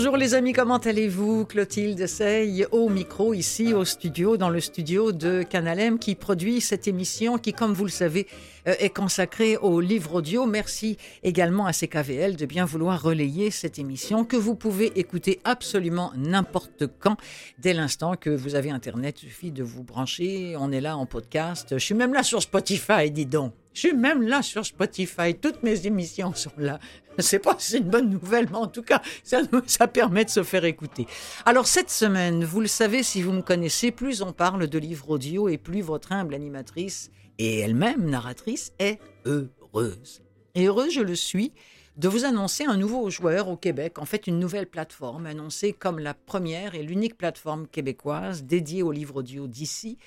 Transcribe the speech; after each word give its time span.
Bonjour 0.00 0.16
les 0.16 0.32
amis, 0.32 0.54
comment 0.54 0.78
allez-vous? 0.78 1.44
Clotilde 1.44 2.06
Sey 2.06 2.64
au 2.72 2.88
micro 2.88 3.34
ici 3.34 3.74
au 3.74 3.84
studio, 3.84 4.38
dans 4.38 4.48
le 4.48 4.58
studio 4.58 5.12
de 5.12 5.42
Canalem 5.42 5.98
qui 5.98 6.14
produit 6.14 6.62
cette 6.62 6.88
émission 6.88 7.36
qui, 7.36 7.52
comme 7.52 7.74
vous 7.74 7.84
le 7.84 7.90
savez, 7.90 8.26
euh, 8.66 8.72
est 8.78 8.88
consacrée 8.88 9.58
au 9.58 9.78
livre 9.78 10.14
audio. 10.14 10.46
Merci 10.46 10.96
également 11.22 11.66
à 11.66 11.74
CKVL 11.74 12.36
de 12.36 12.46
bien 12.46 12.64
vouloir 12.64 13.02
relayer 13.02 13.50
cette 13.50 13.78
émission 13.78 14.24
que 14.24 14.38
vous 14.38 14.54
pouvez 14.54 14.90
écouter 14.98 15.38
absolument 15.44 16.12
n'importe 16.16 16.84
quand, 16.98 17.18
dès 17.58 17.74
l'instant 17.74 18.14
que 18.16 18.30
vous 18.30 18.54
avez 18.54 18.70
Internet. 18.70 19.22
Il 19.22 19.28
suffit 19.28 19.52
de 19.52 19.62
vous 19.62 19.82
brancher, 19.82 20.56
on 20.58 20.72
est 20.72 20.80
là 20.80 20.96
en 20.96 21.04
podcast. 21.04 21.74
Je 21.76 21.84
suis 21.84 21.94
même 21.94 22.14
là 22.14 22.22
sur 22.22 22.40
Spotify, 22.40 23.10
dis 23.10 23.26
donc. 23.26 23.52
Je 23.72 23.80
suis 23.80 23.92
même 23.92 24.22
là 24.22 24.42
sur 24.42 24.64
Spotify. 24.66 25.34
Toutes 25.34 25.62
mes 25.62 25.86
émissions 25.86 26.34
sont 26.34 26.52
là. 26.58 26.80
Je 27.18 27.22
sais 27.22 27.38
pas 27.38 27.54
si 27.58 27.72
c'est 27.72 27.78
une 27.78 27.90
bonne 27.90 28.10
nouvelle, 28.10 28.48
mais 28.50 28.56
en 28.56 28.66
tout 28.66 28.82
cas, 28.82 29.02
ça, 29.22 29.42
ça 29.66 29.86
permet 29.86 30.24
de 30.24 30.30
se 30.30 30.42
faire 30.42 30.64
écouter. 30.64 31.06
Alors, 31.44 31.66
cette 31.66 31.90
semaine, 31.90 32.44
vous 32.44 32.60
le 32.60 32.66
savez, 32.66 33.02
si 33.02 33.22
vous 33.22 33.32
me 33.32 33.42
connaissez, 33.42 33.90
plus 33.90 34.22
on 34.22 34.32
parle 34.32 34.66
de 34.66 34.78
livres 34.78 35.10
audio 35.10 35.48
et 35.48 35.58
plus 35.58 35.82
votre 35.82 36.12
humble 36.12 36.34
animatrice 36.34 37.10
et 37.38 37.60
elle-même 37.60 38.08
narratrice 38.08 38.72
est 38.78 38.98
heureuse. 39.24 40.22
Et 40.54 40.66
heureuse, 40.66 40.92
je 40.92 41.00
le 41.00 41.14
suis, 41.14 41.52
de 41.96 42.08
vous 42.08 42.24
annoncer 42.24 42.64
un 42.64 42.76
nouveau 42.76 43.08
joueur 43.10 43.48
au 43.48 43.56
Québec, 43.56 43.98
en 43.98 44.04
fait 44.04 44.26
une 44.26 44.38
nouvelle 44.38 44.66
plateforme 44.66 45.26
annoncée 45.26 45.72
comme 45.72 45.98
la 45.98 46.14
première 46.14 46.74
et 46.74 46.82
l'unique 46.82 47.16
plateforme 47.16 47.66
québécoise 47.66 48.44
dédiée 48.44 48.82
aux 48.82 48.92
livres 48.92 49.16
audio 49.16 49.46
d'ici, 49.46 49.98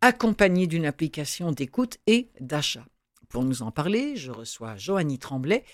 accompagnée 0.00 0.66
d'une 0.66 0.86
application 0.86 1.52
d'écoute 1.52 1.98
et 2.06 2.28
d'achat. 2.40 2.84
Pour 3.32 3.44
nous 3.44 3.62
en 3.62 3.70
parler, 3.70 4.14
je 4.14 4.30
reçois 4.30 4.76
Joanie 4.76 5.18
Tremblay, 5.18 5.64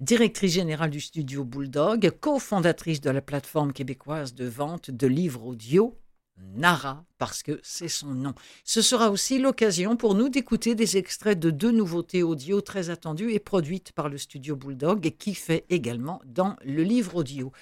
directrice 0.00 0.54
générale 0.54 0.90
du 0.90 1.00
studio 1.00 1.44
Bulldog, 1.44 2.10
cofondatrice 2.18 3.00
de 3.00 3.10
la 3.10 3.20
plateforme 3.20 3.72
québécoise 3.72 4.34
de 4.34 4.44
vente 4.44 4.90
de 4.90 5.06
livres 5.06 5.44
audio, 5.46 5.96
Nara, 6.36 7.04
parce 7.18 7.44
que 7.44 7.60
c'est 7.62 7.86
son 7.86 8.08
nom. 8.08 8.34
Ce 8.64 8.82
sera 8.82 9.12
aussi 9.12 9.38
l'occasion 9.38 9.96
pour 9.96 10.16
nous 10.16 10.28
d'écouter 10.28 10.74
des 10.74 10.96
extraits 10.96 11.38
de 11.38 11.50
deux 11.50 11.70
nouveautés 11.70 12.24
audio 12.24 12.60
très 12.60 12.90
attendues 12.90 13.30
et 13.30 13.38
produites 13.38 13.92
par 13.92 14.08
le 14.08 14.18
studio 14.18 14.56
Bulldog 14.56 15.14
qui 15.16 15.36
fait 15.36 15.64
également 15.70 16.20
dans 16.24 16.56
le 16.64 16.82
livre 16.82 17.14
audio. 17.14 17.52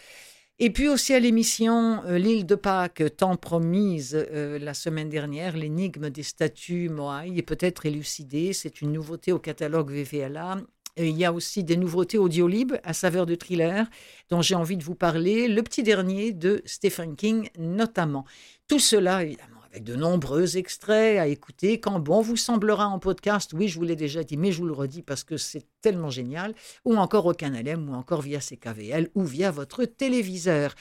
Et 0.61 0.71
puis 0.71 0.89
aussi 0.89 1.13
à 1.13 1.19
l'émission 1.19 2.05
euh, 2.05 2.17
L'île 2.17 2.47
de 2.47 2.55
Pâques, 2.55 3.03
tant 3.17 3.37
promise 3.37 4.15
euh, 4.15 4.57
la 4.61 4.73
semaine 4.73 5.09
dernière, 5.09 5.57
l'énigme 5.57 6.11
des 6.11 6.23
statues 6.23 6.89
Moai 6.89 7.37
est 7.37 7.43
peut-être 7.43 7.87
élucidée. 7.87 8.53
C'est 8.53 8.81
une 8.81 8.93
nouveauté 8.93 9.33
au 9.33 9.41
catalogue 9.41 9.91
VVLA. 9.91 10.59
Il 10.97 11.19
y 11.19 11.25
a 11.25 11.33
aussi 11.33 11.65
des 11.65 11.77
nouveautés 11.77 12.19
audio 12.19 12.47
libres 12.47 12.79
à 12.85 12.93
saveur 12.93 13.27
de 13.27 13.35
thriller 13.35 13.91
dont 14.31 14.43
j'ai 14.43 14.55
envie 14.55 14.77
de 14.77 14.85
vous 14.85 14.95
parler. 14.95 15.49
Le 15.49 15.61
petit 15.65 15.83
dernier 15.83 16.33
de 16.33 16.63
Stephen 16.67 17.17
King 17.17 17.49
notamment. 17.59 18.25
Tout 18.69 18.79
cela, 18.79 19.25
évidemment, 19.25 19.54
avec 19.75 19.83
de 19.83 19.97
nombreux 19.97 20.56
extraits 20.56 21.19
à 21.19 21.27
écouter 21.27 21.80
quand 21.80 21.98
bon 21.98 22.20
vous 22.20 22.36
semblera 22.36 22.86
en 22.86 23.00
podcast. 23.00 23.53
Oui, 23.55 23.67
je 23.67 23.77
vous 23.77 23.84
l'ai 23.84 23.97
déjà 23.97 24.22
dit, 24.22 24.36
mais 24.36 24.53
je 24.53 24.58
vous 24.58 24.67
le 24.67 24.72
redis 24.72 25.03
parce 25.03 25.25
que 25.25 25.36
c'est 25.36 25.67
tellement 25.80 26.11
génial. 26.11 26.55
Ou 26.84 26.94
encore 26.94 27.27
au 27.27 27.33
Canal 27.33 27.67
M, 27.67 27.91
ou 27.91 27.95
encore 27.95 28.22
via 28.22 28.39
CKVL, 28.39 29.11
ou 29.17 29.25
via 29.25 29.50
votre 29.50 29.84
téléviseur. 29.84 30.77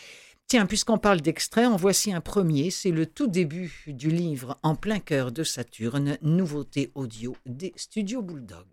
Tiens, 0.45 0.67
puisqu'on 0.67 0.99
parle 0.99 1.21
d'extraits, 1.21 1.66
en 1.66 1.75
voici 1.75 2.14
un 2.14 2.21
premier. 2.21 2.69
C'est 2.69 2.91
le 2.91 3.08
tout 3.08 3.27
début 3.27 3.83
du 3.88 4.11
livre 4.11 4.59
En 4.61 4.75
plein 4.75 4.99
cœur 4.99 5.31
de 5.31 5.44
Saturne, 5.44 6.19
nouveauté 6.21 6.92
audio 6.93 7.36
des 7.48 7.73
studios 7.76 8.21
Bulldog. 8.21 8.67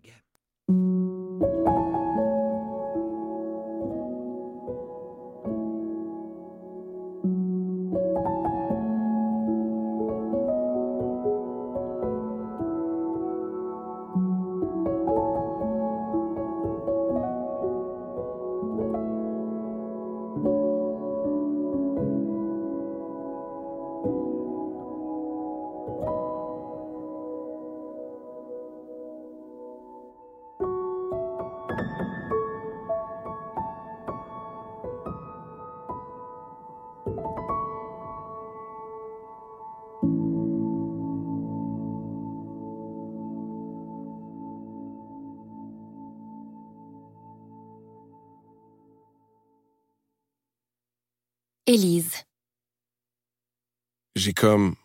J'ai 54.23 54.35
comme 54.35 54.75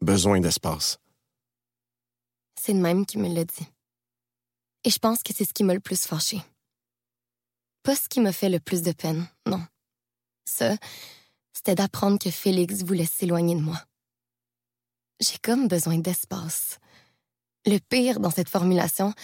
besoin 0.00 0.40
d'espace. 0.40 0.98
C'est 2.60 2.72
le 2.72 2.80
même 2.80 3.06
qui 3.06 3.18
me 3.18 3.32
l'a 3.32 3.44
dit. 3.44 3.68
Et 4.82 4.90
je 4.90 4.98
pense 4.98 5.22
que 5.22 5.32
c'est 5.32 5.44
ce 5.44 5.54
qui 5.54 5.62
m'a 5.62 5.74
le 5.74 5.78
plus 5.78 6.06
fâché. 6.06 6.42
Pas 7.84 7.94
ce 7.94 8.08
qui 8.08 8.18
m'a 8.18 8.32
fait 8.32 8.48
le 8.48 8.58
plus 8.58 8.82
de 8.82 8.90
peine, 8.90 9.28
non. 9.46 9.64
Ça, 10.44 10.76
c'était 11.52 11.76
d'apprendre 11.76 12.18
que 12.18 12.32
Félix 12.32 12.82
voulait 12.82 13.06
s'éloigner 13.06 13.54
de 13.54 13.60
moi. 13.60 13.80
J'ai 15.20 15.38
comme 15.38 15.68
besoin 15.68 15.98
d'espace. 15.98 16.80
Le 17.66 17.78
pire 17.78 18.18
dans 18.18 18.32
cette 18.32 18.48
formulation, 18.48 19.14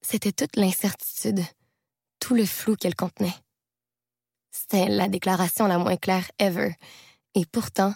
c'était 0.00 0.32
toute 0.32 0.56
l'incertitude, 0.56 1.44
tout 2.20 2.34
le 2.34 2.46
flou 2.46 2.74
qu'elle 2.74 2.96
contenait. 2.96 3.36
C'était 4.50 4.88
la 4.88 5.08
déclaration 5.08 5.66
la 5.66 5.76
moins 5.76 5.98
claire 5.98 6.30
ever. 6.38 6.74
Et 7.34 7.44
pourtant, 7.44 7.92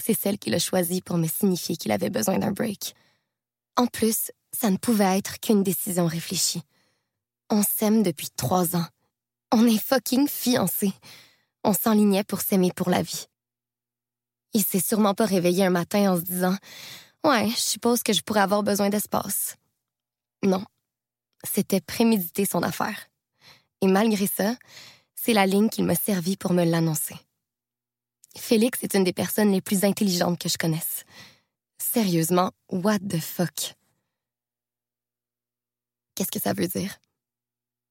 c'est 0.00 0.18
celle 0.18 0.38
qu'il 0.38 0.54
a 0.54 0.58
choisie 0.58 1.02
pour 1.02 1.16
me 1.16 1.26
signifier 1.26 1.76
qu'il 1.76 1.92
avait 1.92 2.10
besoin 2.10 2.38
d'un 2.38 2.52
break. 2.52 2.94
En 3.76 3.86
plus, 3.86 4.30
ça 4.52 4.70
ne 4.70 4.76
pouvait 4.76 5.18
être 5.18 5.40
qu'une 5.40 5.62
décision 5.62 6.06
réfléchie. 6.06 6.62
On 7.50 7.62
s'aime 7.62 8.02
depuis 8.02 8.30
trois 8.30 8.76
ans. 8.76 8.86
On 9.52 9.66
est 9.66 9.82
fucking 9.82 10.28
fiancés. 10.28 10.92
On 11.64 11.72
s'enlignait 11.72 12.24
pour 12.24 12.40
s'aimer 12.40 12.72
pour 12.74 12.90
la 12.90 13.02
vie. 13.02 13.26
Il 14.52 14.64
s'est 14.64 14.80
sûrement 14.80 15.14
pas 15.14 15.26
réveillé 15.26 15.64
un 15.64 15.70
matin 15.70 16.12
en 16.12 16.16
se 16.16 16.22
disant 16.22 16.56
Ouais, 17.24 17.48
je 17.50 17.56
suppose 17.56 18.02
que 18.02 18.12
je 18.12 18.22
pourrais 18.22 18.40
avoir 18.40 18.62
besoin 18.62 18.88
d'espace. 18.88 19.56
Non. 20.42 20.64
C'était 21.44 21.80
préméditer 21.80 22.46
son 22.46 22.62
affaire. 22.62 23.08
Et 23.82 23.86
malgré 23.86 24.26
ça, 24.26 24.56
c'est 25.14 25.32
la 25.32 25.46
ligne 25.46 25.68
qu'il 25.68 25.84
m'a 25.84 25.94
servi 25.94 26.36
pour 26.36 26.52
me 26.52 26.64
l'annoncer. 26.64 27.16
Félix 28.36 28.82
est 28.82 28.94
une 28.94 29.04
des 29.04 29.12
personnes 29.12 29.52
les 29.52 29.60
plus 29.60 29.84
intelligentes 29.84 30.38
que 30.40 30.48
je 30.48 30.58
connaisse. 30.58 31.04
Sérieusement, 31.78 32.52
what 32.68 32.98
the 33.00 33.18
fuck? 33.18 33.74
Qu'est-ce 36.14 36.30
que 36.30 36.40
ça 36.40 36.52
veut 36.52 36.68
dire? 36.68 36.96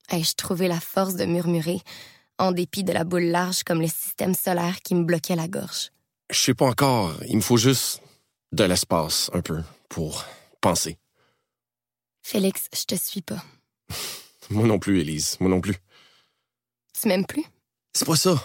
Ai-je 0.09 0.33
trouvé 0.33 0.67
la 0.67 0.79
force 0.79 1.16
de 1.16 1.25
murmurer, 1.25 1.81
en 2.38 2.51
dépit 2.51 2.83
de 2.83 2.94
la 2.94 3.03
boule 3.03 3.25
large 3.25 3.63
comme 3.63 3.81
le 3.81 3.88
système 3.88 4.33
solaire 4.33 4.81
qui 4.81 4.95
me 4.95 5.03
bloquait 5.03 5.36
la 5.36 5.47
gorge? 5.47 5.91
Je 6.30 6.38
sais 6.38 6.53
pas 6.53 6.68
encore. 6.68 7.13
Il 7.27 7.38
me 7.38 7.42
faut 7.42 7.57
juste 7.57 8.01
de 8.51 8.63
l'espace, 8.63 9.30
un 9.33 9.42
peu, 9.42 9.62
pour 9.89 10.25
penser. 10.62 10.97
Félix, 12.21 12.68
je 12.74 12.83
te 12.83 12.95
suis 12.95 13.21
pas. 13.21 13.44
Moi 14.50 14.65
non 14.65 14.80
plus, 14.80 15.00
Élise. 15.00 15.38
Moi 15.39 15.50
non 15.50 15.62
plus. 15.62 15.75
Tu 17.00 17.07
m'aimes 17.07 17.25
plus? 17.25 17.45
C'est 17.94 18.06
pas 18.06 18.15
ça. 18.15 18.35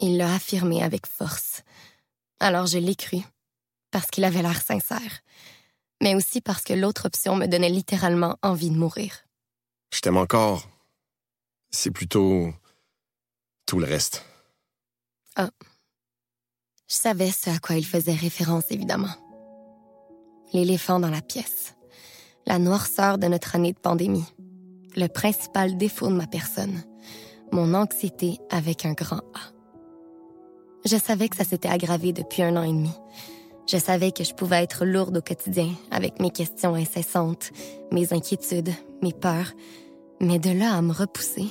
Il 0.00 0.16
l'a 0.16 0.34
affirmé 0.34 0.82
avec 0.82 1.06
force. 1.06 1.62
Alors 2.40 2.66
je 2.66 2.78
l'ai 2.78 2.94
cru, 2.94 3.18
parce 3.90 4.06
qu'il 4.06 4.24
avait 4.24 4.42
l'air 4.42 4.60
sincère, 4.62 5.20
mais 6.02 6.14
aussi 6.14 6.40
parce 6.40 6.62
que 6.62 6.72
l'autre 6.72 7.06
option 7.06 7.36
me 7.36 7.46
donnait 7.46 7.68
littéralement 7.68 8.36
envie 8.42 8.70
de 8.70 8.76
mourir. 8.76 9.24
Je 9.92 10.00
t'aime 10.00 10.16
encore. 10.16 10.68
C'est 11.70 11.90
plutôt 11.90 12.52
tout 13.66 13.78
le 13.78 13.86
reste. 13.86 14.24
Ah. 15.36 15.50
Je 16.88 16.94
savais 16.96 17.30
ce 17.30 17.50
à 17.50 17.58
quoi 17.58 17.76
il 17.76 17.86
faisait 17.86 18.14
référence, 18.14 18.70
évidemment. 18.70 19.14
L'éléphant 20.52 20.98
dans 20.98 21.10
la 21.10 21.22
pièce. 21.22 21.76
La 22.46 22.58
noirceur 22.58 23.18
de 23.18 23.28
notre 23.28 23.54
année 23.54 23.72
de 23.72 23.78
pandémie 23.78 24.26
le 24.96 25.06
principal 25.06 25.76
défaut 25.76 26.08
de 26.08 26.14
ma 26.14 26.26
personne. 26.26 26.82
mon 27.52 27.74
anxiété 27.74 28.38
avec 28.48 28.84
un 28.84 28.92
grand 28.92 29.22
A. 29.34 29.59
Je 30.84 30.96
savais 30.96 31.28
que 31.28 31.36
ça 31.36 31.44
s'était 31.44 31.68
aggravé 31.68 32.12
depuis 32.12 32.42
un 32.42 32.56
an 32.56 32.62
et 32.62 32.68
demi. 32.68 32.92
Je 33.70 33.76
savais 33.76 34.12
que 34.12 34.24
je 34.24 34.34
pouvais 34.34 34.62
être 34.62 34.84
lourde 34.84 35.18
au 35.18 35.20
quotidien 35.20 35.68
avec 35.90 36.20
mes 36.20 36.30
questions 36.30 36.74
incessantes, 36.74 37.50
mes 37.92 38.12
inquiétudes, 38.12 38.72
mes 39.02 39.12
peurs, 39.12 39.52
mais 40.20 40.38
de 40.38 40.50
là 40.50 40.74
à 40.74 40.82
me 40.82 40.92
repousser, 40.92 41.46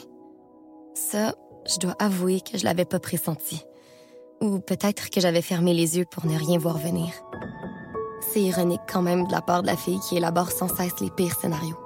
ça, 0.94 1.36
je 1.66 1.78
dois 1.80 1.96
avouer 2.00 2.42
que 2.42 2.58
je 2.58 2.66
l'avais 2.66 2.86
pas 2.86 3.00
pressenti. 3.00 3.64
Ou 4.42 4.60
peut-être 4.60 5.10
que 5.10 5.22
j'avais 5.22 5.42
fermé 5.42 5.74
les 5.74 5.98
yeux 5.98 6.06
pour 6.06 6.26
ne 6.26 6.38
rien 6.38 6.58
voir 6.58 6.78
venir. 6.78 7.10
C'est 8.34 8.42
ironique 8.42 8.82
quand 8.92 9.02
même 9.02 9.28
de 9.28 9.32
la 9.32 9.42
part 9.42 9.62
de 9.62 9.68
la 9.68 9.78
fille 9.78 10.00
qui 10.08 10.18
élabore 10.18 10.52
sans 10.52 10.68
cesse 10.68 11.00
les 11.00 11.10
pires 11.10 11.40
scénarios. 11.40 11.78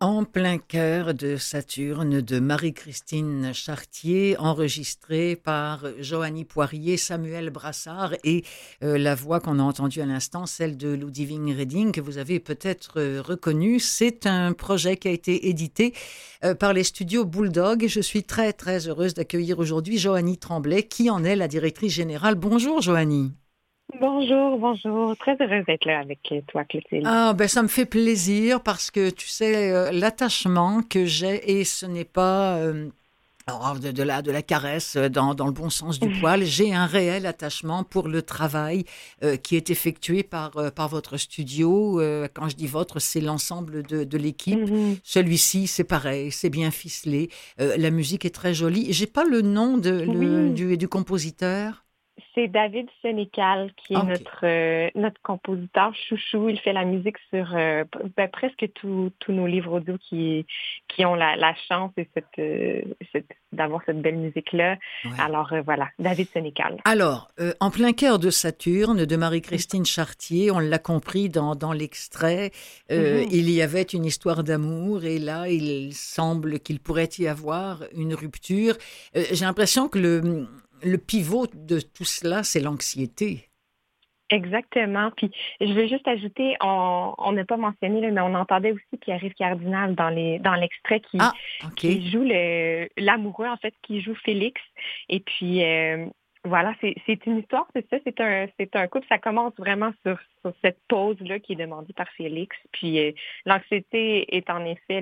En 0.00 0.22
plein 0.22 0.58
cœur 0.58 1.12
de 1.12 1.36
Saturne 1.36 2.20
de 2.20 2.38
Marie-Christine 2.38 3.52
Chartier, 3.52 4.38
enregistré 4.38 5.34
par 5.34 5.86
Joanny 5.98 6.44
Poirier, 6.44 6.96
Samuel 6.96 7.50
Brassard 7.50 8.14
et 8.22 8.44
euh, 8.84 8.96
la 8.96 9.16
voix 9.16 9.40
qu'on 9.40 9.58
a 9.58 9.62
entendue 9.62 10.00
à 10.00 10.06
l'instant, 10.06 10.46
celle 10.46 10.76
de 10.76 10.90
Ludivine 10.90 11.52
Redding, 11.52 11.90
que 11.90 12.00
vous 12.00 12.18
avez 12.18 12.38
peut-être 12.38 13.00
euh, 13.00 13.20
reconnue. 13.20 13.80
C'est 13.80 14.26
un 14.26 14.52
projet 14.52 14.96
qui 14.96 15.08
a 15.08 15.10
été 15.10 15.48
édité 15.48 15.94
euh, 16.44 16.54
par 16.54 16.74
les 16.74 16.84
studios 16.84 17.24
Bulldog. 17.24 17.86
Je 17.88 18.00
suis 18.00 18.22
très 18.22 18.52
très 18.52 18.86
heureuse 18.86 19.14
d'accueillir 19.14 19.58
aujourd'hui 19.58 19.98
Joanny 19.98 20.38
Tremblay, 20.38 20.84
qui 20.84 21.10
en 21.10 21.24
est 21.24 21.34
la 21.34 21.48
directrice 21.48 21.94
générale. 21.94 22.36
Bonjour 22.36 22.80
Joanny. 22.80 23.32
Bonjour, 23.98 24.58
bonjour. 24.58 25.16
Très 25.16 25.36
heureuse 25.40 25.64
d'être 25.66 25.86
là 25.86 26.00
avec 26.00 26.20
toi, 26.46 26.64
Clotilde. 26.64 27.04
Ah, 27.06 27.32
ben 27.32 27.48
ça 27.48 27.62
me 27.62 27.68
fait 27.68 27.86
plaisir 27.86 28.60
parce 28.62 28.90
que 28.90 29.08
tu 29.08 29.26
sais, 29.28 29.72
euh, 29.72 29.90
l'attachement 29.92 30.82
que 30.82 31.06
j'ai, 31.06 31.58
et 31.58 31.64
ce 31.64 31.86
n'est 31.86 32.04
pas 32.04 32.58
euh, 32.58 32.90
de, 33.80 33.90
de, 33.90 34.02
la, 34.02 34.20
de 34.20 34.30
la 34.30 34.42
caresse 34.42 34.96
euh, 34.96 35.08
dans, 35.08 35.34
dans 35.34 35.46
le 35.46 35.52
bon 35.52 35.70
sens 35.70 35.98
du 35.98 36.10
poil, 36.20 36.44
j'ai 36.44 36.74
un 36.74 36.84
réel 36.84 37.24
attachement 37.24 37.82
pour 37.82 38.08
le 38.08 38.20
travail 38.20 38.84
qui 39.42 39.56
est 39.56 39.70
effectué 39.70 40.22
par, 40.22 40.50
par 40.76 40.88
votre 40.88 41.16
studio. 41.16 41.98
quand 42.34 42.48
je 42.50 42.56
dis 42.56 42.66
votre, 42.66 43.00
c'est 43.00 43.22
l'ensemble 43.22 43.82
de, 43.84 44.04
de 44.04 44.18
l'équipe. 44.18 44.60
Mhm. 44.68 44.96
Celui-ci, 45.02 45.66
c'est 45.66 45.82
pareil, 45.84 46.30
c'est 46.30 46.50
bien 46.50 46.70
ficelé. 46.70 47.30
la 47.56 47.90
musique 47.90 48.26
est 48.26 48.34
très 48.34 48.52
jolie. 48.52 48.92
J'ai 48.92 49.06
pas 49.06 49.24
le 49.24 49.40
nom 49.40 49.78
de, 49.78 49.90
le, 49.90 50.44
Oui. 50.48 50.52
du, 50.52 50.76
du 50.76 50.88
compositeur. 50.88 51.84
C'est 52.34 52.48
David 52.48 52.88
Sénécal 53.02 53.70
qui 53.76 53.94
est 53.94 54.02
notre 54.02 54.40
euh, 54.44 54.88
notre 54.94 55.20
compositeur 55.22 55.94
chouchou. 55.94 56.48
Il 56.48 56.58
fait 56.58 56.72
la 56.72 56.84
musique 56.84 57.16
sur 57.30 57.54
euh, 57.54 57.84
ben, 58.16 58.28
presque 58.28 58.66
tous 58.74 59.10
tous 59.20 59.32
nos 59.32 59.46
livres 59.46 59.72
audio 59.78 59.96
qui 59.98 60.46
qui 60.88 61.04
ont 61.04 61.14
la, 61.14 61.36
la 61.36 61.54
chance 61.68 61.92
et 61.96 62.08
cette, 62.14 62.24
euh, 62.38 62.82
cette- 63.12 63.30
d'avoir 63.52 63.82
cette 63.86 64.00
belle 64.02 64.16
musique 64.18 64.52
là. 64.52 64.76
Ouais. 65.04 65.10
Alors 65.18 65.52
euh, 65.52 65.62
voilà, 65.62 65.88
David 65.98 66.28
Sénécal. 66.30 66.76
Alors, 66.84 67.28
euh, 67.40 67.52
en 67.60 67.70
plein 67.70 67.92
cœur 67.92 68.18
de 68.18 68.30
Saturne, 68.30 69.04
de 69.06 69.16
Marie-Christine 69.16 69.86
Chartier, 69.86 70.50
on 70.50 70.58
l'a 70.58 70.78
compris 70.78 71.28
dans, 71.28 71.54
dans 71.54 71.72
l'extrait, 71.72 72.50
euh, 72.90 73.20
Mhm. 73.22 73.28
il 73.30 73.50
y 73.50 73.62
avait 73.62 73.82
une 73.82 74.04
histoire 74.04 74.44
d'amour 74.44 75.04
et 75.04 75.18
là, 75.18 75.48
il 75.48 75.92
semble 75.94 76.58
qu'il 76.60 76.78
pourrait 76.80 77.08
y 77.18 77.26
avoir 77.26 77.84
une 77.96 78.14
rupture. 78.14 78.74
Euh, 79.16 79.22
J'ai 79.32 79.44
l'impression 79.44 79.88
que 79.88 79.98
le, 79.98 80.46
le 80.82 80.98
pivot 80.98 81.46
de 81.54 81.80
tout 81.80 82.04
cela, 82.04 82.42
c'est 82.42 82.60
l'anxiété. 82.60 83.48
Exactement. 84.30 85.10
Puis 85.16 85.30
je 85.60 85.72
veux 85.72 85.86
juste 85.86 86.06
ajouter, 86.06 86.56
on 86.60 87.32
n'a 87.32 87.44
pas 87.44 87.56
mentionné 87.56 88.00
là, 88.00 88.10
mais 88.10 88.20
on 88.20 88.34
entendait 88.34 88.72
aussi 88.72 88.98
Pierre-Yves 89.00 89.34
Cardinal 89.34 89.94
dans 89.94 90.10
les 90.10 90.38
dans 90.38 90.54
l'extrait 90.54 91.00
qui 91.00 91.16
Ah, 91.18 91.32
qui 91.76 92.10
joue 92.10 92.24
l'amoureux 92.98 93.46
en 93.46 93.56
fait 93.56 93.74
qui 93.82 94.02
joue 94.02 94.14
Félix 94.24 94.60
et 95.08 95.20
puis 95.20 95.64
euh, 95.64 96.06
voilà 96.48 96.74
c'est 96.80 97.26
une 97.26 97.38
histoire 97.38 97.66
c'est 97.74 97.88
ça 97.90 97.96
c'est 98.04 98.20
un 98.20 98.46
un 98.74 98.86
couple. 98.88 99.06
Ça 99.08 99.18
commence 99.18 99.52
vraiment 99.58 99.92
sur 100.04 100.18
cette 100.62 100.78
pause 100.88 101.16
là 101.20 101.38
qui 101.38 101.52
est 101.52 101.56
demandée 101.56 101.92
par 101.92 102.08
Félix. 102.16 102.56
Puis 102.72 102.98
euh, 102.98 103.12
l'anxiété 103.44 104.36
est 104.36 104.48
en 104.50 104.64
effet 104.64 105.00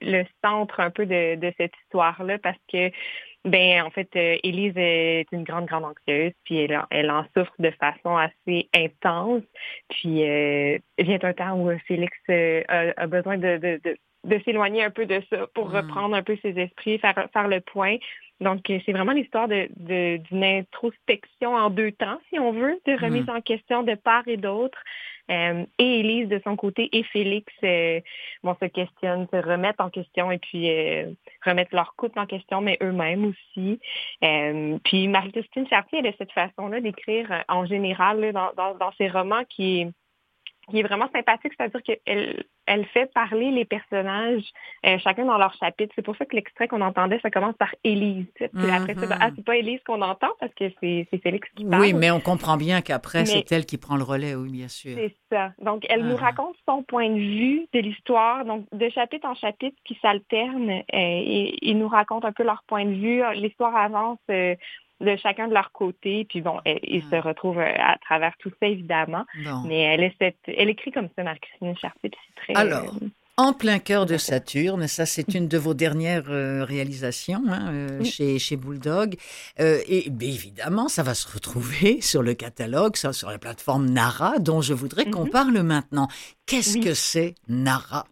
le, 0.00 0.24
centre 0.44 0.80
un 0.80 0.90
peu 0.90 1.06
de 1.06 1.52
cette 1.58 1.72
histoire 1.84 2.22
là 2.22 2.38
parce 2.38 2.58
que 2.72 2.90
ben 3.46 3.82
en 3.82 3.90
fait 3.90 4.08
euh, 4.16 4.36
Élise 4.42 4.76
est 4.76 5.26
une 5.32 5.44
grande 5.44 5.66
grande 5.66 5.84
anxieuse. 5.84 6.32
Puis 6.44 6.58
elle 6.58 6.80
elle 6.90 7.10
en 7.10 7.24
souffre 7.36 7.54
de 7.58 7.70
façon 7.70 8.16
assez 8.16 8.68
intense. 8.74 9.42
Puis 9.88 10.28
euh, 10.28 10.78
vient 10.98 11.18
un 11.22 11.32
temps 11.32 11.58
où 11.60 11.70
Félix 11.86 12.16
euh, 12.28 12.62
a, 12.68 13.02
a 13.02 13.06
besoin 13.06 13.38
de 13.38 13.80
de 14.26 14.38
s'éloigner 14.44 14.82
un 14.84 14.90
peu 14.90 15.06
de 15.06 15.22
ça 15.30 15.46
pour 15.54 15.70
Mm. 15.70 15.76
reprendre 15.76 16.14
un 16.16 16.22
peu 16.22 16.36
ses 16.42 16.58
esprits, 16.58 16.98
faire, 16.98 17.28
faire 17.32 17.48
le 17.48 17.60
point. 17.60 17.96
Donc, 18.40 18.68
euh, 18.68 18.78
c'est 18.84 18.92
vraiment 18.92 19.12
l'histoire 19.12 19.48
de, 19.48 19.68
de- 19.76 20.18
d'une 20.18 20.44
introspection 20.44 21.54
en 21.54 21.70
deux 21.70 21.92
temps, 21.92 22.18
si 22.28 22.38
on 22.38 22.52
veut, 22.52 22.78
de 22.86 22.92
remise 22.92 23.28
en 23.30 23.40
question 23.40 23.82
de 23.82 23.94
part 23.94 24.28
et 24.28 24.36
d'autre. 24.36 24.78
Euh, 25.30 25.64
et 25.78 26.00
Élise, 26.00 26.28
de 26.28 26.40
son 26.44 26.54
côté, 26.54 26.88
et 26.92 27.02
Félix, 27.02 27.52
euh, 27.64 28.00
bon, 28.44 28.54
se 28.60 28.66
questionnent, 28.66 29.26
se 29.32 29.36
remettent 29.38 29.80
en 29.80 29.90
question 29.90 30.30
et 30.30 30.38
puis 30.38 30.70
euh, 30.70 31.10
remettre 31.44 31.74
leur 31.74 31.94
couple 31.96 32.20
en 32.20 32.26
question, 32.26 32.60
mais 32.60 32.76
eux-mêmes 32.82 33.24
aussi. 33.24 33.80
Euh, 34.22 34.78
puis 34.84 35.08
Marie-Christine 35.08 35.66
Chartier, 35.68 35.98
elle 35.98 36.06
a 36.06 36.12
cette 36.18 36.30
façon-là 36.32 36.80
d'écrire 36.80 37.32
euh, 37.32 37.40
en 37.48 37.66
général 37.66 38.20
là, 38.20 38.32
dans, 38.32 38.52
dans, 38.56 38.74
dans 38.76 38.92
ses 38.98 39.08
romans 39.08 39.42
qui 39.48 39.80
est 39.80 39.88
qui 40.70 40.80
est 40.80 40.82
vraiment 40.82 41.08
sympathique, 41.12 41.52
c'est-à-dire 41.56 41.82
qu'elle 41.82 42.44
elle 42.68 42.84
fait 42.86 43.06
parler 43.14 43.52
les 43.52 43.64
personnages, 43.64 44.42
euh, 44.84 44.98
chacun 44.98 45.24
dans 45.24 45.38
leur 45.38 45.54
chapitre. 45.54 45.92
C'est 45.94 46.02
pour 46.02 46.16
ça 46.16 46.24
que 46.24 46.34
l'extrait 46.34 46.66
qu'on 46.66 46.80
entendait, 46.80 47.20
ça 47.20 47.30
commence 47.30 47.54
par 47.56 47.72
Élise. 47.84 48.26
Puis 48.34 48.48
après, 48.70 48.94
c'est 48.98 49.06
Mhm. 49.06 49.18
ah, 49.20 49.30
c'est 49.36 49.44
pas 49.44 49.56
Élise 49.56 49.80
qu'on 49.86 50.02
entend 50.02 50.30
parce 50.40 50.52
que 50.54 50.64
c'est 50.80 51.06
Félix 51.22 51.48
qui 51.54 51.64
parle. 51.64 51.80
Oui, 51.82 51.92
mais 51.92 52.10
on 52.10 52.18
comprend 52.20 52.56
bien 52.56 52.80
qu'après, 52.80 53.24
c'est 53.24 53.52
elle 53.52 53.66
qui 53.66 53.78
prend 53.78 53.94
le 53.96 54.02
relais, 54.02 54.34
oui, 54.34 54.50
bien 54.50 54.66
sûr. 54.66 54.96
C'est 54.96 55.14
ça. 55.30 55.52
Donc, 55.62 55.86
elle 55.88 56.04
nous 56.04 56.16
Ah. 56.18 56.24
raconte 56.24 56.56
son 56.68 56.82
point 56.82 57.08
de 57.08 57.18
vue 57.20 57.66
de 57.72 57.78
l'histoire, 57.78 58.44
donc 58.44 58.66
de 58.72 58.88
chapitre 58.88 59.28
en 59.28 59.34
chapitre 59.34 59.76
qui 59.84 59.96
s'alternent 60.02 60.70
euh, 60.70 60.82
et 60.92 61.56
ils 61.62 61.78
nous 61.78 61.88
racontent 61.88 62.26
un 62.26 62.32
peu 62.32 62.42
leur 62.42 62.64
point 62.66 62.84
de 62.84 62.94
vue. 62.94 63.22
L'histoire 63.34 63.76
avance 63.76 64.18
euh, 64.30 64.56
de 65.00 65.14
chacun 65.16 65.48
de 65.48 65.54
leur 65.54 65.72
côté, 65.72 66.24
puis 66.28 66.40
bon, 66.40 66.58
ils 66.64 67.04
Ah. 67.12 67.16
se 67.16 67.22
retrouvent 67.28 67.58
euh, 67.58 67.74
à 67.78 67.96
travers 67.98 68.34
tout 68.38 68.50
ça, 68.60 68.66
évidemment. 68.66 69.24
Mais 69.66 69.80
elle, 69.80 70.02
est 70.02 70.14
cette, 70.20 70.38
elle 70.46 70.68
écrit 70.70 70.90
comme 70.92 71.08
ça, 71.16 71.22
Marie-Christine 71.22 71.76
Chartier, 71.78 72.10
puis 72.10 72.20
c'est 72.26 72.54
très... 72.54 72.60
Alors, 72.60 72.94
euh, 73.02 73.08
En 73.38 73.52
plein 73.52 73.78
cœur 73.78 74.06
de 74.06 74.16
Saturne, 74.16 74.86
ça 74.86 75.04
c'est 75.04 75.34
une 75.34 75.46
de 75.46 75.58
vos 75.58 75.74
dernières 75.74 76.30
euh, 76.30 76.64
réalisations 76.64 77.42
hein, 77.48 77.70
euh, 77.70 77.98
Oui. 78.00 78.06
chez, 78.06 78.38
chez 78.38 78.56
Bulldog. 78.56 79.16
Euh, 79.60 79.78
et 79.86 80.08
bien 80.08 80.30
évidemment, 80.30 80.88
ça 80.88 81.02
va 81.02 81.12
se 81.12 81.30
retrouver 81.30 82.00
sur 82.00 82.22
le 82.22 82.32
catalogue, 82.32 82.96
sur, 82.96 83.14
sur 83.14 83.28
la 83.28 83.36
plateforme 83.38 83.90
Nara, 83.90 84.38
dont 84.38 84.62
je 84.62 84.72
voudrais 84.72 85.04
qu'on 85.10 85.24
Mhm. 85.24 85.30
parle 85.30 85.58
maintenant. 85.60 86.08
Qu'est-ce 86.46 86.78
Oui. 86.78 86.84
que 86.84 86.94
c'est 86.94 87.34
Nara? 87.46 88.06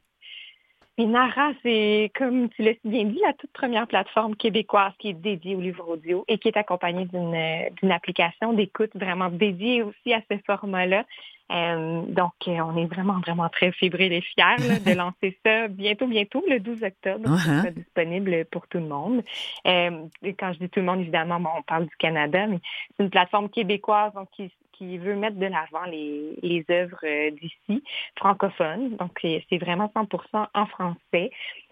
Et 0.96 1.06
Nara, 1.06 1.50
c'est, 1.62 2.12
comme 2.16 2.48
tu 2.50 2.62
l'as 2.62 2.74
si 2.74 2.88
bien 2.88 3.04
dit, 3.04 3.18
la 3.20 3.32
toute 3.32 3.50
première 3.52 3.88
plateforme 3.88 4.36
québécoise 4.36 4.92
qui 4.98 5.08
est 5.08 5.14
dédiée 5.14 5.56
au 5.56 5.60
livre 5.60 5.88
audio 5.88 6.24
et 6.28 6.38
qui 6.38 6.46
est 6.46 6.56
accompagnée 6.56 7.06
d'une, 7.06 7.34
euh, 7.34 7.68
d'une 7.82 7.90
application 7.90 8.52
d'écoute 8.52 8.92
vraiment 8.94 9.28
dédiée 9.28 9.82
aussi 9.82 10.12
à 10.12 10.22
ce 10.30 10.36
format-là. 10.46 11.04
Euh, 11.52 12.02
donc, 12.06 12.32
euh, 12.48 12.58
on 12.60 12.76
est 12.76 12.86
vraiment, 12.86 13.18
vraiment 13.20 13.48
très 13.48 13.70
fébrile 13.72 14.12
et 14.12 14.22
fiers 14.22 14.68
là, 14.68 14.78
de 14.78 14.92
lancer 14.96 15.38
ça 15.44 15.68
bientôt, 15.68 16.06
bientôt, 16.06 16.42
le 16.48 16.60
12 16.60 16.84
octobre. 16.84 17.30
Ouais, 17.30 17.38
Ça 17.38 17.50
hein? 17.50 17.60
sera 17.62 17.70
disponible 17.70 18.44
pour 18.46 18.66
tout 18.68 18.78
le 18.78 18.86
monde. 18.86 19.22
Euh, 19.66 20.06
et 20.22 20.34
quand 20.34 20.52
je 20.52 20.60
dis 20.60 20.68
tout 20.68 20.80
le 20.80 20.86
monde, 20.86 21.00
évidemment, 21.00 21.40
bon, 21.40 21.50
on 21.58 21.62
parle 21.62 21.86
du 21.86 21.96
Canada, 21.96 22.46
mais 22.46 22.60
c'est 22.96 23.02
une 23.02 23.10
plateforme 23.10 23.50
québécoise 23.50 24.12
donc, 24.14 24.28
qui, 24.30 24.50
qui 24.76 24.98
veut 24.98 25.14
mettre 25.14 25.36
de 25.36 25.46
l'avant 25.46 25.84
les, 25.90 26.38
les 26.42 26.64
œuvres 26.70 26.98
euh, 27.04 27.30
d'ici, 27.30 27.82
francophones. 28.16 28.96
Donc, 28.96 29.18
c'est 29.22 29.58
vraiment 29.58 29.92
100% 29.94 30.46
en 30.52 30.66
français. 30.66 31.30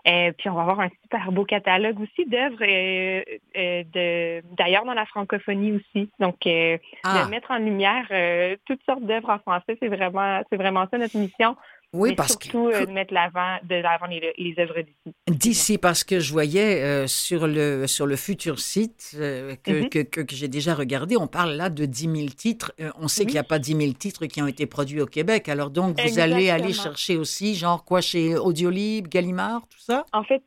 Euh, 0.09 0.32
puis 0.37 0.49
on 0.50 0.54
va 0.54 0.62
avoir 0.62 0.80
un 0.80 0.88
super 1.02 1.30
beau 1.30 1.44
catalogue 1.44 2.00
aussi 2.00 2.28
d'œuvres 2.28 2.62
euh, 2.62 3.23
euh, 3.56 3.85
de 3.92 4.42
d'ailleurs 4.56 4.85
dans 4.85 4.94
la 4.94 5.06
francophonie 5.06 5.73
aussi. 5.73 6.11
Donc 6.18 6.44
euh, 6.47 6.76
Ah, 7.04 7.25
de 7.25 7.30
mettre 7.30 7.52
en 7.52 7.59
lumière 7.59 8.04
euh, 8.11 8.56
toutes 8.66 8.82
sortes 8.85 9.04
d'œuvres 9.04 9.30
en 9.30 9.38
français, 9.38 9.76
c'est 9.80 9.87
vraiment 9.88 10.42
c'est 10.50 10.56
vraiment 10.56 10.87
ça 10.90 10.99
notre 10.99 11.16
mission. 11.16 11.56
Oui, 11.92 12.11
mais 12.11 12.14
parce 12.16 12.37
que 12.37 12.44
surtout 12.44 12.68
euh, 12.68 12.87
de 12.87 12.90
mettre 12.92 13.12
l'avant 13.12 13.58
de 13.62 13.75
l'avant 13.76 14.06
les, 14.06 14.32
les 14.38 14.54
œuvres 14.58 14.80
d'ici. 14.80 15.14
D'ici, 15.28 15.78
parce 15.78 16.04
que 16.04 16.20
je 16.20 16.32
voyais 16.32 16.82
euh, 16.82 17.06
sur, 17.06 17.46
le, 17.46 17.87
sur 17.87 18.06
le 18.06 18.16
futur 18.16 18.58
site 18.61 19.12
euh, 19.18 19.54
que, 19.62 19.72
Mhm. 19.82 19.88
que, 19.88 19.99
que- 20.02 20.20
que 20.22 20.34
j'ai 20.34 20.49
déjà 20.49 20.75
regardé, 20.75 21.16
on 21.16 21.26
parle 21.26 21.52
là 21.52 21.68
de 21.70 21.84
10 21.87 22.02
000 22.14 22.26
titres. 22.37 22.72
Euh, 22.80 22.90
on 22.99 23.08
sait 23.08 23.20
Oui. 23.22 23.26
qu'il 23.26 23.34
n'y 23.34 23.38
a 23.40 23.44
pas 23.44 23.58
10 23.58 23.76
000 23.76 23.92
titres 23.92 24.26
qui 24.26 24.40
ont 24.42 24.46
été 24.46 24.66
produits 24.66 25.00
au 25.00 25.06
Québec. 25.06 25.49
Alors 25.49 25.70
donc, 25.70 26.00
vous 26.00 26.18
allez 26.18 26.50
aller 26.50 26.64
Exactement. 26.68 26.94
chercher 26.94 27.16
aussi, 27.16 27.54
genre 27.54 27.84
quoi, 27.84 28.00
chez 28.00 28.37
Audiolib, 28.37 29.08
Gallimard, 29.08 29.62
tout 29.68 29.78
ça? 29.80 30.04
En 30.12 30.22
fait, 30.25 30.42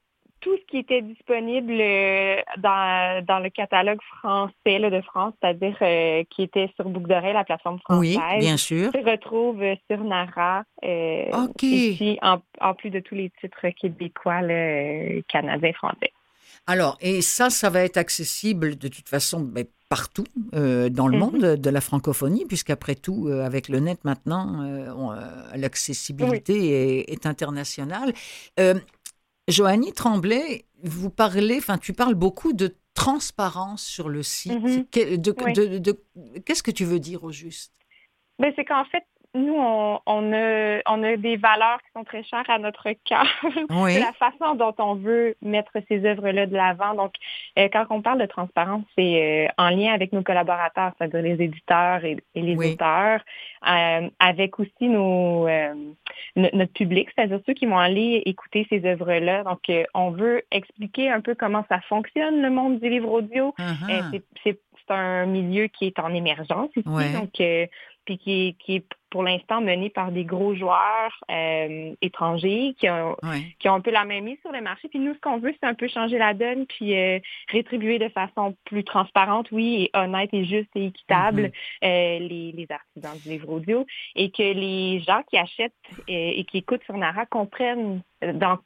tout 0.45 0.55
ce 0.57 0.65
qui 0.69 0.77
était 0.77 1.01
disponible 1.01 1.73
euh, 1.73 2.35
dans, 2.59 3.25
dans 3.25 3.39
le 3.39 3.49
catalogue 3.49 3.97
français 4.19 4.77
là, 4.77 4.91
de 4.91 5.01
France, 5.01 5.33
c'est-à-dire 5.41 5.75
euh, 5.81 6.23
qui 6.29 6.43
était 6.43 6.69
sur 6.75 6.87
Boucle 6.87 7.07
d'oreille, 7.07 7.33
la 7.33 7.43
plateforme 7.43 7.79
française. 7.79 8.19
Oui, 8.19 8.39
bien 8.39 8.55
sûr. 8.55 8.91
Se 8.91 9.03
retrouve 9.03 9.63
sur 9.89 10.03
Nara. 10.03 10.63
Euh, 10.83 11.45
OK. 11.45 11.65
En, 12.21 12.37
en 12.61 12.73
plus 12.75 12.91
de 12.91 12.99
tous 12.99 13.15
les 13.15 13.31
titres 13.41 13.69
québécois, 13.69 14.41
là, 14.41 15.19
canadiens, 15.27 15.73
français. 15.73 16.11
Alors, 16.67 16.95
et 17.01 17.21
ça, 17.21 17.49
ça 17.49 17.71
va 17.71 17.81
être 17.81 17.97
accessible 17.97 18.77
de 18.77 18.87
toute 18.87 19.09
façon 19.09 19.39
ben, 19.39 19.65
partout 19.89 20.25
euh, 20.53 20.89
dans 20.89 21.07
le 21.07 21.17
Mhm. 21.17 21.19
monde 21.19 21.55
de 21.55 21.69
la 21.69 21.81
francophonie, 21.81 22.45
puisqu'après 22.47 22.95
tout, 22.95 23.27
euh, 23.27 23.43
avec 23.45 23.67
le 23.69 23.79
net 23.79 24.03
maintenant, 24.03 24.61
euh, 24.63 24.89
euh, 24.89 25.57
l'accessibilité 25.57 26.99
est, 26.99 27.11
est 27.11 27.25
internationale. 27.25 28.13
Joanie 29.47 29.93
Tremblay, 29.93 30.65
vous 30.83 31.09
parlez, 31.09 31.57
enfin, 31.57 31.77
tu 31.77 31.93
parles 31.93 32.15
beaucoup 32.15 32.53
de 32.53 32.75
transparence 32.93 33.83
sur 33.83 34.09
le 34.09 34.23
site. 34.23 34.53
Mhm. 34.53 34.85
Oui. 34.95 36.41
Qu'est-ce 36.45 36.63
que 36.63 36.71
tu 36.71 36.85
veux 36.85 36.99
dire 36.99 37.23
au 37.23 37.31
juste? 37.31 37.73
Ben, 38.39 38.51
c'est 38.55 38.65
qu'en 38.65 38.85
fait, 38.85 39.03
nous, 39.35 39.53
on, 39.55 39.99
on, 40.05 40.33
a, 40.33 40.79
on 40.87 41.03
a 41.03 41.17
des 41.17 41.35
valeurs 41.37 41.79
qui 41.83 41.91
sont 41.93 42.03
très 42.03 42.23
chères 42.23 42.49
à 42.49 42.57
notre 42.57 42.87
cœur. 43.03 43.25
Oui. 43.69 43.93
C'est 43.93 43.99
la 43.99 44.13
façon 44.13 44.55
dont 44.55 44.73
on 44.79 44.95
veut 44.95 45.35
mettre 45.41 45.71
ces 45.87 46.05
œuvres-là 46.05 46.45
de 46.45 46.55
l'avant. 46.55 46.93
Donc, 46.95 47.13
euh, 47.59 47.67
quand 47.71 47.85
on 47.89 48.01
parle 48.01 48.19
de 48.19 48.25
transparence, 48.25 48.83
c'est 48.97 49.47
euh, 49.47 49.51
en 49.57 49.69
lien 49.69 49.93
avec 49.93 50.13
nos 50.13 50.23
collaborateurs, 50.23 50.93
c'est-à-dire 50.97 51.21
les 51.21 51.43
éditeurs 51.43 52.03
et, 52.05 52.17
et 52.35 52.41
les 52.41 52.55
Oui. 52.55 52.73
auteurs, 52.73 53.21
euh, 53.69 54.09
avec 54.19 54.59
aussi 54.59 54.87
nos, 54.87 55.47
euh, 55.47 55.73
no- 56.35 56.49
notre 56.53 56.73
public, 56.73 57.09
c'est-à-dire 57.15 57.39
ceux 57.45 57.53
qui 57.53 57.65
vont 57.65 57.77
aller 57.77 58.23
écouter 58.25 58.65
ces 58.69 58.85
œuvres-là. 58.85 59.43
Donc, 59.43 59.69
euh, 59.69 59.83
on 59.93 60.11
veut 60.11 60.43
expliquer 60.51 61.09
un 61.11 61.21
peu 61.21 61.35
comment 61.35 61.65
ça 61.69 61.81
fonctionne, 61.81 62.41
le 62.41 62.49
monde 62.49 62.79
du 62.79 62.89
livre 62.89 63.11
audio. 63.11 63.53
Euh, 63.59 63.63
Uh-huh. 63.63 64.11
c'est- 64.11 64.23
c'est 64.43 64.59
c'est 64.87 64.93
un 64.93 65.25
milieu 65.25 65.65
qui 65.65 65.87
est 65.87 65.97
en 65.97 66.13
émergence 66.13 66.69
ici, 66.75 66.87
Ouais. 66.87 67.11
donc 67.11 67.31
euh, 67.39 67.65
puis 68.05 68.19
qui 68.19 68.49
est, 68.49 68.53
qui 68.59 68.75
est 68.75 68.85
pour 69.15 69.23
l'instant 69.23 69.61
mené 69.61 69.89
par 69.89 70.11
des 70.11 70.25
gros 70.25 70.55
joueurs 70.55 71.23
euh, 71.31 71.93
étrangers 72.01 72.75
qui 72.77 72.89
ont, 72.89 73.15
Ouais. 73.23 73.55
qui 73.59 73.69
ont 73.69 73.75
un 73.75 73.79
peu 73.79 73.91
la 73.91 74.03
même 74.03 74.25
mise 74.25 74.37
sur 74.41 74.51
le 74.51 74.59
marché. 74.59 74.89
Puis 74.89 74.99
nous, 74.99 75.13
ce 75.13 75.19
qu'on 75.21 75.37
veut, 75.37 75.53
c'est 75.57 75.65
un 75.65 75.73
peu 75.73 75.87
changer 75.87 76.17
la 76.17 76.33
donne, 76.33 76.65
puis 76.65 76.97
euh, 76.97 77.19
rétribuer 77.47 77.97
de 77.97 78.09
façon 78.09 78.57
plus 78.65 78.83
transparente, 78.83 79.47
oui, 79.53 79.83
et 79.93 79.97
honnête 79.97 80.31
et 80.33 80.43
juste 80.43 80.67
et 80.75 80.87
équitable 80.87 81.53
euh, 81.85 82.19
les, 82.19 82.51
les 82.51 82.67
artisans 82.69 83.17
du 83.23 83.29
livre 83.29 83.49
audio, 83.53 83.85
et 84.17 84.31
que 84.31 84.43
les 84.43 84.99
gens 84.99 85.21
qui 85.29 85.37
achètent 85.37 85.71
et 86.09 86.43
qui 86.43 86.57
écoutent 86.57 86.83
sur 86.83 86.97
Nara 86.97 87.25
comprennent 87.25 88.01
dans, 88.21 88.59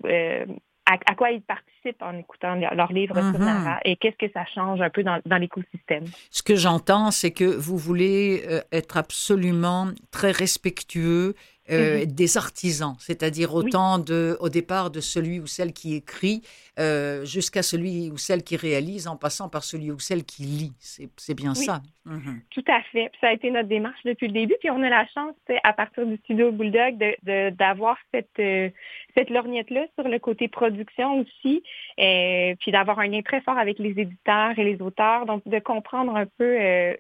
à, 0.90 0.98
à 1.12 1.16
quoi 1.16 1.32
ils 1.32 1.42
participent 1.42 2.02
en 2.02 2.18
écoutant 2.18 2.56
leur, 2.56 2.74
leur 2.76 2.92
livre 2.92 3.16
sur 3.16 3.40
Mhm. 3.40 3.46
Nara 3.46 3.80
et 3.86 3.96
qu'est-ce 3.96 4.18
que 4.18 4.32
ça 4.34 4.46
change 4.54 4.82
un 4.82 4.90
peu 4.90 5.04
dans, 5.04 5.20
dans 5.26 5.38
l'écosystème? 5.38 6.06
Ce 6.32 6.42
que 6.44 6.56
j'entends, 6.56 7.12
c'est 7.12 7.32
que 7.32 7.44
vous 7.46 7.78
voulez 7.78 8.44
euh, 8.48 8.62
être 8.72 8.98
absolument 8.98 9.88
très 10.12 10.32
respectueux 10.32 11.36
euh, 11.72 12.06
des 12.08 12.36
artisans, 12.38 12.96
c'est-à-dire 13.00 13.54
autant 13.54 14.00
de, 14.00 14.36
au 14.40 14.50
départ 14.50 14.90
de 14.90 15.02
celui 15.02 15.40
ou 15.40 15.46
celle 15.46 15.72
qui 15.72 15.94
écrit 15.94 16.42
euh, 16.80 17.26
jusqu'à 17.26 17.62
celui 17.62 18.10
ou 18.12 18.18
celle 18.18 18.44
qui 18.44 18.56
réalise, 18.56 19.08
en 19.08 19.18
passant 19.18 19.50
par 19.50 19.64
celui 19.64 19.92
ou 19.92 20.00
celle 20.00 20.24
qui 20.24 20.44
lit. 20.44 20.72
C'est 20.80 21.34
bien 21.36 21.52
Oui. 21.52 21.66
ça. 21.66 21.82
Mhm. 22.06 22.42
Tout 22.52 22.64
à 22.68 22.82
fait. 22.92 23.10
Puis 23.10 23.20
ça 23.22 23.28
a 23.28 23.34
été 23.34 23.52
notre 23.52 23.68
démarche 23.68 24.00
depuis 24.06 24.28
le 24.28 24.34
début. 24.34 24.56
Puis 24.60 24.70
on 24.72 24.82
a 24.82 24.90
la 24.90 25.06
chance, 25.14 25.36
à 25.64 25.74
partir 25.74 26.06
du 26.08 26.16
studio 26.18 26.52
Bulldog, 26.52 26.98
de- 26.98 27.16
de- 27.24 27.50
d'avoir 27.52 27.98
cette, 28.14 28.30
euh, 28.40 28.70
cette 29.16 29.30
lorgnette-là 29.30 29.86
sur 29.98 30.08
le 30.08 30.18
côté 30.20 30.48
production 30.48 31.20
aussi, 31.20 31.62
euh, 32.00 32.56
puis 32.60 32.72
d'avoir 32.72 33.00
un 33.00 33.08
lien 33.08 33.22
très 33.22 33.42
fort 33.42 33.58
avec 33.58 33.78
les 33.80 33.92
éditeurs 34.00 34.58
et 34.58 34.64
les 34.64 34.82
auteurs. 34.82 35.26
Donc, 35.26 35.48
de 35.48 35.60
comprendre 35.60 36.16
un 36.16 36.26
peu 36.26 36.58
euh, 36.60 36.96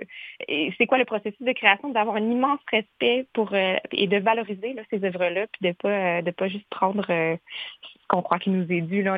et 0.47 0.73
c'est 0.77 0.85
quoi 0.85 0.97
le 0.97 1.05
processus 1.05 1.41
de 1.41 1.53
création, 1.53 1.89
d'avoir 1.89 2.17
un 2.17 2.29
immense 2.29 2.59
respect 2.71 3.25
pour 3.33 3.53
et 3.55 4.07
de 4.07 4.17
valoriser 4.17 4.73
là, 4.73 4.83
ces 4.91 5.03
œuvres-là, 5.03 5.47
puis 5.53 5.69
de 5.69 5.75
pas 5.81 5.89
euh, 5.89 6.21
de 6.21 6.31
pas 6.31 6.47
juste 6.49 6.67
prendre 6.69 7.05
ce 7.07 7.37
qu'on 8.07 8.21
croit 8.21 8.39
qui 8.39 8.49
nous 8.49 8.71
est 8.71 8.81
dû. 8.81 9.01
Là. 9.03 9.17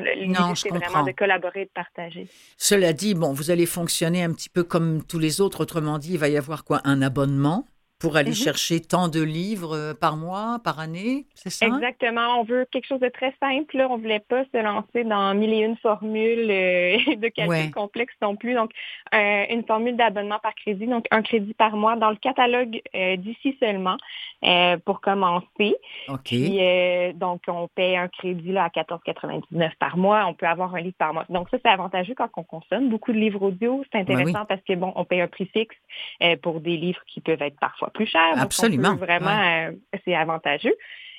Non, 0.52 0.54
je 0.54 0.68
comprends. 0.68 0.90
vraiment 0.90 1.06
de 1.06 1.12
collaborer 1.12 1.64
de 1.64 1.70
partager. 1.74 2.28
Cela 2.56 2.92
dit, 2.92 3.14
bon, 3.14 3.32
vous 3.32 3.50
allez 3.50 3.66
fonctionner 3.66 4.22
un 4.22 4.32
petit 4.32 4.48
peu 4.48 4.64
comme 4.64 5.02
tous 5.04 5.18
les 5.18 5.40
autres. 5.40 5.62
Autrement 5.62 5.98
dit, 5.98 6.12
il 6.12 6.18
va 6.18 6.28
y 6.28 6.36
avoir 6.36 6.64
quoi? 6.64 6.80
Un 6.84 7.02
abonnement? 7.02 7.66
Pour 8.02 8.16
aller 8.16 8.30
Mhm. 8.30 8.36
chercher 8.36 8.80
tant 8.80 9.08
de 9.08 9.22
livres 9.22 9.74
euh, 9.76 9.94
par 9.94 10.16
mois, 10.16 10.58
par 10.62 10.78
année, 10.80 11.24
c'est 11.34 11.50
ça? 11.50 11.66
Exactement. 11.66 12.40
On 12.40 12.44
veut 12.44 12.66
quelque 12.70 12.86
chose 12.86 13.00
de 13.00 13.08
très 13.08 13.34
simple. 13.40 13.76
Là. 13.78 13.88
On 13.90 13.96
voulait 13.96 14.20
pas 14.20 14.44
se 14.52 14.62
lancer 14.62 15.04
dans 15.04 15.32
mille 15.34 15.52
et 15.54 15.60
une 15.60 15.76
formules 15.76 16.50
euh, 16.50 16.96
de 17.16 17.28
calcul 17.28 17.48
Ouais. 17.48 17.70
complexes 17.70 18.14
non 18.20 18.36
plus. 18.36 18.54
Donc, 18.54 18.70
euh, 19.14 19.44
une 19.50 19.64
formule 19.64 19.96
d'abonnement 19.96 20.38
par 20.42 20.54
crédit, 20.54 20.86
donc 20.86 21.06
un 21.10 21.22
crédit 21.22 21.54
par 21.54 21.76
mois 21.76 21.96
dans 21.96 22.10
le 22.10 22.16
catalogue 22.16 22.80
euh, 22.94 23.16
d'ici 23.16 23.56
seulement 23.60 23.96
euh, 24.44 24.76
pour 24.84 25.00
commencer. 25.00 25.76
Ok. 26.08 26.20
Puis, 26.24 26.58
euh, 26.60 27.12
donc, 27.12 27.42
on 27.48 27.68
paie 27.68 27.96
un 27.96 28.08
crédit 28.08 28.50
là, 28.52 28.64
à 28.64 28.68
14,99 28.70 29.70
par 29.78 29.96
mois. 29.96 30.26
On 30.26 30.34
peut 30.34 30.46
avoir 30.46 30.74
un 30.74 30.80
livre 30.80 30.96
par 30.98 31.14
mois. 31.14 31.24
Donc, 31.28 31.48
ça, 31.50 31.58
c'est 31.64 31.70
avantageux 31.70 32.14
quand 32.16 32.28
on 32.36 32.42
consomme 32.42 32.88
beaucoup 32.88 33.12
de 33.12 33.18
livres 33.18 33.42
audio. 33.42 33.84
C'est 33.92 34.04
Ben 34.04 34.16
oui. 34.16 34.22
intéressant 34.22 34.44
parce 34.46 34.60
que, 34.62 34.72
bon, 34.74 34.92
on 34.96 35.04
paye 35.04 35.20
un 35.20 35.28
prix 35.28 35.46
fixe 35.46 35.76
euh, 36.22 36.36
pour 36.42 36.60
des 36.60 36.76
livres 36.76 37.00
qui 37.06 37.20
peuvent 37.20 37.42
être 37.42 37.58
parfois 37.60 37.90
plus. 37.92 38.12
Donc, 38.12 38.22
on 38.36 38.40
Absolument. 38.40 38.96
peut 38.96 39.04
vraiment, 39.04 39.30
euh, 39.30 39.72
c'est 40.04 40.14
avantageux. 40.14 40.74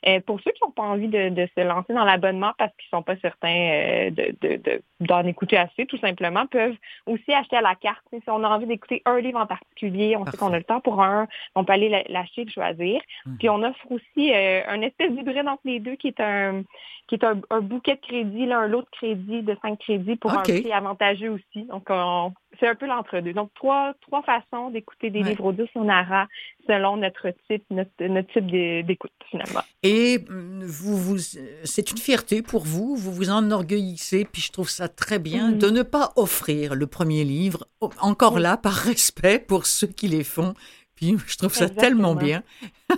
Euh, 0.06 0.20
pour 0.20 0.38
ceux 0.42 0.52
qui 0.52 0.60
n'ont 0.62 0.72
pas 0.72 0.84
envie 0.84 1.08
de, 1.08 1.30
de 1.30 1.48
se 1.58 1.62
lancer 1.64 1.94
dans 1.94 2.04
l'abonnement 2.04 2.52
parce 2.58 2.74
qu'ils 2.76 2.90
sont 2.90 3.04
pas 3.04 3.16
certains 3.22 3.48
euh, 3.56 4.10
de, 4.10 4.36
de, 4.42 4.56
de- 4.58 4.82
d'en 5.00 5.26
écouter 5.26 5.56
assez, 5.56 5.86
tout 5.86 5.98
simplement, 5.98 6.46
peuvent 6.46 6.76
aussi 7.06 7.34
acheter 7.34 7.56
à 7.56 7.62
la 7.62 7.76
carte. 7.76 8.04
Si 8.12 8.22
on 8.28 8.44
a 8.44 8.50
envie 8.50 8.66
d'écouter 8.66 9.02
un 9.06 9.22
livre 9.22 9.40
en 9.40 9.46
particulier, 9.48 10.18
on 10.18 10.26
Parfait. 10.26 10.32
sait 10.38 10.44
qu'on 10.46 10.52
a 10.52 10.58
le 10.58 10.66
temps 10.66 10.82
pour 10.82 11.02
un, 11.02 11.26
on 11.56 11.64
peut 11.64 11.72
aller 11.72 11.88
la- 11.88 12.04
l'acheter 12.10 12.42
et 12.42 12.46
le 12.46 12.52
choisir. 12.52 13.00
Mhm. 13.26 13.38
Puis 13.38 13.48
on 13.48 13.64
offre 13.64 13.90
aussi 13.92 14.34
euh, 14.34 14.62
un 14.68 14.82
espèce 14.82 15.10
d'hybride 15.14 15.48
entre 15.48 15.62
les 15.64 15.80
deux 15.80 15.96
qui 15.96 16.10
est 16.10 16.20
un 16.20 16.64
qui 17.08 17.16
est 17.16 17.24
un, 17.26 17.40
un 17.50 17.60
bouquet 17.62 17.96
de 17.96 18.02
crédit, 18.02 18.46
là, 18.46 18.60
un 18.60 18.68
lot 18.68 18.82
de 18.82 18.88
crédit 18.92 19.42
de 19.42 19.58
cinq 19.62 19.78
crédits 19.80 20.16
pour 20.18 20.32
un 20.34 20.42
prix 20.42 20.72
avantageux 20.72 21.30
aussi. 21.30 21.64
Donc 21.66 21.86
on- 21.90 22.34
c'est 22.60 22.68
un 22.68 22.76
peu 22.76 22.86
l'entre-deux. 22.86 23.34
Donc 23.34 23.52
trois 23.56 23.94
trois 24.02 24.22
façons 24.24 24.70
d'écouter 24.70 25.10
des 25.10 25.22
Ouais. 25.22 25.30
livres 25.30 25.46
audio 25.46 25.66
sur 25.68 25.84
Nara 25.84 26.28
selon 26.68 26.98
notre 26.98 27.30
type 27.50 27.64
notre, 27.70 27.92
notre 28.02 28.32
type 28.34 28.48
d'écoute 28.88 29.12
finalement. 29.30 29.62
Et 29.84 30.20
hum, 30.30 30.64
vous, 30.64 30.98
vous, 30.98 31.18
c'est 31.18 31.92
une 31.92 31.98
fierté 31.98 32.42
pour 32.42 32.64
vous, 32.64 32.96
vous 32.96 33.12
vous 33.12 33.30
enorgueillissez, 33.30 34.26
puis 34.26 34.42
je 34.42 34.52
trouve 34.52 34.70
ça 34.70 34.88
très 34.88 35.20
bien 35.20 35.52
Mhm. 35.52 35.58
de 35.58 35.70
ne 35.70 35.82
pas 35.84 36.12
offrir 36.16 36.76
le 36.76 36.88
premier 36.88 37.24
livre, 37.24 37.66
encore 38.00 38.40
là, 38.40 38.58
par 38.58 38.74
respect 38.92 39.40
pour 39.40 39.66
ceux 39.66 39.88
qui 39.88 40.08
les 40.08 40.24
font. 40.24 40.54
Puis 40.96 41.16
je 41.28 41.38
trouve 41.38 41.54
ça 41.54 41.66
Exactement. 41.66 41.82
tellement 41.82 42.16
bien. 42.16 42.44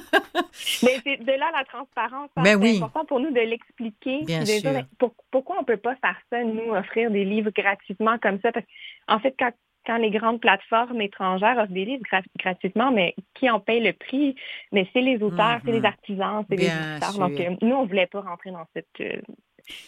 Mais 0.84 1.00
c'est 1.04 1.18
de 1.18 1.32
là 1.32 1.50
la 1.56 1.64
transparence. 1.66 2.30
hein. 2.36 2.44
Ben 2.44 2.58
c'est 2.60 2.64
oui. 2.68 2.78
important 2.78 3.06
pour 3.06 3.20
nous 3.20 3.32
de 3.32 3.40
l'expliquer. 3.40 4.24
Bien 4.24 4.42
de 4.42 4.46
sûr. 4.46 4.72
dire, 4.72 4.86
pour- 5.00 5.16
pourquoi 5.32 5.58
on 5.60 5.64
peut 5.64 5.78
pas 5.78 5.96
faire 5.98 6.18
ça, 6.32 6.44
nous, 6.44 6.74
offrir 6.74 7.12
des 7.12 7.26
livres 7.26 7.52
gratuitement 7.56 8.18
comme 8.20 8.40
ça? 8.42 8.52
Parce 8.52 8.66
qu'en 9.08 9.20
fait, 9.20 9.36
quand, 9.40 9.52
quand 9.86 9.98
les 9.98 10.10
grandes 10.12 10.42
plateformes 10.42 11.00
étrangères 11.02 11.58
offrent 11.58 11.72
des 11.72 11.86
livres 11.86 12.04
gra- 12.12 12.24
gratuitement, 12.40 12.92
mais 12.92 13.16
qui 13.36 13.50
en 13.50 13.60
paye 13.60 13.82
le 13.82 13.94
prix? 13.94 14.36
Mais 14.72 14.88
c'est 14.94 15.02
les 15.02 15.22
auteurs, 15.22 15.62
c'est 15.66 15.72
les 15.72 15.86
artisans, 15.86 16.44
c'est 16.50 16.56
les 16.58 16.66
éditeurs. 16.66 17.14
Donc, 17.20 17.40
euh, 17.40 17.56
nous, 17.62 17.76
on 17.76 17.86
voulait 17.86 18.08
pas 18.08 18.22
rentrer 18.22 18.52
dans 18.52 18.66
cette 18.74 18.88
euh, 19.02 19.22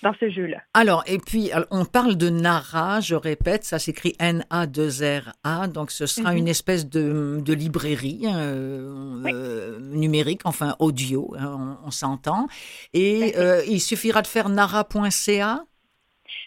dans 0.04 0.14
ce 0.20 0.30
jeu-là. 0.30 0.58
Alors, 0.74 1.04
et 1.08 1.18
puis, 1.20 1.52
alors, 1.52 1.68
on 1.72 1.86
parle 1.86 2.16
de 2.16 2.30
Nara, 2.30 3.00
je 3.00 3.16
répète, 3.16 3.64
ça 3.64 3.80
s'écrit 3.80 4.14
N-A-2-R-A, 4.20 5.68
donc 5.68 5.92
ce 5.92 6.06
sera 6.06 6.32
Mhm. 6.32 6.38
une 6.38 6.48
espèce 6.48 6.88
de, 6.90 7.40
de 7.44 7.54
librairie 7.54 8.26
hein, 8.28 8.38
euh, 8.38 9.22
Oui. 9.24 9.32
euh, 9.34 9.80
numérique, 9.80 10.42
enfin 10.46 10.76
audio, 10.80 11.36
hein, 11.38 11.78
on, 11.84 11.88
on 11.88 11.92
s'entend. 11.92 12.48
Et 12.94 13.34
euh, 13.38 13.64
il 13.68 13.80
suffira 13.80 14.22
de 14.22 14.28
faire 14.28 14.50
nara.ca. 14.50 15.64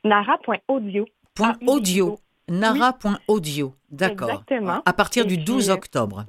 Nara.audio. 0.04 1.06
Point 1.34 1.56
Ah, 1.60 1.64
audio. 1.70 2.18
Nara.audio. 2.48 3.74
D'accord. 3.90 4.30
Exactement. 4.30 4.82
À 4.84 4.92
partir 4.92 5.24
Et 5.24 5.28
du 5.28 5.36
puis, 5.36 5.44
12 5.44 5.70
euh, 5.70 5.74
octobre. 5.74 6.24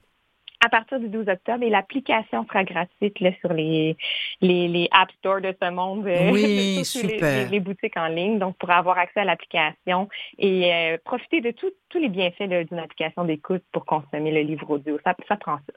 À 0.63 0.69
partir 0.69 0.99
du 0.99 1.09
12 1.09 1.27
octobre 1.27 1.63
et 1.63 1.69
l'application 1.69 2.45
sera 2.45 2.63
gratuite 2.63 3.19
là, 3.19 3.31
sur 3.39 3.51
les, 3.53 3.97
les, 4.41 4.67
les 4.67 4.87
App 4.91 5.11
Store 5.19 5.41
de 5.41 5.55
ce 5.61 5.69
monde. 5.71 6.05
euh, 6.07 6.31
Oui, 6.31 6.41
toutes 6.93 7.03
les- 7.03 7.09
super. 7.09 7.45
Les, 7.45 7.49
les 7.49 7.59
boutiques 7.59 7.97
en 7.97 8.07
ligne. 8.07 8.37
Donc, 8.39 8.57
pour 8.57 8.69
avoir 8.69 8.97
accès 8.97 9.21
à 9.21 9.25
l'application 9.25 10.07
et 10.37 10.73
euh, 10.73 10.97
profiter 11.03 11.41
de 11.41 11.51
tout- 11.51 11.71
tous 11.89 11.99
les 11.99 12.09
bienfaits 12.09 12.43
d'une 12.69 12.79
application 12.79 13.23
d'écoute 13.25 13.63
pour 13.71 13.85
consommer 13.85 14.31
le 14.31 14.41
livre 14.41 14.69
audio. 14.69 14.97
Ça, 15.03 15.15
ça 15.27 15.35
prend 15.35 15.57
ça. 15.57 15.73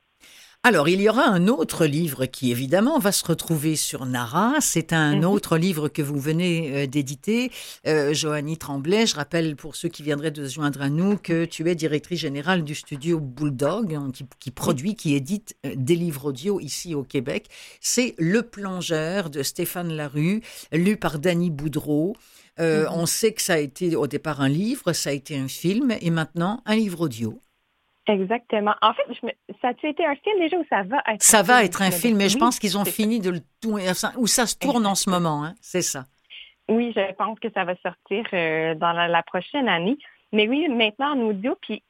Alors, 0.66 0.88
il 0.88 1.02
y 1.02 1.10
aura 1.10 1.26
un 1.28 1.46
autre 1.48 1.84
livre 1.84 2.24
qui, 2.24 2.50
évidemment, 2.50 2.98
va 2.98 3.12
se 3.12 3.22
retrouver 3.22 3.76
sur 3.76 4.06
Nara. 4.06 4.54
C'est 4.60 4.94
un 4.94 5.16
Mhm. 5.16 5.24
autre 5.26 5.58
livre 5.58 5.88
que 5.90 6.00
vous 6.00 6.18
venez 6.18 6.72
euh, 6.74 6.86
d'éditer, 6.86 7.52
euh, 7.86 8.14
Joanie 8.14 8.56
Tremblay. 8.56 9.06
Je 9.06 9.14
rappelle 9.14 9.56
pour 9.56 9.76
ceux 9.76 9.90
qui 9.90 10.02
viendraient 10.02 10.30
de 10.30 10.48
se 10.48 10.54
joindre 10.54 10.80
à 10.80 10.88
nous 10.88 11.18
que 11.18 11.44
tu 11.44 11.68
es 11.68 11.74
directrice 11.74 12.20
générale 12.20 12.64
du 12.64 12.74
studio 12.74 13.20
Bulldog, 13.20 13.94
hein, 13.94 14.10
qui, 14.10 14.24
qui 14.40 14.50
produit, 14.50 14.96
qui 14.96 15.14
édite 15.14 15.54
euh, 15.66 15.74
des 15.76 15.96
livres 15.96 16.24
audio 16.30 16.58
ici 16.60 16.94
au 16.94 17.02
Québec. 17.02 17.48
C'est 17.82 18.14
Le 18.16 18.40
Plongeur 18.42 19.28
de 19.28 19.42
Stéphane 19.42 19.92
Larue, 19.92 20.40
lu 20.72 20.96
par 20.96 21.18
Danny 21.18 21.50
Boudreau. 21.50 22.16
Euh, 22.58 22.86
on 22.90 23.04
sait 23.04 23.32
que 23.32 23.42
ça 23.42 23.54
a 23.54 23.58
été 23.58 23.96
au 23.96 24.06
départ 24.06 24.40
un 24.40 24.48
livre, 24.48 24.94
ça 24.94 25.10
a 25.10 25.12
été 25.12 25.36
un 25.36 25.48
film 25.48 25.92
et 26.00 26.08
maintenant 26.10 26.62
un 26.64 26.76
livre 26.76 27.00
audio. 27.02 27.38
Exactement. 28.06 28.74
En 28.82 28.92
fait, 28.92 29.34
ça 29.62 29.68
a-tu 29.68 29.88
été 29.88 30.04
un 30.04 30.14
film 30.16 30.38
déjà 30.38 30.58
ou 30.58 30.64
ça 30.68 30.82
va 30.82 30.98
être 31.10 31.22
Ça 31.22 31.42
va 31.42 31.64
être 31.64 31.80
un 31.80 31.90
film, 31.90 32.18
mais 32.18 32.28
je 32.28 32.36
pense 32.36 32.58
qu'ils 32.58 32.76
ont 32.76 32.84
fini 32.84 33.20
de 33.20 33.30
le 33.30 33.40
tourner, 33.60 33.90
où 34.18 34.26
ça 34.26 34.46
se 34.46 34.56
tourne 34.58 34.86
en 34.86 34.94
ce 34.94 35.08
moment, 35.08 35.44
hein, 35.44 35.54
c'est 35.60 35.82
ça. 35.82 36.04
Oui, 36.68 36.92
je 36.94 37.12
pense 37.14 37.38
que 37.40 37.48
ça 37.52 37.64
va 37.64 37.74
sortir 37.76 38.24
euh, 38.32 38.74
dans 38.74 38.92
la, 38.92 39.22
prochaine 39.22 39.68
année. 39.68 39.98
Mais 40.32 40.48
oui, 40.48 40.68
maintenant 40.68 41.12
en 41.12 41.20
audio, 41.20 41.56
puis 41.60 41.82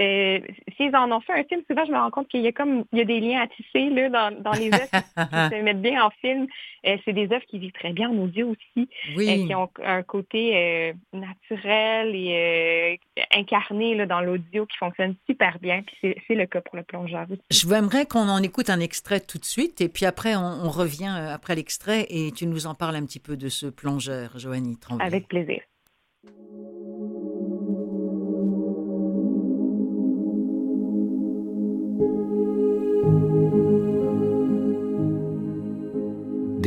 euh, 0.00 0.40
s'ils 0.76 0.94
en 0.94 1.10
ont 1.10 1.20
fait 1.20 1.32
un 1.32 1.44
film, 1.44 1.62
souvent 1.68 1.84
je 1.84 1.92
me 1.92 1.96
rends 1.96 2.10
compte 2.10 2.28
qu'il 2.28 2.40
y 2.40 2.46
a 2.46 2.52
comme 2.52 2.84
il 2.92 2.98
y 2.98 3.02
a 3.02 3.04
des 3.04 3.20
liens 3.20 3.40
à 3.40 3.46
tisser 3.48 3.90
là, 3.90 4.08
dans, 4.08 4.42
dans 4.42 4.52
les 4.52 4.72
œuvres 4.72 4.90
qui 4.90 4.96
se 5.56 5.62
mettent 5.62 5.82
bien 5.82 6.04
en 6.04 6.10
film. 6.10 6.46
Euh, 6.86 6.96
c'est 7.04 7.12
des 7.12 7.24
œuvres 7.32 7.44
qui 7.46 7.58
vivent 7.58 7.72
très 7.72 7.92
bien 7.92 8.08
en 8.08 8.16
audio 8.18 8.48
aussi, 8.50 8.88
oui. 9.16 9.46
qui 9.46 9.54
ont 9.54 9.68
un 9.84 10.02
côté 10.02 10.94
naturel 11.12 12.14
et 12.14 13.00
incarné 13.34 13.94
là, 13.96 14.06
dans 14.06 14.20
l'audio 14.20 14.66
qui 14.66 14.76
fonctionne 14.76 15.16
super 15.28 15.58
bien. 15.58 15.82
Puis 15.82 16.14
c'est 16.26 16.34
le 16.34 16.46
cas 16.46 16.60
pour 16.60 16.76
le 16.76 16.84
plongeur 16.84 17.26
aussi. 17.30 17.42
Je 17.50 17.66
voudrais 17.66 18.06
qu'on 18.06 18.28
en 18.28 18.42
écoute 18.42 18.70
un 18.70 18.80
extrait 18.80 19.20
tout 19.20 19.38
de 19.38 19.44
suite 19.44 19.80
et 19.80 19.88
puis 19.88 20.06
après 20.06 20.36
on, 20.36 20.40
on 20.64 20.70
revient 20.70 21.12
après 21.32 21.56
l'extrait 21.56 22.06
et 22.08 22.30
tu 22.32 22.46
nous 22.46 22.66
en 22.66 22.74
parles 22.74 22.96
un 22.96 23.04
petit 23.04 23.20
peu 23.20 23.36
de 23.36 23.48
ce 23.48 23.66
plongeur, 23.66 24.38
Joanie 24.38 24.78
Tremblay. 24.78 25.06
Avec 25.06 25.28
plaisir. 25.28 25.60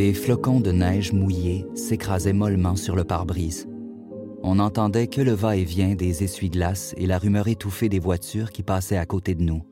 Des 0.02 0.16
flocons 0.16 0.60
de 0.60 0.72
neige 0.72 1.14
mouillés 1.14 1.68
s'écrasaient 1.76 2.34
mollement 2.34 2.76
sur 2.76 2.96
le 2.96 3.04
pare-brise. 3.04 3.70
On 4.42 4.56
n'entendait 4.56 5.06
que 5.06 5.22
le 5.22 5.34
va-et-vient 5.34 5.94
des 5.94 6.24
essuie-glaces 6.24 6.96
et 6.98 7.06
la 7.06 7.20
rumeur 7.20 7.48
étouffée 7.48 7.88
des 7.88 8.00
voitures 8.00 8.52
qui 8.52 8.64
passaient 8.64 8.98
à 8.98 9.06
côté 9.06 9.36
de 9.36 9.44
nous. 9.44 9.64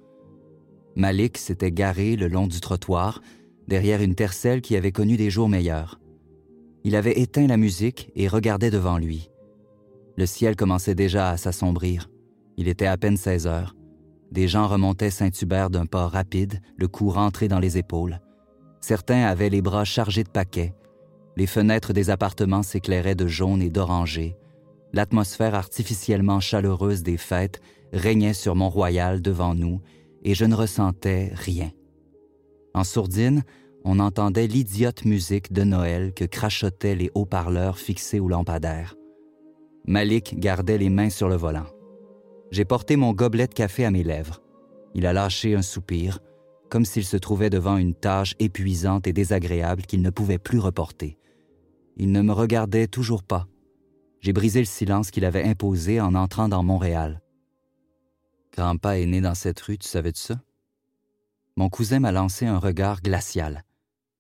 Malik 0.95 1.39
s'était 1.39 1.71
garé 1.71 2.15
le 2.15 2.27
long 2.27 2.45
du 2.45 2.59
trottoir, 2.59 3.24
derrière 3.67 4.03
une 4.03 4.13
tercelle 4.13 4.62
qui 4.62 4.75
avait 4.75 4.91
connu 4.91 5.17
des 5.17 5.31
jours 5.31 5.50
meilleurs. 5.50 6.00
Il 6.83 6.95
avait 6.95 7.19
éteint 7.19 7.48
la 7.48 7.57
musique 7.57 8.12
et 8.15 8.27
regardait 8.27 8.69
devant 8.69 9.00
lui. 9.00 9.31
Le 10.15 10.27
ciel 10.27 10.55
commençait 10.55 10.93
déjà 10.93 11.31
à 11.31 11.38
s'assombrir. 11.38 12.07
Il 12.55 12.67
était 12.67 12.86
à 12.86 12.98
peine 12.98 13.17
16 13.17 13.48
heures. 13.48 13.75
Des 14.31 14.48
gens 14.48 14.67
remontaient 14.67 15.09
Saint-Hubert 15.09 15.71
d'un 15.71 15.88
pas 15.88 16.07
rapide, 16.07 16.62
le 16.77 16.88
cou 16.88 17.09
rentré 17.09 17.48
dans 17.48 17.59
les 17.59 17.79
épaules. 17.79 18.19
Certains 18.81 19.24
avaient 19.24 19.50
les 19.50 19.62
bras 19.62 19.86
chargés 19.86 20.24
de 20.24 20.29
paquets. 20.29 20.74
Les 21.36 21.48
fenêtres 21.48 21.93
des 21.93 22.09
appartements 22.09 22.63
s'éclairaient 22.63 23.15
de 23.15 23.27
jaune 23.27 23.62
et 23.62 23.69
d'oranger. 23.69 24.36
L'atmosphère 24.93 25.55
artificiellement 25.55 26.39
chaleureuse 26.39 27.03
des 27.03 27.17
fêtes 27.17 27.62
régnait 27.93 28.33
sur 28.33 28.55
Mont-Royal 28.55 29.21
devant 29.21 29.53
nous 29.53 29.81
et 30.24 30.33
je 30.33 30.45
ne 30.45 30.55
ressentais 30.55 31.31
rien. 31.33 31.71
En 32.74 32.83
sourdine, 32.83 33.43
on 33.86 34.00
entendait 34.00 34.48
l'idiote 34.48 35.05
musique 35.05 35.53
de 35.53 35.63
Noël 35.63 36.13
que 36.13 36.25
crachotaient 36.25 36.95
les 36.95 37.12
haut-parleurs 37.13 37.77
fixés 37.77 38.19
au 38.19 38.27
lampadaire. 38.27 38.95
Malik 39.86 40.39
gardait 40.39 40.77
les 40.77 40.89
mains 40.89 41.09
sur 41.09 41.29
le 41.29 41.36
volant. 41.36 41.65
J'ai 42.51 42.65
porté 42.65 42.95
mon 42.95 43.13
gobelet 43.13 43.48
de 43.48 43.53
café 43.53 43.86
à 43.86 43.91
mes 43.91 44.03
lèvres. 44.03 44.41
Il 44.93 45.05
a 45.05 45.13
lâché 45.13 45.55
un 45.55 45.62
soupir, 45.62 46.19
comme 46.69 46.85
s'il 46.85 47.05
se 47.05 47.17
trouvait 47.17 47.49
devant 47.49 47.77
une 47.77 47.95
tâche 47.95 48.35
épuisante 48.39 49.07
et 49.07 49.13
désagréable 49.13 49.83
qu'il 49.83 50.01
ne 50.01 50.09
pouvait 50.09 50.38
plus 50.38 50.59
reporter. 50.59 51.17
Il 51.97 52.11
ne 52.11 52.21
me 52.21 52.31
regardait 52.31 52.88
toujours 52.88 53.23
pas. 53.23 53.47
J'ai 54.21 54.33
brisé 54.33 54.59
le 54.59 54.65
silence 54.65 55.11
qu'il 55.11 55.25
avait 55.25 55.43
imposé 55.43 55.99
en 55.99 56.15
entrant 56.15 56.49
dans 56.49 56.63
Montréal. 56.63 57.21
Grandpa 58.53 58.97
est 58.97 59.05
né 59.05 59.21
dans 59.21 59.35
cette 59.35 59.59
rue, 59.59 59.77
tu 59.77 59.88
savais 59.88 60.11
de 60.11 60.17
ça? 60.17 60.41
Mon 61.55 61.69
cousin 61.69 61.99
m'a 61.99 62.11
lancé 62.11 62.45
un 62.45 62.57
regard 62.57 63.01
glacial. 63.01 63.63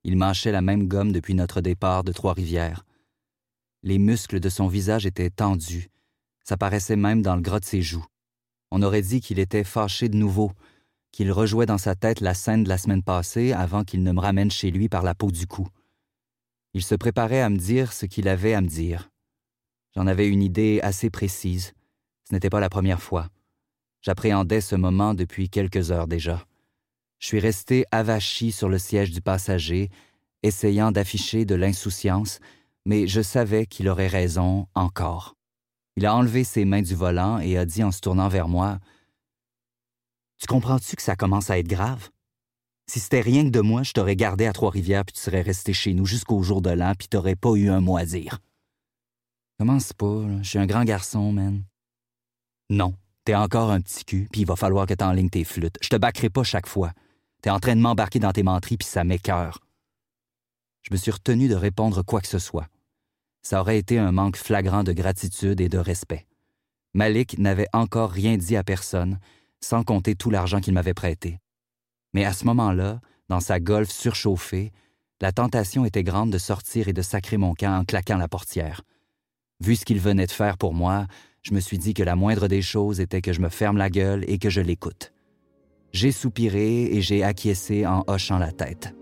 Il 0.03 0.17
mâchait 0.17 0.51
la 0.51 0.61
même 0.61 0.87
gomme 0.87 1.11
depuis 1.11 1.35
notre 1.35 1.61
départ 1.61 2.03
de 2.03 2.11
Trois-Rivières. 2.11 2.85
Les 3.83 3.97
muscles 3.97 4.39
de 4.39 4.49
son 4.49 4.67
visage 4.67 5.05
étaient 5.05 5.29
tendus. 5.29 5.89
Ça 6.43 6.57
paraissait 6.57 6.95
même 6.95 7.21
dans 7.21 7.35
le 7.35 7.41
gras 7.41 7.59
de 7.59 7.65
ses 7.65 7.81
joues. 7.81 8.05
On 8.71 8.81
aurait 8.81 9.01
dit 9.01 9.21
qu'il 9.21 9.39
était 9.39 9.63
fâché 9.63 10.09
de 10.09 10.17
nouveau, 10.17 10.51
qu'il 11.11 11.31
rejouait 11.31 11.65
dans 11.65 11.77
sa 11.77 11.95
tête 11.95 12.21
la 12.21 12.33
scène 12.33 12.63
de 12.63 12.69
la 12.69 12.77
semaine 12.77 13.03
passée 13.03 13.53
avant 13.53 13.83
qu'il 13.83 14.03
ne 14.03 14.11
me 14.11 14.19
ramène 14.19 14.51
chez 14.51 14.71
lui 14.71 14.89
par 14.89 15.03
la 15.03 15.15
peau 15.15 15.31
du 15.31 15.47
cou. 15.47 15.67
Il 16.73 16.83
se 16.83 16.95
préparait 16.95 17.41
à 17.41 17.49
me 17.49 17.57
dire 17.57 17.93
ce 17.93 18.05
qu'il 18.05 18.27
avait 18.27 18.53
à 18.53 18.61
me 18.61 18.67
dire. 18.67 19.09
J'en 19.95 20.07
avais 20.07 20.27
une 20.27 20.43
idée 20.43 20.79
assez 20.83 21.09
précise. 21.09 21.73
Ce 22.27 22.33
n'était 22.33 22.49
pas 22.49 22.59
la 22.59 22.69
première 22.69 23.01
fois. 23.01 23.29
J'appréhendais 24.01 24.61
ce 24.61 24.75
moment 24.75 25.13
depuis 25.13 25.49
quelques 25.49 25.91
heures 25.91 26.07
déjà. 26.07 26.45
Je 27.17 27.27
suis 27.27 27.39
resté 27.39 27.85
avachi 27.91 28.51
sur 28.51 28.69
le 28.69 28.77
siège 28.77 29.11
du 29.11 29.21
passager, 29.21 29.89
essayant 30.43 30.91
d'afficher 30.91 31.43
de 31.43 31.55
l'insouciance, 31.55 32.39
mais 32.85 33.07
je 33.07 33.21
savais 33.21 33.65
qu'il 33.65 33.89
aurait 33.89 34.07
raison 34.07 34.67
encore. 34.73 35.35
Il 35.97 36.05
a 36.05 36.15
enlevé 36.15 36.45
ses 36.45 36.63
mains 36.63 36.81
du 36.81 36.95
volant 36.95 37.39
et 37.39 37.57
a 37.57 37.65
dit 37.65 37.83
en 37.83 37.91
se 37.91 37.99
tournant 37.99 38.29
vers 38.29 38.47
moi 38.47 38.79
tu 40.39 40.47
comprends-tu 40.47 40.95
que 40.95 41.01
ça 41.01 41.15
commence 41.15 41.49
à 41.49 41.59
être 41.59 41.67
grave? 41.67 42.09
Si 42.87 42.99
c'était 42.99 43.21
rien 43.21 43.43
que 43.43 43.49
de 43.49 43.59
moi, 43.59 43.83
je 43.83 43.91
t'aurais 43.91 44.15
gardé 44.15 44.47
à 44.47 44.53
Trois-Rivières 44.53 45.05
puis 45.05 45.13
tu 45.13 45.19
serais 45.21 45.41
resté 45.41 45.73
chez 45.73 45.93
nous 45.93 46.05
jusqu'au 46.05 46.41
jour 46.41 46.61
de 46.61 46.71
l'an 46.71 46.93
puis 46.97 47.07
t'aurais 47.07 47.35
pas 47.35 47.53
eu 47.53 47.69
un 47.69 47.81
mot 47.81 47.97
à 47.97 48.05
dire. 48.05 48.39
Commence 49.59 49.93
pas, 49.93 50.25
je 50.41 50.49
suis 50.49 50.57
un 50.57 50.65
grand 50.65 50.85
garçon, 50.85 51.33
man. 51.33 51.63
Non, 52.69 52.95
t'es 53.25 53.35
encore 53.35 53.69
un 53.69 53.81
petit 53.81 54.05
cul 54.05 54.27
puis 54.31 54.41
il 54.41 54.47
va 54.47 54.55
falloir 54.55 54.87
que 54.87 54.93
t'enlignes 54.93 55.29
tes 55.29 55.43
flûtes. 55.43 55.77
Je 55.81 55.89
te 55.89 55.97
backerai 55.97 56.29
pas 56.29 56.43
chaque 56.43 56.67
fois. 56.67 56.93
T'es 57.41 57.49
en 57.49 57.59
train 57.59 57.75
de 57.75 57.81
m'embarquer 57.81 58.19
dans 58.19 58.31
tes 58.31 58.43
menteries 58.43 58.77
puis 58.77 58.87
ça 58.87 59.03
m'écœure. 59.03 59.59
Je 60.83 60.93
me 60.93 60.97
suis 60.97 61.11
retenu 61.11 61.49
de 61.49 61.55
répondre 61.55 62.01
quoi 62.01 62.21
que 62.21 62.27
ce 62.27 62.39
soit. 62.39 62.69
Ça 63.41 63.59
aurait 63.59 63.77
été 63.77 63.99
un 63.99 64.13
manque 64.13 64.37
flagrant 64.37 64.83
de 64.83 64.93
gratitude 64.93 65.59
et 65.59 65.69
de 65.69 65.77
respect. 65.77 66.25
Malik 66.93 67.37
n'avait 67.37 67.67
encore 67.73 68.11
rien 68.11 68.37
dit 68.37 68.55
à 68.55 68.63
personne, 68.63 69.19
sans 69.61 69.83
compter 69.83 70.15
tout 70.15 70.29
l'argent 70.29 70.59
qu'il 70.59 70.73
m'avait 70.73 70.93
prêté. 70.93 71.39
Mais 72.13 72.25
à 72.25 72.33
ce 72.33 72.45
moment-là, 72.45 73.01
dans 73.27 73.39
sa 73.39 73.59
golf 73.59 73.89
surchauffée, 73.91 74.71
la 75.21 75.31
tentation 75.31 75.85
était 75.85 76.03
grande 76.03 76.31
de 76.31 76.37
sortir 76.37 76.87
et 76.87 76.93
de 76.93 77.01
sacrer 77.01 77.37
mon 77.37 77.53
camp 77.53 77.79
en 77.79 77.85
claquant 77.85 78.17
la 78.17 78.27
portière. 78.27 78.81
Vu 79.59 79.75
ce 79.75 79.85
qu'il 79.85 79.99
venait 79.99 80.27
de 80.27 80.31
faire 80.31 80.57
pour 80.57 80.73
moi, 80.73 81.07
je 81.43 81.53
me 81.53 81.59
suis 81.59 81.77
dit 81.77 81.93
que 81.93 82.03
la 82.03 82.15
moindre 82.15 82.47
des 82.47 82.61
choses 82.61 82.99
était 82.99 83.21
que 83.21 83.33
je 83.33 83.41
me 83.41 83.49
ferme 83.49 83.77
la 83.77 83.89
gueule 83.89 84.23
et 84.27 84.39
que 84.39 84.49
je 84.49 84.61
l'écoute. 84.61 85.13
J'ai 85.91 86.11
soupiré 86.11 86.83
et 86.83 87.01
j'ai 87.01 87.23
acquiescé 87.23 87.85
en 87.85 88.03
hochant 88.07 88.37
la 88.37 88.51
tête. 88.51 88.93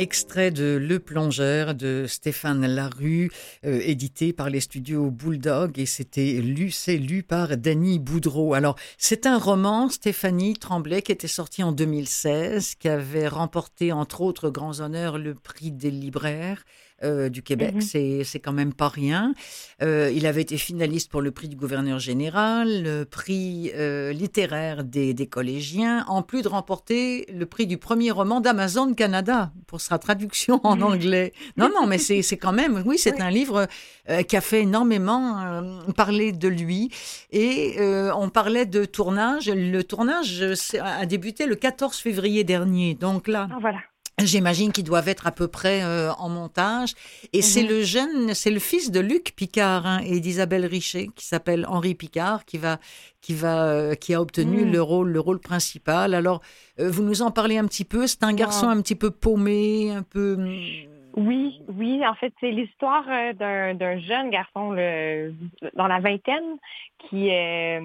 Extrait 0.00 0.52
de 0.52 0.78
Le 0.80 1.00
Plongeur 1.00 1.74
de 1.74 2.06
Stéphane 2.06 2.64
Larue, 2.66 3.32
euh, 3.64 3.80
édité 3.82 4.32
par 4.32 4.48
les 4.48 4.60
studios 4.60 5.10
Bulldog, 5.10 5.76
et 5.76 5.86
c'était 5.86 6.34
lu, 6.34 6.70
c'est 6.70 6.98
lu 6.98 7.24
par 7.24 7.56
Danny 7.56 7.98
Boudreau. 7.98 8.54
Alors, 8.54 8.76
c'est 8.96 9.26
un 9.26 9.38
roman, 9.38 9.88
Stéphanie 9.88 10.54
Tremblay, 10.54 11.02
qui 11.02 11.10
était 11.10 11.26
sorti 11.26 11.64
en 11.64 11.72
2016, 11.72 12.76
qui 12.76 12.88
avait 12.88 13.26
remporté, 13.26 13.90
entre 13.90 14.20
autres 14.20 14.50
grands 14.50 14.78
honneurs, 14.78 15.18
le 15.18 15.34
prix 15.34 15.72
des 15.72 15.90
libraires. 15.90 16.64
Euh, 17.04 17.28
du 17.28 17.44
Québec, 17.44 17.76
mhm. 17.76 18.24
c'est 18.24 18.40
quand 18.40 18.52
même 18.52 18.74
pas 18.74 18.88
rien. 18.88 19.32
Euh, 19.82 20.10
il 20.12 20.26
avait 20.26 20.42
été 20.42 20.56
finaliste 20.56 21.08
pour 21.08 21.20
le 21.22 21.30
prix 21.30 21.48
du 21.48 21.54
gouverneur 21.54 22.00
général, 22.00 22.82
le 22.82 23.04
prix 23.04 23.70
euh, 23.76 24.12
littéraire 24.12 24.82
des, 24.82 25.14
des, 25.14 25.28
collégiens, 25.28 26.04
en 26.08 26.22
plus 26.22 26.42
de 26.42 26.48
remporter 26.48 27.24
le 27.32 27.46
prix 27.46 27.68
du 27.68 27.78
premier 27.78 28.10
roman 28.10 28.40
d'Amazon 28.40 28.94
Canada 28.94 29.52
pour 29.68 29.80
sa 29.80 29.98
traduction 29.98 30.60
en 30.64 30.80
anglais. 30.80 31.32
Non, 31.56 31.68
non, 31.68 31.86
mais 31.86 31.98
c'est 31.98 32.36
quand 32.36 32.52
même, 32.52 32.82
oui, 32.84 32.98
c'est 32.98 33.20
un 33.20 33.30
livre 33.30 33.68
qui 34.26 34.36
a 34.36 34.40
fait 34.40 34.62
énormément 34.62 35.62
parler 35.96 36.32
de 36.32 36.48
lui. 36.48 36.90
Et 37.30 37.76
on 38.16 38.28
parlait 38.28 38.66
de 38.66 38.84
tournage. 38.84 39.48
Le 39.48 39.82
tournage 39.82 40.44
a 40.80 41.06
débuté 41.06 41.46
le 41.46 41.54
14 41.54 41.96
février 41.96 42.42
dernier. 42.42 42.94
Donc 42.94 43.28
là, 43.28 43.46
ah, 43.52 43.58
voilà. 43.60 43.78
J'imagine 44.20 44.72
qu'ils 44.72 44.84
doivent 44.84 45.08
être 45.08 45.26
à 45.26 45.32
peu 45.32 45.48
près 45.48 45.82
euh, 45.82 46.10
en 46.18 46.28
montage. 46.28 46.94
Et 47.32 47.42
c'est 47.42 47.62
mhm. 47.62 47.68
le 47.68 47.82
jeune, 47.82 48.34
c'est 48.34 48.50
le 48.50 48.58
fils 48.58 48.90
de 48.90 49.00
Luc 49.00 49.34
Picard 49.36 49.86
hein, 49.86 50.00
et 50.04 50.20
d'Isabelle 50.20 50.66
Richer, 50.66 51.08
qui 51.14 51.24
s'appelle 51.24 51.66
Henri 51.68 51.94
Picard, 51.94 52.44
qui 52.44 52.58
va, 52.58 52.78
qui 53.20 53.34
va, 53.34 53.68
euh, 53.68 53.94
qui 53.94 54.14
a 54.14 54.20
obtenu 54.20 54.64
mhm. 54.64 54.72
le 54.72 54.82
rôle, 54.82 55.10
le 55.10 55.20
rôle 55.20 55.40
principal. 55.40 56.14
Alors, 56.14 56.40
euh, 56.80 56.90
vous 56.90 57.02
nous 57.02 57.22
en 57.22 57.30
parlez 57.30 57.58
un 57.58 57.66
petit 57.66 57.84
peu. 57.84 58.06
C'est 58.06 58.24
un 58.24 58.34
garçon 58.34 58.68
un 58.68 58.80
petit 58.82 58.96
peu 58.96 59.10
paumé, 59.10 59.92
un 59.92 60.02
peu. 60.02 60.36
Hmm. 60.36 60.88
Oui, 61.16 61.60
oui. 61.68 62.06
En 62.06 62.14
fait, 62.14 62.32
c'est 62.40 62.50
l'histoire 62.50 63.04
d'un 63.34 63.98
jeune 63.98 64.30
garçon 64.30 64.70
le, 64.70 65.32
dans 65.74 65.88
la 65.88 65.98
vingtaine 65.98 66.58
qui 67.08 67.28
est 67.28 67.80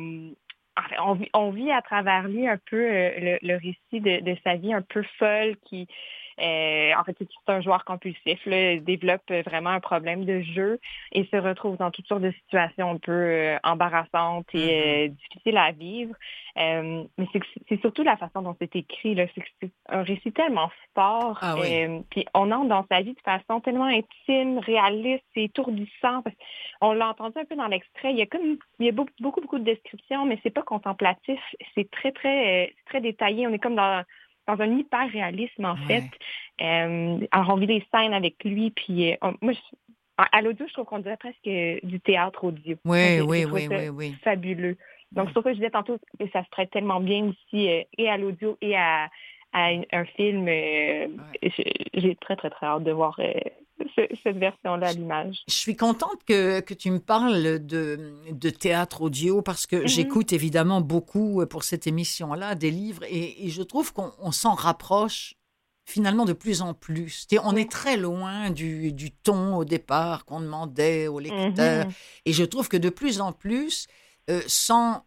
on, 1.33 1.51
vit 1.51 1.71
à 1.71 1.81
travers 1.81 2.27
lui 2.27 2.47
un 2.47 2.57
peu 2.69 2.77
le, 2.77 3.55
récit 3.55 4.01
de, 4.01 4.35
sa 4.43 4.55
vie 4.55 4.73
un 4.73 4.81
peu 4.81 5.03
folle 5.17 5.55
qui 5.65 5.87
en 6.39 7.03
fait, 7.03 7.15
c'est 7.19 7.53
un 7.53 7.61
joueur 7.61 7.85
compulsif. 7.85 8.39
il 8.45 8.83
développe 8.83 9.31
vraiment 9.45 9.71
un 9.71 9.79
problème 9.79 10.25
de 10.25 10.41
jeu 10.41 10.79
et 11.11 11.25
se 11.25 11.37
retrouve 11.37 11.77
dans 11.77 11.91
toutes 11.91 12.07
sortes 12.07 12.21
de 12.21 12.31
situations 12.31 12.91
un 12.91 12.97
peu 12.97 13.11
euh, 13.11 13.57
embarrassantes 13.63 14.47
et 14.53 14.57
mm-hmm. 14.57 15.05
euh, 15.05 15.07
difficiles 15.07 15.57
à 15.57 15.71
vivre. 15.71 16.15
mais 16.55 17.27
c'est 17.69 17.81
surtout 17.81 18.03
la 18.03 18.17
façon 18.17 18.41
dont 18.41 18.55
c'est 18.59 18.75
écrit. 18.75 19.15
C'est 19.61 19.71
un 19.89 20.03
récit 20.03 20.31
tellement 20.31 20.69
fort. 20.95 21.39
Ah 21.41 21.55
puis 22.09 22.25
on 22.33 22.51
entre 22.51 22.67
dans 22.67 22.85
sa 22.89 23.01
vie 23.01 23.13
de 23.13 23.21
façon 23.21 23.59
tellement 23.61 23.85
intime, 23.85 24.59
réaliste 24.59 25.23
et 25.35 25.45
étourdissant. 25.45 26.23
On 26.81 26.93
l'a 26.93 27.09
entendu 27.09 27.37
un 27.37 27.45
peu 27.45 27.55
dans 27.55 27.67
l'extrait. 27.67 28.11
Il 28.11 28.17
y 28.17 28.21
a 28.21 28.25
comme 28.25 28.57
il 28.79 28.85
y 28.85 28.89
a 28.89 28.91
beaucoup, 28.91 29.11
beaucoup, 29.19 29.41
beaucoup 29.41 29.59
de 29.59 29.63
descriptions, 29.63 30.25
mais 30.25 30.39
c'est 30.43 30.53
pas 30.53 30.63
contemplatif. 30.63 31.39
C'est 31.75 31.89
très, 31.91 32.11
très, 32.11 32.73
très 32.87 33.01
détaillé. 33.01 33.47
On 33.47 33.53
est 33.53 33.59
comme 33.59 33.75
dans 33.75 34.03
dans 34.47 34.59
un 34.59 34.77
hyper 34.77 35.09
réalisme 35.09 35.65
en 35.65 35.75
fait. 35.75 36.03
Euh, 36.61 37.19
alors 37.31 37.49
on 37.49 37.57
vit 37.57 37.67
des 37.67 37.85
scènes 37.93 38.13
avec 38.13 38.43
lui, 38.43 38.71
puis 38.71 39.13
euh, 39.13 39.31
moi 39.41 39.53
à 40.17 40.41
l'audio, 40.41 40.67
je 40.67 40.73
trouve 40.73 40.85
qu'on 40.85 40.99
dirait 40.99 41.17
presque 41.17 41.43
du 41.43 41.99
théâtre 41.99 42.43
audio. 42.43 42.77
Oui, 42.85 43.19
oui, 43.21 43.45
oui, 43.45 43.67
oui, 43.67 43.89
oui. 43.89 44.15
Fabuleux. 44.23 44.77
Donc, 45.11 45.27
c'est 45.27 45.33
pour 45.33 45.43
ça 45.43 45.49
que 45.49 45.55
je 45.55 45.59
disais 45.59 45.71
tantôt 45.71 45.97
que 46.19 46.29
ça 46.31 46.43
se 46.43 46.49
prête 46.49 46.69
tellement 46.69 46.99
bien 46.99 47.25
aussi 47.25 47.69
euh, 47.69 47.83
et 47.97 48.09
à 48.09 48.17
l'audio 48.17 48.57
et 48.61 48.75
à, 48.77 49.09
un 49.55 50.05
film. 50.15 50.47
J'ai 50.47 52.15
très, 52.21 52.35
très, 52.35 52.49
très 52.49 52.65
hâte 52.65 52.83
de 52.83 52.91
voir 52.91 53.19
cette 54.23 54.37
version-là 54.37 54.87
à 54.87 54.93
l'image. 54.93 55.43
Je 55.47 55.53
suis 55.53 55.75
contente 55.75 56.23
que, 56.25 56.59
que 56.59 56.73
tu 56.73 56.91
me 56.91 56.99
parles 56.99 57.59
de, 57.65 58.13
de 58.31 58.49
théâtre 58.49 59.01
audio 59.01 59.41
parce 59.41 59.67
que 59.67 59.77
mm-hmm. 59.77 59.87
j'écoute 59.87 60.33
évidemment 60.33 60.81
beaucoup 60.81 61.41
euh, 61.41 61.45
pour 61.45 61.63
cette 61.63 61.87
émission-là 61.87 62.55
des 62.55 62.71
livres 62.71 63.03
et, 63.09 63.49
je 63.49 63.61
trouve 63.61 63.93
qu'on 63.93 64.31
s'en 64.31 64.53
rapproche 64.53 65.35
finalement 65.85 66.25
de 66.25 66.33
plus 66.33 66.61
en 66.61 66.73
plus. 66.73 67.27
on 67.43 67.55
est 67.55 67.69
très 67.69 67.97
loin 67.97 68.49
du, 68.49 68.93
du 68.93 69.11
ton 69.11 69.57
au 69.57 69.65
départ 69.65 70.25
qu'on 70.25 70.39
demandait 70.39 71.07
aux 71.07 71.19
lecteurs. 71.19 71.87
Mm-hmm. 71.87 71.93
Et 72.25 72.33
je 72.33 72.43
trouve 72.45 72.69
que 72.69 72.77
de 72.77 72.89
plus 72.89 73.19
en 73.21 73.31
plus, 73.31 73.87
euh, 74.29 74.41
sans... 74.47 75.05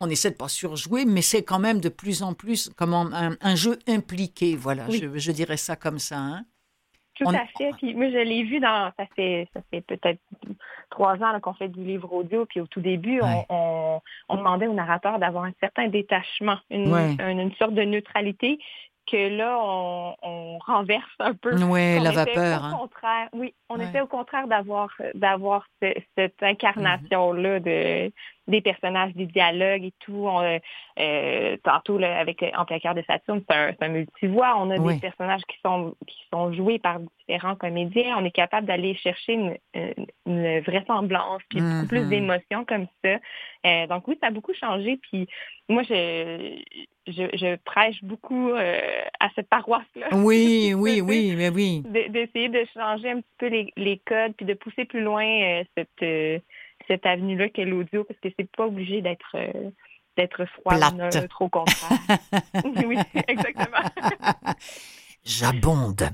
On 0.00 0.10
essaie 0.10 0.30
de 0.30 0.36
pas 0.36 0.48
surjouer, 0.48 1.06
mais 1.06 1.22
c'est 1.22 1.42
quand 1.42 1.58
même 1.58 1.80
de 1.80 1.88
plus 1.88 2.22
en 2.22 2.34
plus 2.34 2.70
comme 2.76 2.92
un, 2.92 3.34
un 3.40 3.54
jeu 3.54 3.78
impliqué. 3.86 4.54
Voilà, 4.54 4.90
je, 4.90 5.16
je, 5.16 5.32
dirais 5.32 5.56
ça 5.56 5.74
comme 5.74 5.98
ça. 5.98 6.18
Hein. 6.18 6.44
Tout 7.18 7.28
à 7.28 7.46
fait. 7.56 7.70
Puis 7.78 7.94
moi, 7.94 8.10
je 8.10 8.18
l'ai 8.18 8.42
vu 8.42 8.60
dans. 8.60 8.92
Ça 8.98 9.06
fait, 9.14 9.48
ça 9.54 9.60
fait 9.70 9.80
peut-être 9.80 10.20
trois 10.90 11.14
ans 11.22 11.40
qu'on 11.40 11.54
fait 11.54 11.68
du 11.68 11.82
livre 11.82 12.12
audio. 12.12 12.44
Puis 12.46 12.60
au 12.60 12.66
tout 12.66 12.80
début, 12.80 13.20
on, 13.48 14.00
demandait 14.30 14.66
au 14.66 14.74
narrateur 14.74 15.18
d'avoir 15.18 15.44
un 15.44 15.52
certain 15.60 15.88
détachement, 15.88 16.58
une, 16.70 16.94
une, 17.20 17.52
sorte 17.54 17.74
de 17.74 17.82
neutralité 17.82 18.58
que 19.10 19.36
là, 19.36 19.58
on, 19.60 20.58
renverse 20.58 21.04
un 21.20 21.34
peu. 21.34 21.54
Oui, 21.62 22.00
la 22.00 22.10
vapeur. 22.10 22.60
Au 22.60 22.64
hein. 22.64 22.76
contraire, 22.78 23.28
oui, 23.32 23.54
on 23.68 23.78
essaie 23.78 24.00
au 24.00 24.06
contraire 24.06 24.48
d'avoir 24.48 24.88
d'avoir 25.14 25.66
cette 25.80 26.42
incarnation-là 26.42 27.60
de 27.60 28.10
des 28.48 28.60
personnages, 28.60 29.12
des 29.14 29.26
dialogues 29.26 29.84
et 29.84 29.94
tout. 30.00 30.26
On, 30.26 30.58
euh, 30.98 31.56
tantôt, 31.64 31.98
là, 31.98 32.18
avec 32.18 32.38
plein 32.38 32.78
cœur 32.78 32.94
de 32.94 33.02
Saturne, 33.06 33.42
c'est 33.48 33.56
un, 33.56 33.72
un 33.80 33.88
multivoix. 33.88 34.54
On 34.56 34.70
a 34.70 34.78
des 34.78 35.00
personnages 35.00 35.42
qui 35.48 35.56
sont, 35.64 35.94
qui 36.06 36.16
sont 36.32 36.52
joués 36.52 36.78
par 36.78 37.00
différents 37.00 37.56
comédiens. 37.56 38.16
On 38.18 38.24
est 38.24 38.30
capable 38.30 38.66
d'aller 38.66 38.94
chercher 38.94 39.32
une, 39.32 39.56
une, 40.26 40.60
vraisemblance, 40.60 41.42
puis 41.48 41.60
beaucoup 41.60 41.88
plus 41.88 42.00
mm-hmm. 42.00 42.08
d'émotions 42.08 42.64
comme 42.64 42.86
ça. 43.04 43.16
Euh, 43.66 43.86
donc 43.88 44.06
oui, 44.06 44.16
ça 44.20 44.28
a 44.28 44.30
beaucoup 44.30 44.54
changé. 44.54 44.98
Puis 44.98 45.26
moi, 45.68 45.82
je, 45.82 46.56
je, 47.06 47.56
prêche 47.64 48.02
beaucoup 48.02 48.50
euh, 48.50 48.80
à 49.20 49.28
cette 49.34 49.48
paroisse-là. 49.48 50.08
Oui, 50.12 50.74
oui, 50.76 51.00
oui, 51.00 51.34
mais 51.36 51.48
oui. 51.48 51.82
D'essayer 51.86 52.48
de 52.48 52.64
changer 52.74 53.10
un 53.10 53.20
petit 53.20 53.36
peu 53.38 53.46
les, 53.46 53.72
les 53.76 53.98
codes, 53.98 54.34
puis 54.36 54.46
de 54.46 54.54
pousser 54.54 54.84
plus 54.84 55.02
loin 55.02 55.62
cette 55.76 56.42
cette 56.88 57.06
avenue-là 57.06 57.48
qu'est 57.48 57.64
l'audio, 57.64 58.04
parce 58.04 58.18
que 58.20 58.28
c'est 58.38 58.50
pas 58.50 58.66
obligé 58.66 59.00
d'être 59.02 59.34
euh, 59.34 59.70
d'être 60.16 60.46
froid, 60.46 60.78
trop 61.28 61.48
contraire. 61.48 61.98
oui, 62.86 62.96
exactement. 63.28 63.82
J'abonde. 65.24 66.08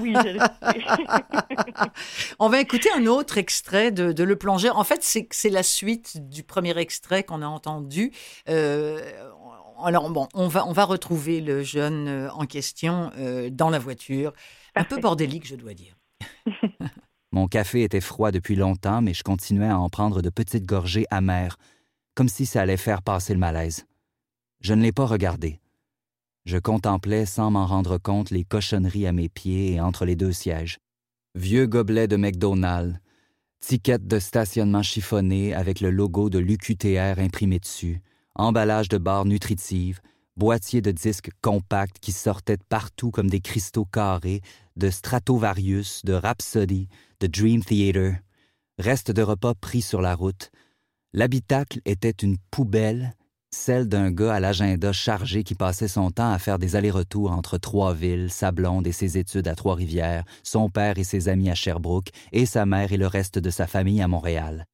oui, 0.00 0.14
je 0.14 1.84
On 2.38 2.48
va 2.48 2.60
écouter 2.60 2.88
un 2.96 3.04
autre 3.06 3.36
extrait 3.36 3.92
de, 3.92 4.24
Le 4.24 4.36
Plongeur. 4.36 4.78
En 4.78 4.84
fait, 4.84 5.02
c'est 5.02 5.50
la 5.50 5.62
suite 5.62 6.28
du 6.28 6.42
premier 6.42 6.76
extrait 6.78 7.22
qu'on 7.22 7.42
a 7.42 7.46
entendu. 7.46 8.10
Euh, 8.48 9.00
alors, 9.84 10.10
bon, 10.10 10.28
on 10.34 10.48
va, 10.48 10.66
on 10.66 10.72
va 10.72 10.84
retrouver 10.84 11.40
le 11.40 11.62
jeune 11.62 12.08
euh, 12.08 12.30
en 12.32 12.46
question 12.46 13.10
dans 13.50 13.70
la 13.70 13.78
voiture. 13.78 14.32
Un 14.74 14.84
peu 14.84 14.98
bordélique, 14.98 15.46
je 15.46 15.56
dois 15.56 15.74
dire. 15.74 15.96
Mon 17.32 17.46
café 17.46 17.84
était 17.84 18.00
froid 18.00 18.32
depuis 18.32 18.56
longtemps, 18.56 19.02
mais 19.02 19.14
je 19.14 19.22
continuais 19.22 19.68
à 19.68 19.78
en 19.78 19.88
prendre 19.88 20.20
de 20.20 20.30
petites 20.30 20.66
gorgées 20.66 21.06
amères, 21.10 21.58
comme 22.14 22.28
si 22.28 22.44
ça 22.44 22.62
allait 22.62 22.76
faire 22.76 23.02
passer 23.02 23.32
le 23.32 23.38
malaise. 23.38 23.86
Je 24.60 24.74
ne 24.74 24.82
l'ai 24.82 24.92
pas 24.92 25.06
regardé. 25.06 25.60
Je 26.44 26.58
contemplais 26.58 27.26
sans 27.26 27.50
m'en 27.50 27.66
rendre 27.66 27.98
compte 27.98 28.30
les 28.30 28.44
cochonneries 28.44 29.06
à 29.06 29.12
mes 29.12 29.28
pieds 29.28 29.74
et 29.74 29.80
entre 29.80 30.04
les 30.04 30.16
deux 30.16 30.32
sièges. 30.32 30.78
Vieux 31.36 31.66
gobelets 31.66 32.08
de 32.08 32.16
McDonald's, 32.16 32.98
tickets 33.60 34.06
de 34.06 34.18
stationnement 34.18 34.82
chiffonné 34.82 35.54
avec 35.54 35.80
le 35.80 35.90
logo 35.90 36.30
de 36.30 36.38
l'UQTR 36.38 37.20
imprimé 37.20 37.60
dessus, 37.60 38.02
emballage 38.40 38.88
de 38.88 38.98
barres 38.98 39.26
nutritives, 39.26 40.00
boîtiers 40.36 40.80
de 40.80 40.90
disques 40.90 41.30
compacts 41.42 41.98
qui 42.00 42.12
sortaient 42.12 42.56
de 42.56 42.64
partout 42.68 43.10
comme 43.10 43.28
des 43.28 43.40
cristaux 43.40 43.84
carrés, 43.84 44.40
de 44.76 44.90
Stratovarius, 44.90 46.04
de 46.04 46.14
Rhapsody, 46.14 46.88
de 47.20 47.26
Dream 47.26 47.62
Theater, 47.62 48.18
reste 48.78 49.10
de 49.10 49.22
repas 49.22 49.54
pris 49.54 49.82
sur 49.82 50.00
la 50.00 50.14
route. 50.14 50.50
L'habitacle 51.12 51.80
était 51.84 52.10
une 52.10 52.38
poubelle, 52.50 53.14
celle 53.50 53.88
d'un 53.88 54.10
gars 54.10 54.34
à 54.34 54.40
l'agenda 54.40 54.92
chargé 54.92 55.42
qui 55.42 55.54
passait 55.54 55.88
son 55.88 56.10
temps 56.10 56.32
à 56.32 56.38
faire 56.38 56.58
des 56.58 56.76
allers-retours 56.76 57.32
entre 57.32 57.58
Trois-Villes, 57.58 58.30
sa 58.30 58.52
blonde 58.52 58.86
et 58.86 58.92
ses 58.92 59.18
études 59.18 59.48
à 59.48 59.56
Trois-Rivières, 59.56 60.24
son 60.44 60.70
père 60.70 60.98
et 60.98 61.04
ses 61.04 61.28
amis 61.28 61.50
à 61.50 61.54
Sherbrooke, 61.54 62.10
et 62.32 62.46
sa 62.46 62.64
mère 62.64 62.92
et 62.92 62.96
le 62.96 63.08
reste 63.08 63.38
de 63.38 63.50
sa 63.50 63.66
famille 63.66 64.00
à 64.02 64.08
Montréal. 64.08 64.66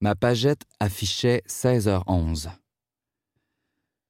Ma 0.00 0.14
pagette 0.14 0.62
affichait 0.80 1.42
16h11. 1.46 2.48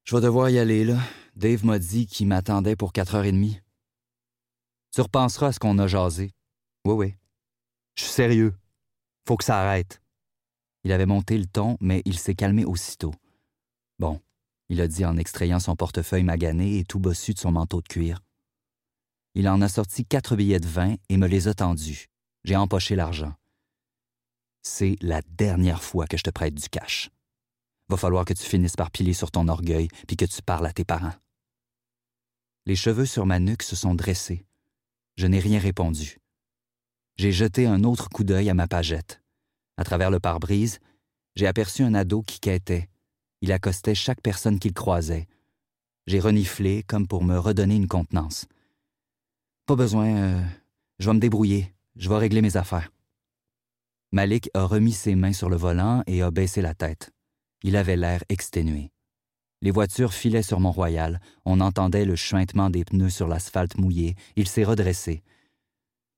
Je 0.05 0.15
vais 0.15 0.23
devoir 0.23 0.51
y 0.51 0.59
aller, 0.59 0.85
là. 0.85 0.99
Dave 1.35 1.65
m'a 1.65 1.79
dit 1.79 2.07
qu'il 2.07 2.27
m'attendait 2.29 2.77
pour 2.77 2.93
4h30. 2.93 3.61
Tu 4.93 5.01
repenseras 5.01 5.49
à 5.49 5.53
ce 5.53 5.59
qu'on 5.59 5.79
a 5.79 5.87
jasé. 5.87 6.33
Oui, 6.85 6.93
oui. 6.93 7.15
Je 7.97 8.05
suis 8.05 8.13
sérieux. 8.13 8.55
Faut 9.27 9.37
que 9.37 9.45
ça 9.45 9.61
arrête. 9.61 10.03
Il 10.85 10.93
avait 10.93 11.07
monté 11.07 11.39
le 11.39 11.47
ton, 11.47 11.79
mais 11.81 12.03
il 12.05 12.19
s'est 12.19 12.35
calmé 12.35 12.67
aussitôt. 12.67 13.15
Bon, 13.99 14.21
il 14.69 14.83
a 14.83 14.89
dit 14.89 15.07
en 15.07 15.17
extrayant 15.17 15.59
son 15.59 15.75
portefeuille 15.75 16.23
magané 16.23 16.79
et 16.79 16.85
tout 16.85 16.99
bossu 16.99 17.33
de 17.33 17.39
son 17.39 17.53
manteau 17.53 17.81
de 17.81 17.89
cuir. 17.89 18.21
Il 19.35 19.49
en 19.49 19.63
a 19.63 19.69
sorti 19.69 20.05
quatre 20.05 20.37
billets 20.37 20.61
de 20.61 20.69
vin 20.69 20.97
et 21.09 21.17
me 21.17 21.27
les 21.27 21.49
a 21.49 21.55
tendus. 21.55 22.09
J'ai 22.45 22.57
empoché 22.57 22.95
l'argent. 22.95 23.33
C'est 24.63 24.97
la 25.01 25.23
dernière 25.23 25.83
fois 25.83 26.07
que 26.07 26.19
je 26.19 26.23
te 26.23 26.31
prête 26.31 26.55
du 26.55 26.69
cash. 26.69 27.11
Va 27.89 27.97
falloir 27.97 28.25
que 28.25 28.35
tu 28.35 28.45
finisses 28.45 28.77
par 28.77 28.91
piler 28.91 29.13
sur 29.13 29.31
ton 29.31 29.49
orgueil 29.49 29.89
puis 30.07 30.17
que 30.17 30.25
tu 30.25 30.43
parles 30.43 30.67
à 30.67 30.73
tes 30.73 30.85
parents. 30.85 31.15
Les 32.67 32.77
cheveux 32.77 33.07
sur 33.07 33.27
ma 33.27 33.39
nuque 33.39 33.63
se 33.63 33.77
sont 33.77 33.95
dressés. 33.95 34.47
Je 35.17 35.27
n'ai 35.27 35.39
rien 35.39 35.59
répondu 35.59 36.19
j'ai 37.17 37.33
jeté 37.33 37.67
un 37.67 37.85
autre 37.85 38.09
coup 38.09 38.25
d'œil 38.25 38.51
à 38.51 38.55
ma 38.55 38.67
pagette. 38.67 39.23
À 39.77 39.85
travers 39.85 40.11
le 40.11 40.21
pare-brise, 40.21 40.81
j'ai 41.37 41.47
aperçu 41.47 41.83
un 41.83 41.95
ado 41.95 42.23
qui 42.23 42.41
quêtait. 42.41 42.89
Il 43.41 43.53
accostait 43.53 43.95
chaque 43.95 44.21
personne 44.21 44.59
qu'il 44.59 44.73
croisait. 44.73 45.27
J'ai 46.07 46.21
reniflé 46.21 46.83
comme 46.83 47.07
pour 47.07 47.25
me 47.25 47.39
redonner 47.39 47.77
une 47.77 47.89
contenance. 47.89 48.47
Pas 49.67 49.77
besoin, 49.77 50.17
euh, 50.17 50.45
je 50.99 51.07
vais 51.09 51.15
me 51.15 51.21
débrouiller, 51.21 51.73
je 51.97 52.09
vais 52.09 52.19
régler 52.19 52.43
mes 52.43 52.57
affaires. 52.57 52.91
Malik 54.13 54.51
a 54.55 54.65
remis 54.65 54.93
ses 54.93 55.15
mains 55.15 55.33
sur 55.33 55.49
le 55.49 55.57
volant 55.57 56.03
et 56.07 56.23
a 56.23 56.31
baissé 56.31 56.63
la 56.63 56.75
tête. 56.75 57.11
Il 57.65 57.77
avait 57.77 57.97
l'air 57.97 58.23
exténué. 58.29 58.93
Les 59.63 59.71
voitures 59.71 60.13
filaient 60.13 60.43
sur 60.43 60.61
Mont-Royal, 60.61 61.21
on 61.47 61.61
entendait 61.61 62.05
le 62.05 62.15
chuintement 62.15 62.69
des 62.69 62.85
pneus 62.85 63.09
sur 63.09 63.27
l'asphalte 63.27 63.79
mouillé, 63.79 64.15
il 64.37 64.47
s'est 64.47 64.65
redressé. 64.65 65.23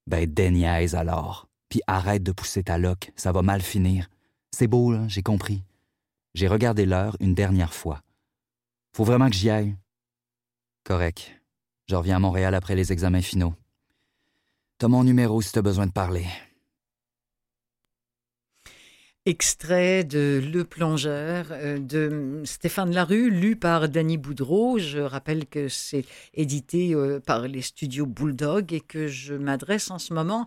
Ben, 0.08 0.26
déniaise 0.26 0.96
alors. 0.96 1.48
Puis 1.68 1.80
arrête 1.86 2.24
de 2.24 2.32
pousser 2.32 2.64
ta 2.64 2.78
loque, 2.78 3.12
ça 3.14 3.30
va 3.30 3.42
mal 3.42 3.62
finir. 3.62 4.10
C'est 4.50 4.66
beau, 4.66 4.92
là, 4.92 5.06
j'ai 5.06 5.22
compris. 5.22 5.62
J'ai 6.34 6.48
regardé 6.48 6.84
l'heure 6.84 7.16
une 7.20 7.34
dernière 7.34 7.72
fois. 7.72 8.02
Faut 8.92 9.04
vraiment 9.04 9.30
que 9.30 9.36
j'y 9.36 9.48
aille. 9.48 9.76
Correct. 10.82 11.40
Je 11.88 11.94
reviens 11.94 12.16
à 12.16 12.20
Montréal 12.20 12.54
après 12.56 12.74
les 12.74 12.92
examens 12.92 13.22
finaux. 13.22 13.54
T'as 14.78 14.88
mon 14.88 15.04
numéro 15.04 15.40
si 15.40 15.52
t'as 15.52 15.62
besoin 15.62 15.86
de 15.86 15.92
parler. 15.92 16.26
Extrait 19.26 20.04
de 20.04 20.40
Le 20.52 20.62
Plongeur 20.62 21.46
euh, 21.50 21.80
de 21.80 22.42
Stéphane 22.44 22.94
Larue, 22.94 23.28
lu 23.28 23.56
par 23.56 23.88
Danny 23.88 24.18
Boudreau. 24.18 24.78
Je 24.78 25.00
rappelle 25.00 25.46
que 25.46 25.66
c'est 25.66 26.04
édité 26.32 26.94
euh, 26.94 27.18
par 27.18 27.48
les 27.48 27.60
studios 27.60 28.06
Bulldog 28.06 28.72
et 28.72 28.78
que 28.78 29.08
je 29.08 29.34
m'adresse 29.34 29.90
en 29.90 29.98
ce 29.98 30.14
moment 30.14 30.46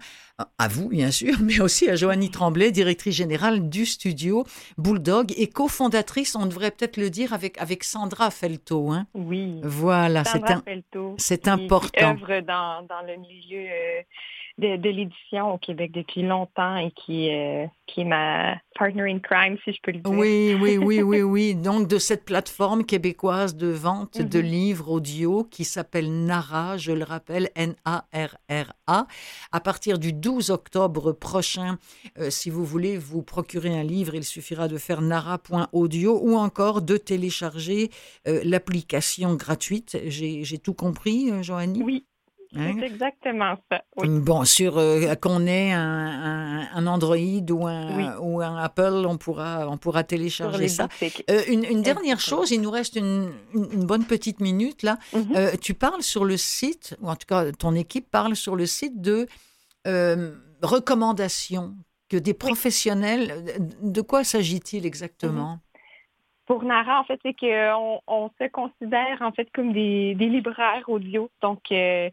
à 0.57 0.69
vous, 0.69 0.87
bien 0.87 1.11
sûr, 1.11 1.35
mais 1.41 1.59
aussi 1.59 1.89
à 1.89 1.97
Joanie 1.97 2.31
Tremblay, 2.31 2.71
directrice 2.71 3.15
générale 3.15 3.67
du 3.67 3.85
studio 3.85 4.45
Bulldog 4.77 5.33
et 5.35 5.47
cofondatrice, 5.47 6.37
on 6.37 6.45
devrait 6.45 6.71
peut-être 6.71 6.95
le 6.95 7.09
dire, 7.09 7.33
avec, 7.33 7.57
avec 7.57 7.83
Sandra 7.83 8.31
Felto. 8.31 8.91
Hein? 8.91 9.07
Oui. 9.13 9.59
Voilà, 9.61 10.23
c'est 10.23 10.49
un, 10.49 10.63
c'est 11.17 11.49
important. 11.49 12.15
Qui 12.15 12.23
œuvre 12.23 12.39
dans, 12.45 12.87
dans 12.87 13.01
le 13.05 13.17
milieu. 13.17 13.59
Euh, 13.59 14.01
de, 14.59 14.89
l'édition 14.89 15.53
au 15.53 15.57
Québec 15.57 15.91
depuis 15.91 16.21
longtemps 16.21 16.77
et 16.77 16.91
qui, 16.91 17.33
euh, 17.33 17.65
qui 17.87 18.01
est 18.01 18.05
ma 18.05 18.57
partner 18.75 19.11
in 19.11 19.19
crime, 19.19 19.57
si 19.63 19.73
je 19.73 19.79
peux 19.81 19.91
le 19.91 19.99
dire. 19.99 20.11
Oui, 20.11 20.55
oui, 20.59 20.77
oui, 20.77 21.01
oui, 21.03 21.21
oui. 21.21 21.55
Donc, 21.55 21.87
de 21.87 21.97
cette 21.97 22.25
plateforme 22.25 22.85
québécoise 22.85 23.55
de 23.55 23.67
vente 23.67 24.21
de 24.21 24.39
mhm. 24.39 24.45
livres 24.45 24.91
audio 24.91 25.43
qui 25.43 25.63
s'appelle 25.63 26.25
Nara, 26.25 26.77
je 26.77 26.91
le 26.91 27.03
rappelle, 27.03 27.49
N-A-R-R-A. 27.55 29.07
À 29.51 29.59
partir 29.59 29.99
du 29.99 30.13
12 30.13 30.49
octobre 30.51 31.11
prochain, 31.11 31.77
euh, 32.19 32.29
si 32.29 32.49
vous 32.49 32.65
voulez 32.65 32.97
vous 32.97 33.21
procurer 33.21 33.77
un 33.77 33.83
livre, 33.83 34.15
il 34.15 34.23
suffira 34.23 34.67
de 34.67 34.77
faire 34.77 35.01
nara.audio 35.01 36.19
ou 36.21 36.35
encore 36.35 36.81
de 36.81 36.97
télécharger 36.97 37.89
euh, 38.27 38.41
l'application 38.43 39.35
gratuite. 39.35 39.97
J'ai 40.05 40.57
tout 40.57 40.73
compris, 40.73 41.31
Joanie? 41.43 41.81
Oui, 41.83 42.05
Hein? 42.55 42.73
C'est 42.79 42.85
exactement 42.85 43.55
ça. 43.71 43.83
Bon, 43.95 44.43
sur 44.43 44.77
euh, 44.77 45.13
qu'on 45.15 45.45
ait 45.45 45.71
un, 45.71 46.67
un, 46.73 46.87
Android 46.87 47.15
ou 47.15 47.67
un, 47.67 48.17
ou 48.17 48.41
un 48.41 48.57
Apple, 48.57 49.05
on 49.07 49.17
pourra, 49.17 49.67
on 49.69 49.77
pourra 49.77 50.03
télécharger 50.03 50.67
ça. 50.67 50.87
Euh, 51.29 51.41
une, 51.47 51.63
une 51.63 51.83
dernière 51.83 52.19
chose, 52.19 52.51
il 52.51 52.61
nous 52.61 52.71
reste 52.71 52.95
une, 52.95 53.31
une, 53.53 53.85
bonne 53.85 54.05
petite 54.05 54.39
minute 54.39 54.81
là. 54.81 54.97
Mm-hmm. 55.13 55.35
Euh, 55.35 55.51
tu 55.61 55.75
parles 55.75 56.01
sur 56.01 56.25
le 56.25 56.37
site, 56.37 56.97
ou 57.01 57.09
en 57.09 57.15
tout 57.15 57.27
cas 57.27 57.51
ton 57.51 57.75
équipe 57.75 58.09
parle 58.09 58.35
sur 58.35 58.55
le 58.55 58.65
site 58.65 58.99
de 58.99 59.27
recommandations 60.61 61.75
que 62.09 62.17
des 62.17 62.33
professionnels. 62.33 63.59
De 63.81 64.01
quoi 64.01 64.23
s'agit-il 64.23 64.85
exactement? 64.85 65.55
Mm-hmm 65.55 65.69
pour 66.49 66.63
Nara, 66.63 66.99
en 66.99 67.03
fait, 67.03 67.19
c'est 67.21 67.35
qu'on 67.39 68.01
on 68.07 68.31
se 68.41 68.47
considère 68.49 69.21
en 69.21 69.31
fait 69.31 69.47
comme 69.53 69.71
des, 69.71 70.15
des 70.15 70.25
libraires 70.25 70.83
audio. 70.87 71.29
Donc, 71.43 71.71
euh, 71.71 72.09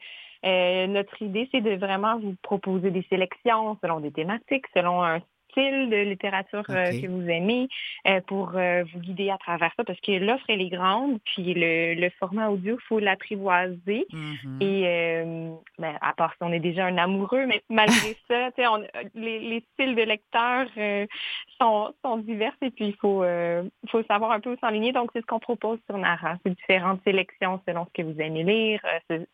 euh, 0.46 0.86
notre 0.86 1.20
idée, 1.22 1.48
c'est 1.50 1.60
de 1.60 1.76
vraiment 1.76 2.18
vous 2.18 2.36
proposer 2.42 2.90
des 2.90 3.04
sélections 3.10 3.76
selon 3.82 4.00
des 4.00 4.12
thématiques, 4.12 4.66
selon 4.74 5.02
un 5.02 5.20
style 5.56 5.88
de 5.88 5.96
littérature 5.96 6.64
euh, 6.70 6.90
que 7.00 7.06
vous 7.06 7.28
aimez 7.28 7.68
euh, 8.06 8.20
pour 8.26 8.52
euh, 8.54 8.84
vous 8.92 9.00
guider 9.00 9.30
à 9.30 9.38
travers 9.38 9.72
ça 9.76 9.84
parce 9.84 10.00
que 10.00 10.12
l'offre 10.12 10.44
elle 10.48 10.60
est 10.60 10.68
grande 10.68 11.18
puis 11.24 11.54
le, 11.56 12.08
format 12.18 12.48
audio 12.50 12.78
faut 12.88 12.98
l'apprivoiser. 12.98 14.06
Mm-hmm. 14.12 14.62
et 14.62 15.24
ben, 15.78 15.98
à 16.00 16.12
part 16.14 16.32
si 16.32 16.38
on 16.40 16.52
est 16.52 16.60
déjà 16.60 16.86
un 16.86 16.98
amoureux 16.98 17.46
mais 17.46 17.62
malgré 17.68 18.16
ça 18.28 18.50
les, 19.14 19.64
styles 19.72 19.94
de 19.96 20.02
lecteurs 20.02 20.68
sont, 21.60 21.92
sont 22.04 22.18
divers 22.18 22.52
et 22.62 22.70
puis 22.70 22.86
il 22.86 22.96
faut 22.96 23.24
faut 23.90 24.02
savoir 24.04 24.32
un 24.32 24.40
peu 24.40 24.52
où 24.52 24.56
s'enligner. 24.60 24.92
Donc 24.92 25.10
c'est 25.12 25.20
ce 25.20 25.26
qu'on 25.26 25.38
propose 25.38 25.78
sur 25.88 25.98
Nara. 25.98 26.36
C'est 26.44 26.54
différentes 26.54 27.00
sélections 27.04 27.60
selon 27.66 27.86
ce 27.86 28.02
que 28.02 28.06
vous 28.06 28.20
aimez 28.20 28.44
lire 28.44 28.80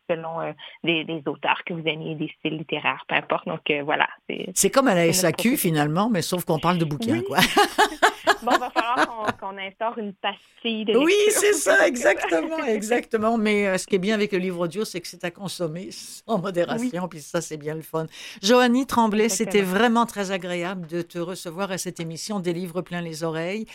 selon 0.09 0.53
des, 0.83 1.23
auteurs 1.25 1.63
que 1.65 1.73
vous 1.73 1.87
aimez 1.87 2.15
des 2.15 2.31
styles 2.39 2.57
littéraires 2.57 3.03
peu 3.07 3.15
importe. 3.15 3.47
Donc 3.47 3.71
voilà 3.83 4.07
c'est 4.53 4.69
comme 4.69 4.87
à 4.87 4.95
la 4.95 5.11
SAQ 5.11 5.57
finalement 5.57 6.09
mais 6.13 6.21
sauf 6.21 6.45
qu'on 6.45 6.59
parle 6.59 6.77
de 6.77 6.85
bouquins, 6.85 7.21
quoi. 7.21 7.39
bon, 8.43 8.51
il 8.53 8.59
va 8.59 8.69
falloir 8.69 9.37
qu'on 9.37 9.57
instaure 9.57 9.97
une 9.97 10.13
pastille 10.13 10.85
de 10.85 10.97
Oui, 10.97 11.13
c'est 11.29 11.53
ça, 11.53 11.87
exactement, 11.87 12.63
exactement. 12.63 13.37
Mais 13.37 13.67
euh, 13.67 13.77
ce 13.77 13.87
qui 13.87 13.95
est 13.95 13.99
bien 13.99 14.15
avec 14.15 14.31
le 14.31 14.37
livre 14.39 14.59
audio, 14.59 14.85
c'est 14.85 15.01
que 15.01 15.07
c'est 15.07 15.23
à 15.23 15.31
consommer 15.31 15.89
sans 15.91 16.37
modération, 16.37 17.07
puis 17.07 17.21
ça, 17.21 17.41
c'est 17.41 17.57
bien 17.57 17.75
le 17.75 17.81
fun. 17.81 18.05
Joanie 18.41 18.85
Tremblay, 18.85 19.29
c'était 19.29 19.61
vraiment 19.61 20.05
très 20.05 20.31
agréable 20.31 20.87
de 20.87 21.01
te 21.01 21.19
recevoir 21.19 21.71
à 21.71 21.77
cette 21.77 21.99
émission 21.99 22.39
des 22.39 22.53
livres 22.53 22.81
plein 22.81 23.01
les 23.01 23.23
oreilles. 23.23 23.65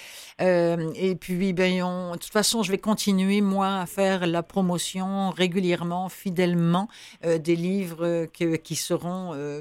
Euh, 0.40 0.90
et 0.94 1.14
puis, 1.14 1.52
ben, 1.52 2.12
de 2.12 2.18
toute 2.18 2.32
façon, 2.32 2.62
je 2.62 2.70
vais 2.70 2.78
continuer, 2.78 3.40
moi, 3.40 3.78
à 3.80 3.86
faire 3.86 4.26
la 4.26 4.42
promotion 4.42 5.30
régulièrement, 5.30 6.08
fidèlement, 6.08 6.88
euh, 7.24 7.38
des 7.38 7.56
livres 7.56 8.26
qui 8.26 8.76
seront 8.76 9.08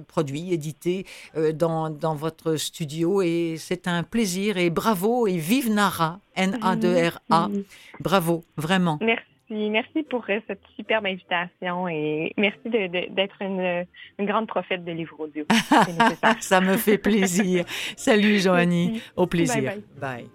produits, 0.07 0.53
édités 0.53 1.05
dans, 1.53 1.89
dans 1.89 2.15
votre 2.15 2.55
studio 2.67 3.21
et 3.21 3.55
c'est 3.57 3.87
un 3.87 4.03
plaisir 4.03 4.57
et 4.57 4.69
bravo 4.69 5.27
et 5.27 5.37
vive 5.37 5.71
Nara, 5.71 6.19
N-A-2-R-A. 6.35 7.49
Bravo, 7.99 8.43
vraiment. 8.55 8.97
Merci. 9.01 9.23
Merci 9.49 10.03
pour 10.09 10.25
euh, 10.29 10.39
cette 10.45 10.59
superbe 10.75 11.05
invitation 11.05 11.87
et 11.87 12.33
merci 12.35 12.59
d'être 12.65 13.41
une, 13.41 13.85
grande 14.19 14.47
prophète 14.47 14.83
de 14.83 14.91
livres 14.91 15.17
audio. 15.19 15.45
Ça 16.41 16.59
me 16.59 16.75
fait 16.75 16.97
plaisir. 16.97 17.63
Salut 17.95 18.39
Joanie, 18.39 19.01
au 19.15 19.25
plaisir. 19.25 19.75
bye. 20.01 20.27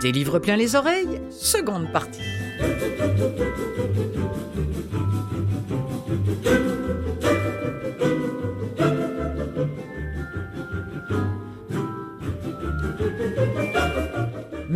Des 0.00 0.12
livres 0.12 0.38
plein 0.38 0.56
les 0.56 0.74
oreilles, 0.74 1.20
seconde 1.30 1.90
partie. 1.92 2.20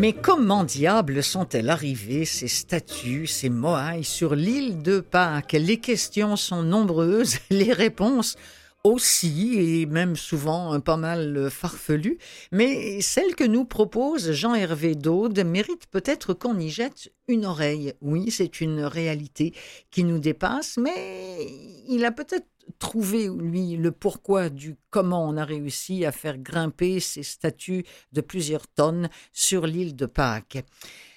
Mais 0.00 0.14
comment 0.14 0.64
diable 0.64 1.22
sont-elles 1.22 1.68
arrivées, 1.68 2.24
ces 2.24 2.48
statues, 2.48 3.26
ces 3.26 3.50
moailles, 3.50 4.02
sur 4.02 4.34
l'île 4.34 4.82
de 4.82 5.00
Pâques? 5.00 5.52
Les 5.52 5.76
questions 5.76 6.36
sont 6.36 6.62
nombreuses, 6.62 7.36
les 7.50 7.74
réponses 7.74 8.36
aussi, 8.84 9.58
et 9.58 9.86
même 9.86 10.16
souvent 10.16 10.80
pas 10.80 10.96
mal 10.96 11.50
farfelu, 11.50 12.18
mais 12.50 13.00
celle 13.00 13.34
que 13.34 13.44
nous 13.44 13.64
propose 13.64 14.32
Jean-Hervé 14.32 14.94
Daude 14.94 15.44
mérite 15.44 15.86
peut-être 15.90 16.34
qu'on 16.34 16.58
y 16.58 16.70
jette 16.70 17.12
une 17.28 17.44
oreille. 17.44 17.92
Oui, 18.00 18.30
c'est 18.30 18.60
une 18.60 18.80
réalité 18.82 19.54
qui 19.90 20.04
nous 20.04 20.18
dépasse, 20.18 20.78
mais 20.78 21.46
il 21.88 22.04
a 22.04 22.12
peut-être 22.12 22.46
trouvé, 22.78 23.28
lui, 23.28 23.76
le 23.76 23.92
pourquoi 23.92 24.48
du 24.48 24.76
comment 24.90 25.28
on 25.28 25.36
a 25.36 25.44
réussi 25.44 26.04
à 26.04 26.12
faire 26.12 26.38
grimper 26.38 27.00
ces 27.00 27.22
statues 27.22 27.84
de 28.12 28.20
plusieurs 28.20 28.66
tonnes 28.68 29.10
sur 29.32 29.66
l'île 29.66 29.96
de 29.96 30.06
Pâques. 30.06 30.64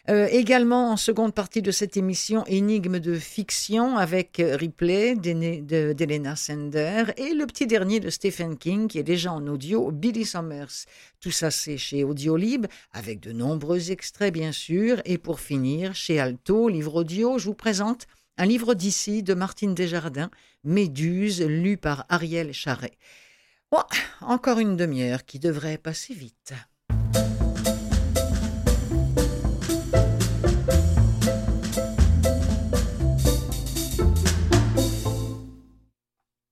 Euh, 0.09 0.27
également 0.29 0.91
en 0.91 0.97
seconde 0.97 1.33
partie 1.33 1.61
de 1.61 1.71
cette 1.71 1.95
émission, 1.95 2.43
énigme 2.47 2.99
de 2.99 3.17
fiction 3.17 3.97
avec 3.97 4.41
Ripley 4.45 5.15
d'Elena 5.15 6.35
Sender 6.35 7.05
et 7.15 7.33
le 7.33 7.45
petit 7.45 7.67
dernier 7.67 8.01
de 8.01 8.09
Stephen 8.09 8.57
King 8.57 8.89
qui 8.89 8.99
est 8.99 9.03
déjà 9.03 9.31
en 9.31 9.47
audio, 9.47 9.91
Billy 9.91 10.25
Summers. 10.25 10.87
Tout 11.21 11.31
ça 11.31 11.51
c'est 11.51 11.77
chez 11.77 12.03
Audiolib 12.03 12.65
avec 12.91 13.21
de 13.21 13.31
nombreux 13.31 13.91
extraits 13.91 14.33
bien 14.33 14.51
sûr. 14.51 15.01
Et 15.05 15.17
pour 15.17 15.39
finir, 15.39 15.95
chez 15.95 16.19
Alto, 16.19 16.67
livre 16.67 16.95
audio, 16.95 17.37
je 17.37 17.45
vous 17.45 17.53
présente 17.53 18.05
un 18.37 18.45
livre 18.45 18.73
d'ici 18.73 19.23
de 19.23 19.33
Martine 19.33 19.73
Desjardins, 19.73 20.31
Méduse, 20.65 21.41
lu 21.41 21.77
par 21.77 22.05
Ariel 22.09 22.51
Charret. 22.51 22.97
encore 24.19 24.59
une 24.59 24.75
demi-heure 24.75 25.23
qui 25.23 25.39
devrait 25.39 25.77
passer 25.77 26.13
vite. 26.13 26.53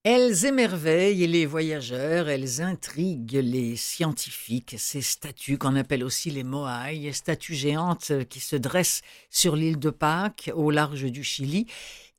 Elles 0.03 0.45
émerveillent 0.45 1.27
les 1.27 1.45
voyageurs, 1.45 2.27
elles 2.27 2.59
intriguent 2.59 3.39
les 3.43 3.75
scientifiques, 3.75 4.73
ces 4.79 5.01
statues 5.01 5.59
qu'on 5.59 5.75
appelle 5.75 6.03
aussi 6.03 6.31
les 6.31 6.43
Moai, 6.43 7.11
statues 7.13 7.53
géantes 7.53 8.11
qui 8.27 8.39
se 8.39 8.55
dressent 8.55 9.03
sur 9.29 9.55
l'île 9.55 9.77
de 9.77 9.91
Pâques 9.91 10.49
au 10.55 10.71
large 10.71 11.03
du 11.03 11.23
Chili 11.23 11.67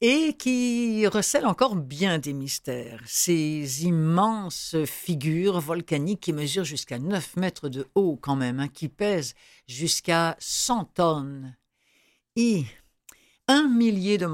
et 0.00 0.36
qui 0.38 1.08
recèlent 1.08 1.46
encore 1.46 1.74
bien 1.74 2.20
des 2.20 2.34
mystères. 2.34 3.02
Ces 3.04 3.84
immenses 3.84 4.76
figures 4.84 5.58
volcaniques 5.58 6.20
qui 6.20 6.32
mesurent 6.32 6.62
jusqu'à 6.62 7.00
9 7.00 7.34
mètres 7.34 7.68
de 7.68 7.88
haut 7.96 8.16
quand 8.16 8.36
même, 8.36 8.60
hein, 8.60 8.68
qui 8.68 8.88
pèsent 8.88 9.34
jusqu'à 9.66 10.36
100 10.38 10.84
tonnes. 10.94 11.56
Un 13.52 13.68
millier 13.68 14.18
de 14.18 14.26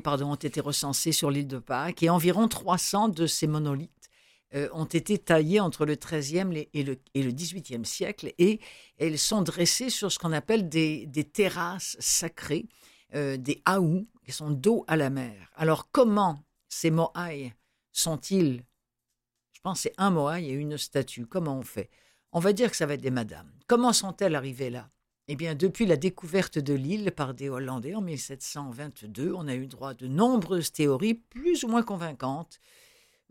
pardon, 0.00 0.32
ont 0.32 0.34
été 0.34 0.60
recensés 0.60 1.12
sur 1.12 1.30
l'île 1.30 1.46
de 1.46 1.58
Pâques 1.58 2.02
et 2.02 2.10
environ 2.10 2.48
300 2.48 3.08
de 3.08 3.26
ces 3.26 3.46
monolithes 3.46 4.10
euh, 4.54 4.68
ont 4.72 4.84
été 4.84 5.16
taillés 5.16 5.60
entre 5.60 5.86
le 5.86 5.94
XIIIe 5.94 6.66
et 6.74 6.82
le, 6.82 6.98
et 7.14 7.22
le 7.22 7.30
XVIIIe 7.30 7.84
siècle 7.84 8.32
et 8.38 8.58
elles 8.98 9.18
sont 9.18 9.42
dressées 9.42 9.90
sur 9.90 10.10
ce 10.10 10.18
qu'on 10.18 10.32
appelle 10.32 10.68
des, 10.68 11.08
terrasses 11.32 11.96
sacrées, 12.00 12.66
euh, 13.14 13.36
des 13.36 13.62
haous, 13.68 14.06
qui 14.24 14.32
sont 14.32 14.50
dos 14.50 14.84
à 14.88 14.96
la 14.96 15.08
mer. 15.08 15.50
Alors 15.54 15.90
comment 15.92 16.44
ces 16.68 16.90
Moai 16.90 17.54
sont-ils? 17.92 18.64
Je 19.52 19.60
pense 19.62 19.82
c'est 19.82 19.94
un 19.98 20.10
Moai 20.10 20.44
et 20.44 20.52
une 20.52 20.76
statue. 20.78 21.26
Comment 21.26 21.58
on 21.58 21.62
fait? 21.62 21.88
On 22.32 22.40
va 22.40 22.52
dire 22.52 22.70
que 22.70 22.76
ça 22.76 22.86
va 22.86 22.94
être 22.94 23.02
des 23.02 23.10
madames. 23.10 23.52
Comment 23.68 23.92
sont-elles 23.92 24.34
arrivées 24.34 24.70
là? 24.70 24.90
Eh 25.32 25.36
bien, 25.36 25.54
depuis 25.54 25.86
la 25.86 25.96
découverte 25.96 26.58
de 26.58 26.74
l'île 26.74 27.12
par 27.12 27.34
des 27.34 27.48
Hollandais 27.48 27.94
en 27.94 28.00
1722, 28.00 29.32
on 29.32 29.46
a 29.46 29.54
eu 29.54 29.68
droit 29.68 29.90
à 29.90 29.94
de 29.94 30.08
nombreuses 30.08 30.72
théories 30.72 31.14
plus 31.14 31.62
ou 31.62 31.68
moins 31.68 31.84
convaincantes 31.84 32.58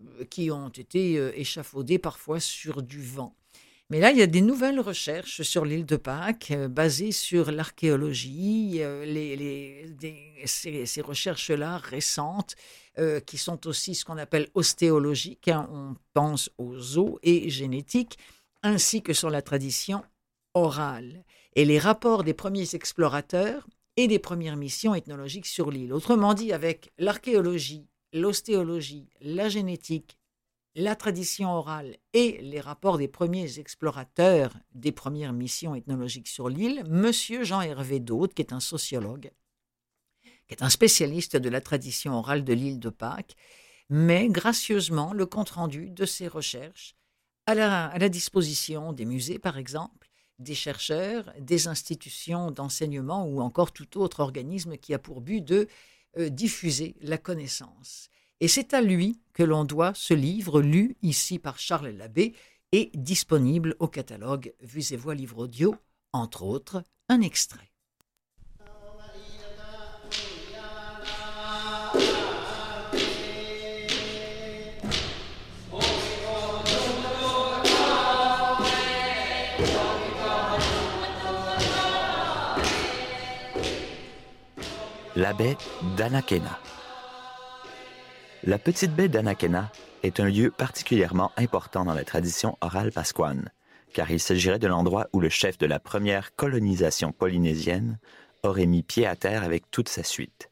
euh, 0.01 0.23
qui 0.23 0.49
ont 0.49 0.69
été 0.69 1.17
euh, 1.17 1.37
échafaudées 1.37 1.99
parfois 1.99 2.39
sur 2.39 2.83
du 2.83 3.01
vent. 3.01 3.35
Mais 3.89 3.99
là, 3.99 4.11
il 4.11 4.17
y 4.17 4.21
a 4.21 4.27
des 4.27 4.39
nouvelles 4.39 4.79
recherches 4.79 5.41
sur 5.41 5.65
l'île 5.65 5.85
de 5.85 5.97
Pâques 5.97 6.51
euh, 6.51 6.69
basées 6.69 7.11
sur 7.11 7.51
l'archéologie, 7.51 8.81
ces, 10.45 11.01
recherches-là 11.01 11.79
récentes, 11.79 12.55
qui 13.25 13.37
sont 13.37 13.67
aussi 13.67 13.93
ce 13.93 14.05
qu'on 14.05 14.17
appelle 14.17 14.47
ostéologiques, 14.53 15.49
hein, 15.49 15.69
on 15.69 15.95
pense 16.13 16.49
aux 16.57 16.97
os 16.97 17.19
et 17.23 17.49
génétiques, 17.49 18.17
ainsi 18.63 19.01
que 19.01 19.11
sur 19.11 19.29
la 19.29 19.41
tradition 19.41 20.01
orale 20.53 21.25
et 21.55 21.65
les 21.65 21.79
rapports 21.79 22.23
des 22.23 22.33
premiers 22.33 22.75
explorateurs 22.75 23.67
et 23.97 24.07
des 24.07 24.19
premières 24.19 24.55
missions 24.55 24.95
ethnologiques 24.95 25.47
sur 25.47 25.71
l'île. 25.71 25.93
Autrement 25.93 26.33
dit, 26.33 26.53
avec 26.53 26.91
l'archéologie, 26.97 27.87
l'ostéologie, 28.13 29.09
la 29.21 29.49
génétique 29.49 30.19
la 30.75 30.95
tradition 30.95 31.51
orale 31.51 31.97
et 32.13 32.39
les 32.41 32.61
rapports 32.61 32.97
des 32.97 33.07
premiers 33.07 33.59
explorateurs 33.59 34.55
des 34.73 34.91
premières 34.91 35.33
missions 35.33 35.75
ethnologiques 35.75 36.27
sur 36.27 36.47
l'île, 36.47 36.83
Monsieur 36.87 37.43
Jean-Hervé 37.43 37.99
Daude, 37.99 38.33
qui 38.33 38.41
est 38.41 38.53
un 38.53 38.59
sociologue, 38.59 39.31
qui 40.47 40.53
est 40.53 40.63
un 40.63 40.69
spécialiste 40.69 41.35
de 41.35 41.49
la 41.49 41.61
tradition 41.61 42.13
orale 42.13 42.43
de 42.43 42.53
l'île 42.53 42.79
de 42.79 42.89
Pâques, 42.89 43.35
met 43.89 44.29
gracieusement 44.29 45.11
le 45.11 45.25
compte-rendu 45.25 45.89
de 45.89 46.05
ses 46.05 46.27
recherches 46.27 46.95
à 47.45 47.55
la, 47.55 48.09
disposition 48.09 48.93
des 48.93 49.05
musées, 49.05 49.39
par 49.39 49.57
exemple, 49.57 49.98
des 50.39 50.55
chercheurs, 50.55 51.31
des 51.39 51.67
institutions 51.67 52.51
d'enseignement 52.51 53.25
ou 53.25 53.41
encore 53.41 53.71
tout 53.71 53.99
autre 53.99 54.21
organisme 54.21 54.77
qui 54.77 54.93
a 54.93 54.99
pour 54.99 55.21
but 55.21 55.41
de 55.41 55.67
euh, 56.17 56.29
diffuser 56.29 56.95
la 57.01 57.17
connaissance. 57.17 58.09
Et 58.39 58.47
c'est 58.47 58.73
à 58.73 58.81
lui 58.81 59.19
que 59.33 59.43
l'on 59.43 59.65
doit 59.65 59.93
ce 59.93 60.13
livre 60.13 60.61
lu 60.61 60.95
ici 61.01 61.39
par 61.39 61.59
Charles 61.59 61.89
Labbé 61.89 62.33
et 62.71 62.89
disponible 62.93 63.75
au 63.79 63.87
catalogue 63.87 64.53
Vues 64.61 64.93
et 64.93 64.97
Voix 64.97 65.15
Livre 65.15 65.39
Audio, 65.39 65.75
entre 66.13 66.43
autres 66.43 66.83
un 67.09 67.21
extrait. 67.21 67.68
La 85.19 85.33
baie 85.33 85.57
d'Anakena. 85.97 86.61
La 88.45 88.57
petite 88.57 88.95
baie 88.95 89.09
d'Anakena 89.09 89.69
est 90.01 90.21
un 90.21 90.29
lieu 90.29 90.49
particulièrement 90.49 91.33
important 91.35 91.83
dans 91.83 91.93
la 91.93 92.05
tradition 92.05 92.57
orale 92.61 92.93
pasquane, 92.93 93.51
car 93.93 94.09
il 94.11 94.21
s'agirait 94.21 94.59
de 94.59 94.67
l'endroit 94.67 95.07
où 95.11 95.19
le 95.19 95.27
chef 95.27 95.57
de 95.57 95.65
la 95.65 95.77
première 95.77 96.37
colonisation 96.37 97.11
polynésienne 97.11 97.99
aurait 98.43 98.65
mis 98.65 98.81
pied 98.81 99.05
à 99.05 99.17
terre 99.17 99.43
avec 99.43 99.69
toute 99.71 99.89
sa 99.89 100.03
suite. 100.03 100.51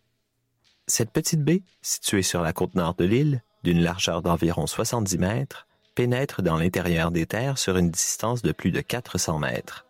Cette 0.86 1.12
petite 1.12 1.46
baie, 1.46 1.64
située 1.82 2.22
sur 2.22 2.42
la 2.42 2.52
côte 2.52 2.76
nord 2.76 2.96
de 2.96 3.06
l'île, 3.06 3.44
d'une 3.64 3.82
largeur 3.82 4.22
d'environ 4.22 4.68
70 4.68 5.18
mètres, 5.18 5.66
pénètre 5.96 6.42
dans 6.42 6.58
l'intérieur 6.58 7.12
des 7.12 7.26
terres 7.26 7.58
sur 7.58 7.78
une 7.78 7.90
distance 7.90 8.42
de 8.42 8.52
plus 8.52 8.72
de 8.72 8.82
400 8.82 9.40
mètres. 9.40 9.86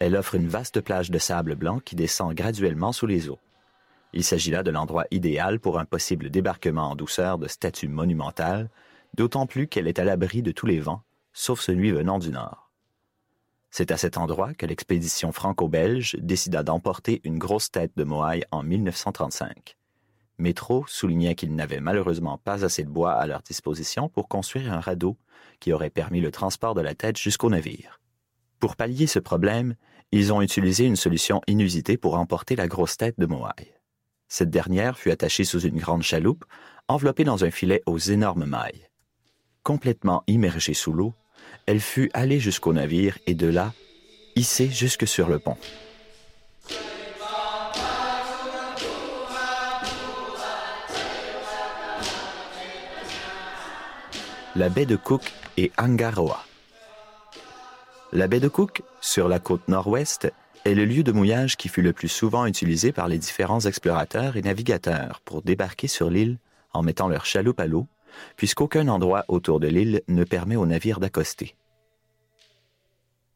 Elle 0.00 0.16
offre 0.16 0.34
une 0.34 0.48
vaste 0.48 0.80
plage 0.80 1.12
de 1.12 1.18
sable 1.18 1.54
blanc 1.54 1.78
qui 1.78 1.94
descend 1.94 2.34
graduellement 2.34 2.90
sous 2.90 3.06
les 3.06 3.28
eaux. 3.28 3.38
Il 4.12 4.24
s'agit 4.24 4.50
là 4.50 4.62
de 4.62 4.70
l'endroit 4.70 5.06
idéal 5.10 5.58
pour 5.58 5.78
un 5.78 5.84
possible 5.84 6.30
débarquement 6.30 6.90
en 6.90 6.96
douceur 6.96 7.38
de 7.38 7.48
statues 7.48 7.88
monumentales, 7.88 8.70
d'autant 9.14 9.46
plus 9.46 9.68
qu'elle 9.68 9.88
est 9.88 9.98
à 9.98 10.04
l'abri 10.04 10.42
de 10.42 10.52
tous 10.52 10.66
les 10.66 10.80
vents, 10.80 11.02
sauf 11.32 11.60
celui 11.60 11.90
venant 11.90 12.18
du 12.18 12.30
nord. 12.30 12.70
C'est 13.70 13.90
à 13.90 13.96
cet 13.96 14.18
endroit 14.18 14.52
que 14.52 14.66
l'expédition 14.66 15.32
franco-belge 15.32 16.16
décida 16.20 16.62
d'emporter 16.62 17.22
une 17.24 17.38
grosse 17.38 17.70
tête 17.70 17.92
de 17.96 18.04
Moai 18.04 18.44
en 18.50 18.62
1935. 18.62 19.78
Métro 20.36 20.84
soulignait 20.86 21.34
qu'ils 21.34 21.54
n'avaient 21.54 21.80
malheureusement 21.80 22.36
pas 22.36 22.66
assez 22.66 22.84
de 22.84 22.90
bois 22.90 23.14
à 23.14 23.26
leur 23.26 23.40
disposition 23.40 24.10
pour 24.10 24.28
construire 24.28 24.72
un 24.72 24.80
radeau 24.80 25.16
qui 25.58 25.72
aurait 25.72 25.88
permis 25.88 26.20
le 26.20 26.30
transport 26.30 26.74
de 26.74 26.82
la 26.82 26.94
tête 26.94 27.16
jusqu'au 27.16 27.48
navire. 27.48 27.98
Pour 28.60 28.76
pallier 28.76 29.06
ce 29.06 29.18
problème, 29.18 29.74
ils 30.10 30.34
ont 30.34 30.42
utilisé 30.42 30.84
une 30.84 30.96
solution 30.96 31.40
inusitée 31.46 31.96
pour 31.96 32.16
emporter 32.16 32.56
la 32.56 32.68
grosse 32.68 32.98
tête 32.98 33.18
de 33.18 33.26
Moai. 33.26 33.81
Cette 34.34 34.48
dernière 34.48 34.96
fut 34.96 35.10
attachée 35.10 35.44
sous 35.44 35.60
une 35.60 35.76
grande 35.76 36.02
chaloupe, 36.02 36.46
enveloppée 36.88 37.22
dans 37.22 37.44
un 37.44 37.50
filet 37.50 37.82
aux 37.84 37.98
énormes 37.98 38.46
mailles. 38.46 38.88
Complètement 39.62 40.24
immergée 40.26 40.72
sous 40.72 40.94
l'eau, 40.94 41.12
elle 41.66 41.80
fut 41.80 42.10
allée 42.14 42.40
jusqu'au 42.40 42.72
navire 42.72 43.18
et 43.26 43.34
de 43.34 43.46
là, 43.46 43.74
hissée 44.34 44.70
jusque 44.70 45.06
sur 45.06 45.28
le 45.28 45.38
pont. 45.38 45.58
La 54.56 54.70
baie 54.70 54.86
de 54.86 54.96
Cook 54.96 55.30
et 55.58 55.72
Angaroa. 55.76 56.42
La 58.12 58.28
baie 58.28 58.40
de 58.40 58.48
Cook, 58.48 58.80
sur 59.02 59.28
la 59.28 59.40
côte 59.40 59.68
nord-ouest, 59.68 60.32
est 60.64 60.74
le 60.74 60.84
lieu 60.84 61.02
de 61.02 61.12
mouillage 61.12 61.56
qui 61.56 61.68
fut 61.68 61.82
le 61.82 61.92
plus 61.92 62.08
souvent 62.08 62.46
utilisé 62.46 62.92
par 62.92 63.08
les 63.08 63.18
différents 63.18 63.60
explorateurs 63.60 64.36
et 64.36 64.42
navigateurs 64.42 65.20
pour 65.24 65.42
débarquer 65.42 65.88
sur 65.88 66.10
l'île 66.10 66.38
en 66.72 66.82
mettant 66.82 67.08
leur 67.08 67.26
chaloupe 67.26 67.60
à 67.60 67.66
l'eau, 67.66 67.86
puisqu'aucun 68.36 68.88
endroit 68.88 69.24
autour 69.28 69.60
de 69.60 69.66
l'île 69.66 70.02
ne 70.08 70.24
permet 70.24 70.56
aux 70.56 70.66
navires 70.66 71.00
d'accoster. 71.00 71.56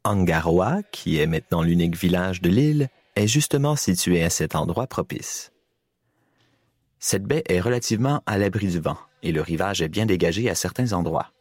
Angaroa, 0.04 0.82
qui 0.92 1.18
est 1.18 1.26
maintenant 1.26 1.62
l'unique 1.62 1.96
village 1.96 2.40
de 2.40 2.48
l'île, 2.48 2.88
est 3.16 3.26
justement 3.26 3.74
situé 3.74 4.22
à 4.22 4.30
cet 4.30 4.54
endroit 4.54 4.86
propice. 4.86 5.52
Cette 7.00 7.24
baie 7.24 7.42
est 7.48 7.60
relativement 7.60 8.22
à 8.26 8.38
l'abri 8.38 8.68
du 8.68 8.78
vent 8.78 8.98
et 9.22 9.32
le 9.32 9.40
rivage 9.40 9.82
est 9.82 9.88
bien 9.88 10.06
dégagé 10.06 10.48
à 10.48 10.54
certains 10.54 10.92
endroits. 10.92 11.32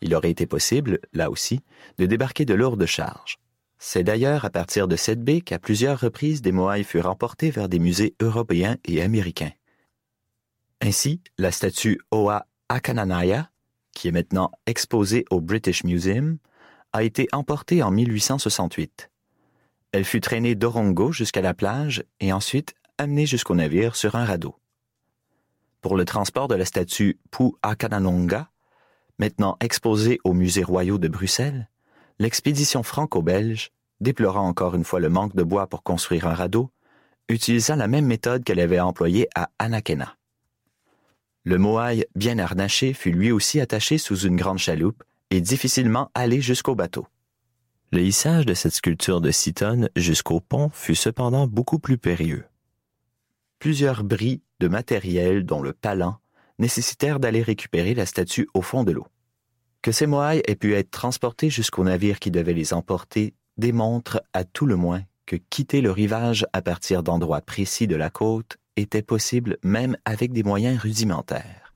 Il 0.00 0.14
aurait 0.14 0.30
été 0.30 0.46
possible, 0.46 1.00
là 1.12 1.30
aussi, 1.30 1.60
de 1.98 2.06
débarquer 2.06 2.44
de 2.44 2.54
lourdes 2.54 2.86
charges. 2.86 3.38
C'est 3.86 4.02
d'ailleurs 4.02 4.46
à 4.46 4.50
partir 4.50 4.88
de 4.88 4.96
cette 4.96 5.22
baie 5.22 5.42
qu'à 5.42 5.58
plusieurs 5.58 6.00
reprises 6.00 6.40
des 6.40 6.52
Moai 6.52 6.84
furent 6.84 7.06
emportés 7.06 7.50
vers 7.50 7.68
des 7.68 7.78
musées 7.78 8.16
européens 8.18 8.78
et 8.86 9.02
américains. 9.02 9.52
Ainsi, 10.80 11.20
la 11.36 11.52
statue 11.52 12.00
Oa 12.10 12.46
Akananaya, 12.70 13.50
qui 13.92 14.08
est 14.08 14.10
maintenant 14.10 14.50
exposée 14.64 15.26
au 15.30 15.42
British 15.42 15.84
Museum, 15.84 16.38
a 16.94 17.02
été 17.02 17.28
emportée 17.32 17.82
en 17.82 17.90
1868. 17.90 19.10
Elle 19.92 20.06
fut 20.06 20.22
traînée 20.22 20.54
d'Orongo 20.54 21.12
jusqu'à 21.12 21.42
la 21.42 21.52
plage 21.52 22.04
et 22.20 22.32
ensuite 22.32 22.74
amenée 22.96 23.26
jusqu'au 23.26 23.54
navire 23.54 23.96
sur 23.96 24.16
un 24.16 24.24
radeau. 24.24 24.56
Pour 25.82 25.94
le 25.94 26.06
transport 26.06 26.48
de 26.48 26.54
la 26.54 26.64
statue 26.64 27.18
Pu 27.30 27.52
Akananonga, 27.62 28.50
maintenant 29.18 29.58
exposée 29.60 30.20
au 30.24 30.32
Musée 30.32 30.64
royal 30.64 30.98
de 30.98 31.08
Bruxelles, 31.08 31.68
l'expédition 32.18 32.82
franco-belge, 32.82 33.70
déplorant 34.00 34.46
encore 34.46 34.74
une 34.74 34.84
fois 34.84 35.00
le 35.00 35.08
manque 35.08 35.34
de 35.34 35.42
bois 35.42 35.66
pour 35.66 35.82
construire 35.82 36.26
un 36.26 36.34
radeau, 36.34 36.70
utilisa 37.28 37.76
la 37.76 37.88
même 37.88 38.06
méthode 38.06 38.44
qu'elle 38.44 38.60
avait 38.60 38.80
employée 38.80 39.28
à 39.34 39.50
Anakena. 39.58 40.16
Le 41.44 41.58
Moai, 41.58 42.06
bien 42.14 42.38
harnaché, 42.38 42.92
fut 42.92 43.10
lui 43.10 43.30
aussi 43.30 43.60
attaché 43.60 43.98
sous 43.98 44.16
une 44.20 44.36
grande 44.36 44.58
chaloupe 44.58 45.02
et 45.30 45.40
difficilement 45.40 46.10
allé 46.14 46.40
jusqu'au 46.40 46.74
bateau. 46.74 47.06
Le 47.92 48.00
hissage 48.00 48.46
de 48.46 48.54
cette 48.54 48.72
sculpture 48.72 49.20
de 49.20 49.30
six 49.30 49.54
tonnes 49.54 49.88
jusqu'au 49.94 50.40
pont 50.40 50.70
fut 50.70 50.94
cependant 50.94 51.46
beaucoup 51.46 51.78
plus 51.78 51.98
périlleux. 51.98 52.44
Plusieurs 53.58 54.04
bris 54.04 54.42
de 54.60 54.68
matériel, 54.68 55.44
dont 55.44 55.62
le 55.62 55.72
palan, 55.72 56.18
nécessitèrent 56.58 57.20
d'aller 57.20 57.42
récupérer 57.42 57.94
la 57.94 58.06
statue 58.06 58.48
au 58.54 58.62
fond 58.62 58.84
de 58.84 58.92
l'eau. 58.92 59.06
Que 59.84 59.92
ces 59.92 60.06
moailles 60.06 60.40
aient 60.46 60.56
pu 60.56 60.74
être 60.74 60.90
transportés 60.90 61.50
jusqu'au 61.50 61.84
navire 61.84 62.18
qui 62.18 62.30
devait 62.30 62.54
les 62.54 62.72
emporter 62.72 63.34
démontre 63.58 64.22
à 64.32 64.42
tout 64.42 64.64
le 64.64 64.76
moins 64.76 65.02
que 65.26 65.36
quitter 65.36 65.82
le 65.82 65.90
rivage 65.90 66.46
à 66.54 66.62
partir 66.62 67.02
d'endroits 67.02 67.42
précis 67.42 67.86
de 67.86 67.94
la 67.94 68.08
côte 68.08 68.56
était 68.76 69.02
possible 69.02 69.58
même 69.62 69.98
avec 70.06 70.32
des 70.32 70.42
moyens 70.42 70.80
rudimentaires. 70.80 71.74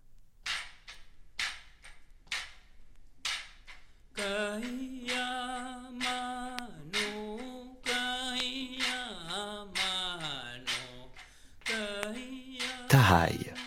Tahai. 12.88 13.57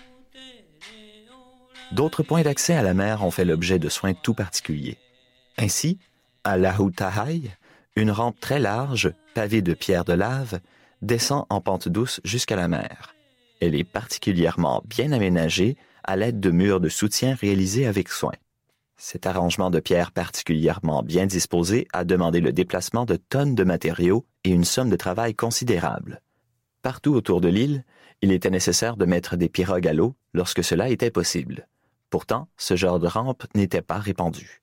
D'autres 1.92 2.24
points 2.24 2.44
d'accès 2.44 2.74
à 2.74 2.82
la 2.82 2.94
mer 2.94 3.24
ont 3.24 3.32
fait 3.32 3.44
l'objet 3.44 3.78
de 3.78 3.90
soins 3.90 4.14
tout 4.14 4.34
particuliers. 4.34 4.98
Ainsi, 5.58 6.00
à 6.46 6.58
Lahu 6.58 6.92
Tahai, 6.92 7.42
une 7.98 8.12
rampe 8.12 8.40
très 8.40 8.60
large, 8.60 9.12
pavée 9.34 9.62
de 9.62 9.74
pierres 9.74 10.06
de 10.06 10.14
lave, 10.14 10.62
descend 11.02 11.46
en 11.50 11.60
pente 11.60 11.90
douce 11.90 12.22
jusqu'à 12.24 12.56
la 12.56 12.70
mer. 12.70 13.14
Elle 13.60 13.76
est 13.76 13.84
particulièrement 13.84 14.82
bien 14.86 15.12
aménagée 15.12 15.76
à 16.06 16.16
l'aide 16.16 16.40
de 16.40 16.50
murs 16.50 16.80
de 16.80 16.88
soutien 16.88 17.36
réalisés 17.36 17.86
avec 17.86 18.08
soin. 18.08 18.34
Cet 18.96 19.26
arrangement 19.26 19.70
de 19.70 19.80
pierres 19.80 20.12
particulièrement 20.12 21.04
bien 21.04 21.26
disposé 21.26 21.88
a 21.92 22.06
demandé 22.06 22.40
le 22.40 22.54
déplacement 22.54 23.06
de 23.06 23.18
tonnes 23.18 23.56
de 23.56 23.64
matériaux 23.64 24.26
et 24.46 24.52
une 24.52 24.64
somme 24.64 24.90
de 24.90 24.96
travail 24.96 25.36
considérable. 25.36 26.22
Partout 26.84 27.14
autour 27.14 27.42
de 27.42 27.50
l'île, 27.50 27.84
il 28.22 28.32
était 28.32 28.50
nécessaire 28.50 28.96
de 28.96 29.06
mettre 29.06 29.36
des 29.36 29.50
pirogues 29.50 29.88
à 29.88 29.94
l'eau 29.94 30.16
lorsque 30.34 30.64
cela 30.64 30.90
était 30.90 31.12
possible. 31.12 31.68
Pourtant, 32.12 32.50
ce 32.58 32.76
genre 32.76 33.00
de 33.00 33.08
rampe 33.08 33.46
n'était 33.56 33.82
pas 33.82 33.98
répandu. 33.98 34.62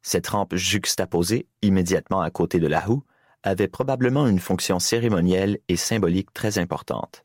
Cette 0.00 0.28
rampe 0.28 0.54
juxtaposée, 0.54 1.46
immédiatement 1.60 2.22
à 2.22 2.30
côté 2.30 2.60
de 2.60 2.68
la 2.68 2.88
houe, 2.88 3.02
avait 3.42 3.68
probablement 3.68 4.28
une 4.28 4.38
fonction 4.38 4.78
cérémonielle 4.78 5.58
et 5.68 5.76
symbolique 5.76 6.32
très 6.32 6.58
importante. 6.58 7.24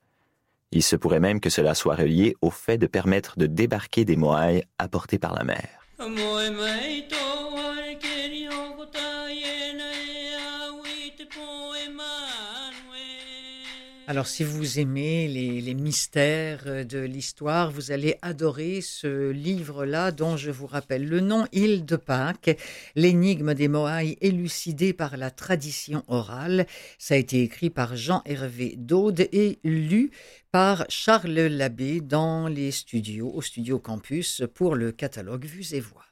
Il 0.72 0.82
se 0.82 0.96
pourrait 0.96 1.20
même 1.20 1.40
que 1.40 1.52
cela 1.52 1.76
soit 1.76 1.96
relié 1.96 2.36
au 2.42 2.50
fait 2.50 2.80
de 2.80 2.88
permettre 2.88 3.38
de 3.38 3.46
débarquer 3.46 4.06
des 4.06 4.16
moailles 4.16 4.64
apportées 4.80 5.20
par 5.20 5.36
la 5.36 5.44
mer. 5.44 5.70
Alors, 14.10 14.26
si 14.26 14.46
vous 14.46 14.80
aimez 14.80 15.28
les, 15.28 15.74
mystères 15.74 16.86
de 16.86 17.00
l'histoire, 17.00 17.70
vous 17.70 17.92
allez 17.92 18.16
adorer 18.22 18.80
ce 18.80 19.32
livre-là, 19.32 20.12
dont 20.12 20.38
je 20.38 20.50
vous 20.50 20.66
rappelle 20.66 21.06
le 21.06 21.20
nom, 21.20 21.46
Île 21.52 21.84
de 21.84 21.98
Pâques, 21.98 22.58
l'énigme 22.96 23.54
des 23.54 23.68
Moailles 23.68 24.18
élucidée 24.22 24.94
par 24.94 25.18
la 25.18 25.30
tradition 25.30 26.06
orale. 26.08 26.68
Ça 26.98 27.16
a 27.16 27.18
été 27.18 27.42
écrit 27.42 27.70
par 27.70 27.98
Jean-Hervé 27.98 28.76
Daude 28.78 29.28
et 29.34 29.60
lu 29.66 30.12
par 30.54 30.86
Charles 30.88 31.32
Labbé 31.32 32.00
dans 32.00 32.48
les 32.48 32.72
studios, 32.72 33.30
au 33.36 33.42
Studio 33.42 33.78
Campus, 33.78 34.42
pour 34.54 34.76
le 34.76 34.94
catalogue 34.94 35.44
Vues 35.44 35.74
et 35.74 35.82
Voix. 35.82 36.06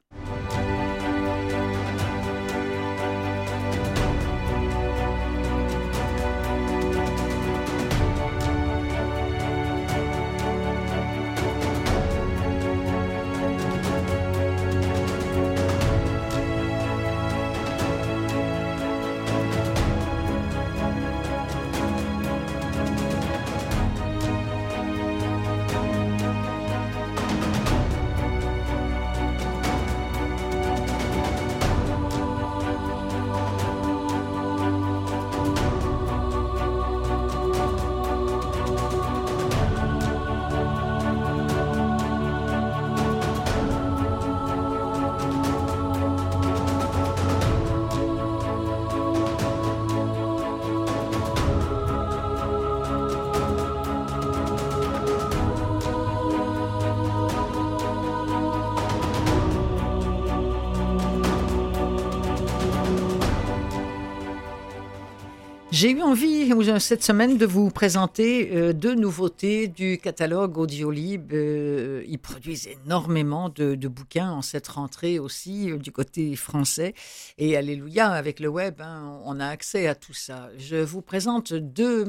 J'ai 65.85 65.91
eu 65.91 66.01
envie 66.01 66.51
cette 66.79 67.03
semaine 67.03 67.37
de 67.37 67.45
vous 67.45 67.69
présenter 67.69 68.49
euh, 68.55 68.73
deux 68.73 68.95
nouveautés 68.95 69.67
du 69.67 69.99
catalogue 69.99 70.57
Audiolib. 70.57 71.31
Euh, 71.31 72.03
ils 72.07 72.17
produisent 72.17 72.67
énormément 72.67 73.49
de, 73.49 73.75
bouquins 73.87 74.31
en 74.31 74.41
cette 74.41 74.67
rentrée 74.67 75.19
aussi 75.19 75.69
euh, 75.69 75.77
du 75.77 75.91
côté 75.91 76.35
français. 76.35 76.95
Et 77.37 77.55
alléluia, 77.55 78.09
avec 78.09 78.39
le 78.39 78.47
web, 78.47 78.81
hein, 78.81 79.21
on 79.25 79.39
a 79.39 79.45
accès 79.45 79.85
à 79.85 79.93
tout 79.93 80.15
ça. 80.15 80.49
Je 80.57 80.77
vous 80.77 81.03
présente 81.03 81.53
deux, 81.53 82.03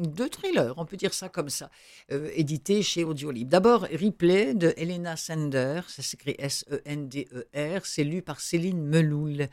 deux 0.00 0.28
thrillers, 0.28 0.74
on 0.76 0.84
peut 0.84 0.98
dire 0.98 1.14
ça 1.14 1.30
comme 1.30 1.48
ça, 1.48 1.70
édités 2.34 2.82
chez 2.82 3.02
Audiolib. 3.02 3.48
D'abord, 3.48 3.86
Replay 3.90 4.52
de 4.52 4.74
Elena 4.76 5.16
Sender, 5.16 5.80
ça 5.88 6.02
s'écrit 6.02 6.34
S-E-N-D-E-R, 6.38 7.86
c'est 7.86 8.04
lu 8.04 8.20
par 8.20 8.42
Céline 8.42 8.84
Meloul. 8.84 9.48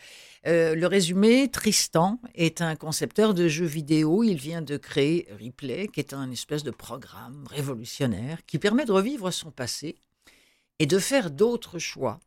Le 0.45 0.85
résumé, 0.85 1.49
Tristan 1.49 2.19
est 2.35 2.61
un 2.61 2.75
concepteur 2.75 3.33
de 3.33 3.47
jeux 3.47 3.65
vidéo, 3.65 4.23
il 4.23 4.37
vient 4.37 4.61
de 4.61 4.77
créer 4.77 5.27
Replay, 5.31 5.87
qui 5.87 5.99
est 5.99 6.13
un 6.13 6.31
espèce 6.31 6.63
de 6.63 6.71
programme 6.71 7.45
révolutionnaire 7.47 8.45
qui 8.45 8.59
permet 8.59 8.85
de 8.85 8.91
revivre 8.91 9.31
son 9.31 9.51
passé 9.51 9.95
et 10.79 10.85
de 10.85 10.97
faire 10.97 11.29
d'autres 11.29 11.79
choix. 11.79 12.19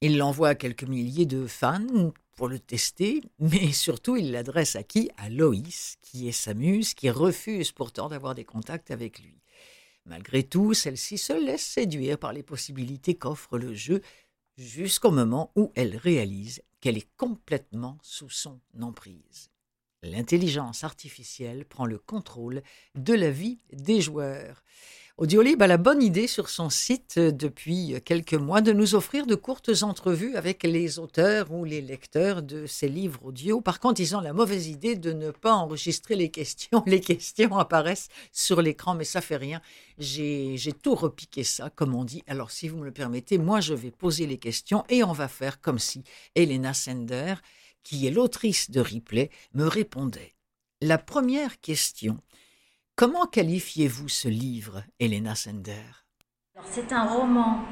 Il 0.00 0.18
l'envoie 0.18 0.50
à 0.50 0.54
quelques 0.54 0.84
milliers 0.84 1.26
de 1.26 1.46
fans 1.46 2.12
pour 2.36 2.48
le 2.48 2.58
tester, 2.58 3.22
mais 3.38 3.72
surtout 3.72 4.16
il 4.16 4.32
l'adresse 4.32 4.76
à 4.76 4.82
qui? 4.82 5.10
À 5.16 5.30
Loïs, 5.30 5.96
qui 6.02 6.28
est 6.28 6.32
sa 6.32 6.52
muse, 6.52 6.94
qui 6.94 7.08
refuse 7.08 7.72
pourtant 7.72 8.08
d'avoir 8.08 8.34
des 8.34 8.44
contacts 8.44 8.90
avec 8.90 9.20
lui. 9.20 9.40
Malgré 10.04 10.42
tout, 10.42 10.74
celle-ci 10.74 11.16
se 11.16 11.32
laisse 11.32 11.64
séduire 11.64 12.18
par 12.18 12.32
les 12.32 12.42
possibilités 12.42 13.14
qu'offre 13.14 13.56
le 13.56 13.72
jeu 13.72 14.02
jusqu'au 14.58 15.10
moment 15.10 15.50
où 15.56 15.72
elle 15.74 15.96
réalise 15.96 16.60
qu'elle 16.84 16.98
est 16.98 17.16
complètement 17.16 17.96
sous 18.02 18.28
son 18.28 18.60
emprise 18.78 19.50
l'intelligence 20.04 20.84
artificielle 20.84 21.64
prend 21.64 21.86
le 21.86 21.98
contrôle 21.98 22.62
de 22.94 23.14
la 23.14 23.30
vie 23.30 23.58
des 23.72 24.00
joueurs. 24.00 24.62
Audiolib 25.16 25.62
a 25.62 25.68
la 25.68 25.76
bonne 25.76 26.02
idée 26.02 26.26
sur 26.26 26.48
son 26.48 26.70
site 26.70 27.20
depuis 27.20 27.94
quelques 28.04 28.34
mois 28.34 28.60
de 28.60 28.72
nous 28.72 28.96
offrir 28.96 29.26
de 29.26 29.36
courtes 29.36 29.70
entrevues 29.82 30.34
avec 30.34 30.64
les 30.64 30.98
auteurs 30.98 31.52
ou 31.52 31.64
les 31.64 31.80
lecteurs 31.80 32.42
de 32.42 32.66
ces 32.66 32.88
livres 32.88 33.26
audio. 33.26 33.60
Par 33.60 33.78
contre, 33.78 34.00
ils 34.00 34.16
ont 34.16 34.20
la 34.20 34.32
mauvaise 34.32 34.66
idée 34.66 34.96
de 34.96 35.12
ne 35.12 35.30
pas 35.30 35.52
enregistrer 35.52 36.16
les 36.16 36.32
questions. 36.32 36.82
Les 36.86 37.00
questions 37.00 37.56
apparaissent 37.56 38.08
sur 38.32 38.60
l'écran, 38.60 38.96
mais 38.96 39.04
ça 39.04 39.20
fait 39.20 39.36
rien. 39.36 39.60
J'ai 39.98 40.58
tout 40.82 40.96
repiqué 40.96 41.44
ça, 41.44 41.70
comme 41.70 41.94
on 41.94 42.02
dit. 42.02 42.24
Alors, 42.26 42.50
si 42.50 42.66
vous 42.66 42.78
me 42.78 42.84
le 42.84 42.90
permettez, 42.90 43.38
moi, 43.38 43.60
je 43.60 43.74
vais 43.74 43.92
poser 43.92 44.26
les 44.26 44.38
questions 44.38 44.82
et 44.88 45.04
on 45.04 45.12
va 45.12 45.28
faire 45.28 45.60
comme 45.60 45.78
si 45.78 46.02
Elena 46.34 46.74
Sender 46.74 47.34
qui 47.84 48.06
est 48.06 48.10
l'autrice 48.10 48.70
de 48.70 48.80
Ripley, 48.80 49.30
me 49.52 49.66
répondait. 49.66 50.34
La 50.80 50.98
première 50.98 51.60
question. 51.60 52.18
Comment 52.96 53.26
qualifiez-vous 53.26 54.08
ce 54.08 54.28
livre, 54.28 54.82
Elena 54.98 55.34
Sender? 55.34 55.84
C'est 56.64 56.92
un 56.92 57.06
roman 57.06 57.64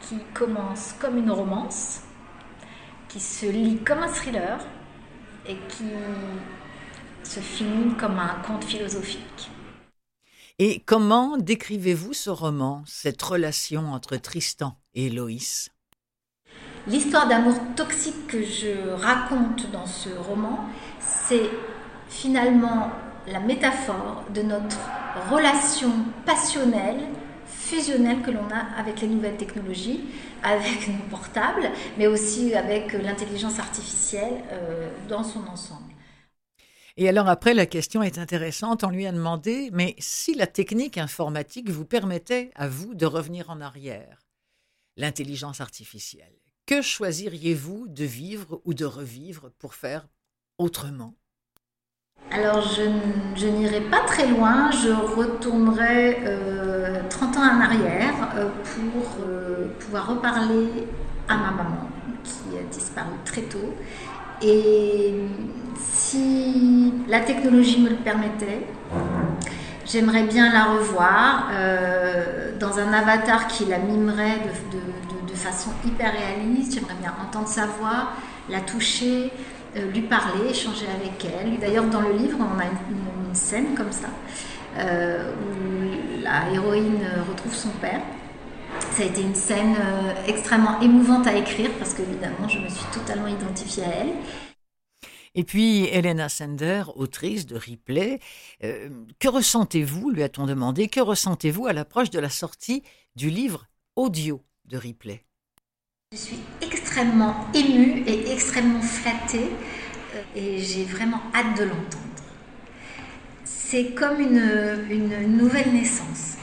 qui 0.00 0.16
commence 0.34 0.94
comme 0.94 1.18
une 1.18 1.30
romance, 1.30 2.00
qui 3.08 3.20
se 3.20 3.46
lit 3.46 3.78
comme 3.84 3.98
un 3.98 4.12
thriller 4.12 4.64
et 5.46 5.56
qui 5.68 5.90
se 7.22 7.40
finit 7.40 7.94
comme 7.96 8.18
un 8.18 8.40
conte 8.42 8.64
philosophique. 8.64 9.50
Et 10.58 10.80
comment 10.80 11.36
décrivez-vous 11.36 12.12
ce 12.12 12.30
roman, 12.30 12.82
cette 12.86 13.22
relation 13.22 13.92
entre 13.92 14.16
Tristan 14.16 14.76
et 14.94 15.08
Loïs? 15.08 15.70
L'histoire 16.88 17.28
d'amour 17.28 17.54
toxique 17.76 18.26
que 18.28 18.42
je 18.42 18.90
raconte 18.94 19.70
dans 19.70 19.84
ce 19.84 20.08
roman, 20.08 20.66
c'est 21.00 21.50
finalement 22.08 22.90
la 23.26 23.40
métaphore 23.40 24.24
de 24.34 24.40
notre 24.40 24.78
relation 25.30 25.92
passionnelle, 26.24 27.00
fusionnelle 27.46 28.22
que 28.22 28.30
l'on 28.30 28.48
a 28.50 28.78
avec 28.78 29.02
les 29.02 29.08
nouvelles 29.08 29.36
technologies, 29.36 30.00
avec 30.42 30.88
nos 30.88 31.04
portables, 31.10 31.70
mais 31.98 32.06
aussi 32.06 32.54
avec 32.54 32.94
l'intelligence 32.94 33.58
artificielle 33.58 34.42
euh, 34.52 34.88
dans 35.10 35.24
son 35.24 35.46
ensemble. 35.46 35.92
Et 36.96 37.06
alors 37.06 37.28
après, 37.28 37.52
la 37.52 37.66
question 37.66 38.02
est 38.02 38.16
intéressante. 38.16 38.82
On 38.82 38.88
lui 38.88 39.06
a 39.06 39.12
demandé, 39.12 39.68
mais 39.74 39.94
si 39.98 40.34
la 40.34 40.46
technique 40.46 40.96
informatique 40.96 41.68
vous 41.68 41.84
permettait 41.84 42.50
à 42.54 42.66
vous 42.66 42.94
de 42.94 43.04
revenir 43.04 43.50
en 43.50 43.60
arrière, 43.60 44.20
l'intelligence 44.96 45.60
artificielle, 45.60 46.34
que 46.68 46.82
choisiriez-vous 46.82 47.86
de 47.88 48.04
vivre 48.04 48.60
ou 48.66 48.74
de 48.74 48.84
revivre 48.84 49.50
pour 49.58 49.74
faire 49.74 50.06
autrement? 50.58 51.14
Alors, 52.30 52.60
je, 52.60 53.46
n'irai 53.46 53.80
pas 53.80 54.00
très 54.00 54.26
loin, 54.26 54.70
je 54.70 54.90
retournerai 54.90 56.18
30 57.08 57.36
euh, 57.36 57.40
ans 57.40 57.56
en 57.56 57.60
arrière 57.62 58.14
euh, 58.36 58.50
pour 58.64 59.16
euh, 59.26 59.68
pouvoir 59.80 60.08
reparler 60.08 60.86
à 61.26 61.38
ma 61.38 61.50
maman 61.52 61.88
qui 62.22 62.58
a 62.58 62.62
disparu 62.70 63.14
très 63.24 63.42
tôt. 63.42 63.74
Et 64.42 65.14
si 65.80 66.92
la 67.08 67.20
technologie 67.20 67.80
me 67.80 67.88
le 67.88 67.96
permettait, 67.96 68.66
j'aimerais 69.86 70.24
bien 70.24 70.52
la 70.52 70.64
revoir 70.74 71.50
dans 72.60 72.78
un 72.78 72.92
avatar 72.92 73.48
qui 73.48 73.64
la 73.64 73.78
mimerait 73.78 74.40
de 74.70 74.97
façon 75.38 75.70
hyper 75.86 76.12
réaliste. 76.12 76.74
J'aimerais 76.74 76.94
bien 77.00 77.14
entendre 77.20 77.48
sa 77.48 77.66
voix, 77.66 78.10
la 78.48 78.60
toucher, 78.60 79.30
euh, 79.76 79.90
lui 79.90 80.02
parler, 80.02 80.50
échanger 80.50 80.86
avec 80.86 81.24
elle. 81.24 81.58
D'ailleurs, 81.58 81.86
dans 81.86 82.00
le 82.00 82.12
livre, 82.12 82.38
on 82.40 82.58
a 82.58 82.64
une, 82.64 83.34
scène 83.34 83.74
comme 83.74 83.92
ça, 83.92 84.08
euh, 84.78 85.32
où 85.34 86.22
la 86.22 86.50
héroïne 86.50 87.06
retrouve 87.28 87.54
son 87.54 87.68
père. 87.72 88.00
Ça 88.90 89.02
a 89.02 89.06
été 89.06 89.20
une 89.20 89.34
scène 89.34 89.76
euh, 89.78 90.14
extrêmement 90.26 90.80
émouvante 90.80 91.26
à 91.26 91.36
écrire 91.36 91.70
parce 91.78 91.92
qu'évidemment, 91.92 92.48
je 92.48 92.58
me 92.58 92.68
suis 92.68 92.86
totalement 92.86 93.28
identifiée 93.28 93.84
à 93.84 93.88
elle. 93.88 94.12
Et 95.34 95.44
puis, 95.44 95.84
Elena 95.92 96.30
Sender, 96.30 96.84
autrice 96.96 97.44
de 97.46 97.54
Ripley, 97.54 98.18
que 98.60 99.28
ressentez-vous, 99.28 100.10
lui 100.10 100.22
a-t-on 100.22 100.46
demandé, 100.46 100.88
que 100.88 101.00
ressentez-vous 101.00 101.66
à 101.66 101.74
l'approche 101.74 102.10
de 102.10 102.18
la 102.18 102.30
sortie 102.30 102.82
du 103.14 103.28
livre 103.28 103.66
audio 103.94 104.42
de 104.64 104.78
Ripley? 104.78 105.27
Je 106.12 106.16
suis 106.16 106.40
extrêmement 106.62 107.46
émue 107.52 108.02
et 108.06 108.32
extrêmement 108.32 108.80
flattée 108.80 109.50
euh, 110.14 110.22
et 110.34 110.58
j'ai 110.58 110.84
vraiment 110.84 111.20
hâte 111.34 111.58
de 111.58 111.64
l'entendre. 111.64 112.04
C'est 113.44 113.94
comme 113.94 114.18
une, 114.18 114.86
une 114.90 115.36
nouvelle 115.36 115.70
naissance. 115.70 116.36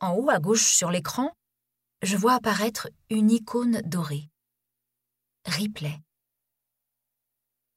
En 0.00 0.14
haut 0.16 0.30
à 0.30 0.40
gauche 0.40 0.66
sur 0.66 0.90
l'écran, 0.90 1.30
je 2.02 2.16
vois 2.16 2.34
apparaître 2.34 2.90
une 3.08 3.30
icône 3.30 3.82
dorée. 3.86 4.28
Replay. 5.46 6.00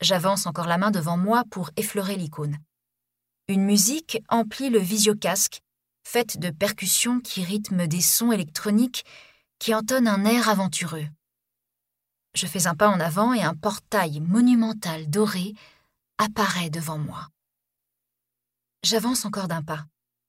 J'avance 0.02 0.48
encore 0.48 0.68
la 0.68 0.80
main 0.80 0.90
devant 0.90 1.18
moi 1.18 1.44
pour 1.52 1.70
effleurer 1.78 2.16
l'icône. 2.16 2.58
Une 3.48 3.64
musique 3.64 4.22
emplit 4.28 4.70
le 4.70 4.80
visiocasque 4.80 5.62
faite 6.08 6.40
de 6.40 6.52
percussions 6.52 7.20
qui 7.20 7.44
rythment 7.44 7.86
des 7.86 8.00
sons 8.00 8.32
électroniques 8.32 9.04
qui 9.60 9.76
entonnent 9.76 10.08
un 10.08 10.24
air 10.24 10.48
aventureux. 10.48 11.06
Je 12.34 12.48
fais 12.48 12.66
un 12.66 12.76
pas 12.76 12.88
en 12.88 13.02
avant 13.02 13.34
et 13.34 13.44
un 13.44 13.54
portail 13.54 14.22
monumental 14.22 15.10
doré 15.10 15.54
apparaît 16.18 16.70
devant 16.70 16.98
moi. 16.98 17.28
J'avance 18.84 19.26
encore 19.26 19.50
d'un 19.50 19.62
pas. 19.62 19.86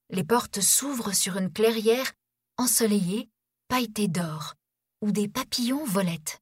Les 0.09 0.25
portes 0.25 0.59
s'ouvrent 0.59 1.13
sur 1.13 1.37
une 1.37 1.51
clairière 1.51 2.11
ensoleillée, 2.57 3.29
pailletée 3.69 4.09
d'or, 4.09 4.55
où 5.01 5.13
des 5.13 5.29
papillons 5.29 5.85
volettent. 5.85 6.41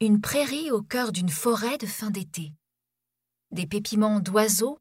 Une 0.00 0.20
prairie 0.20 0.70
au 0.70 0.82
cœur 0.82 1.10
d'une 1.10 1.30
forêt 1.30 1.78
de 1.78 1.86
fin 1.86 2.10
d'été. 2.10 2.52
Des 3.50 3.66
pépiments 3.66 4.20
d'oiseaux 4.20 4.78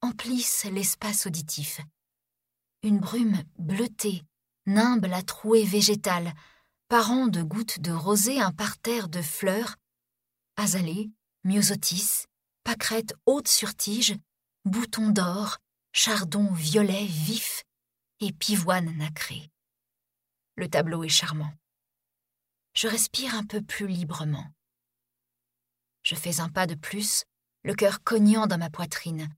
emplissent 0.00 0.64
l'espace 0.64 1.26
auditif. 1.26 1.80
Une 2.84 2.98
brume 2.98 3.44
bleutée 3.58 4.24
nimbe 4.66 5.04
la 5.04 5.22
trouée 5.22 5.64
végétale, 5.64 6.34
parant 6.88 7.28
de 7.28 7.40
gouttes 7.42 7.80
de 7.80 7.92
rosée 7.92 8.40
un 8.40 8.50
parterre 8.50 9.08
de 9.08 9.22
fleurs, 9.22 9.76
azalées, 10.56 11.10
myosotis, 11.44 12.26
pâquerettes 12.64 13.14
hautes 13.24 13.48
sur 13.48 13.76
tige, 13.76 14.16
boutons 14.64 15.10
d'or, 15.10 15.58
chardons 15.92 16.52
violets 16.52 17.06
vifs 17.06 17.62
et 18.18 18.32
pivoines 18.32 18.96
nacrées. 18.96 19.48
Le 20.56 20.68
tableau 20.68 21.04
est 21.04 21.08
charmant. 21.08 21.52
Je 22.74 22.88
respire 22.88 23.36
un 23.36 23.44
peu 23.44 23.62
plus 23.62 23.86
librement. 23.86 24.46
Je 26.02 26.16
fais 26.16 26.40
un 26.40 26.48
pas 26.48 26.66
de 26.66 26.74
plus, 26.74 27.24
le 27.62 27.74
cœur 27.74 28.02
cognant 28.02 28.48
dans 28.48 28.58
ma 28.58 28.70
poitrine, 28.70 29.28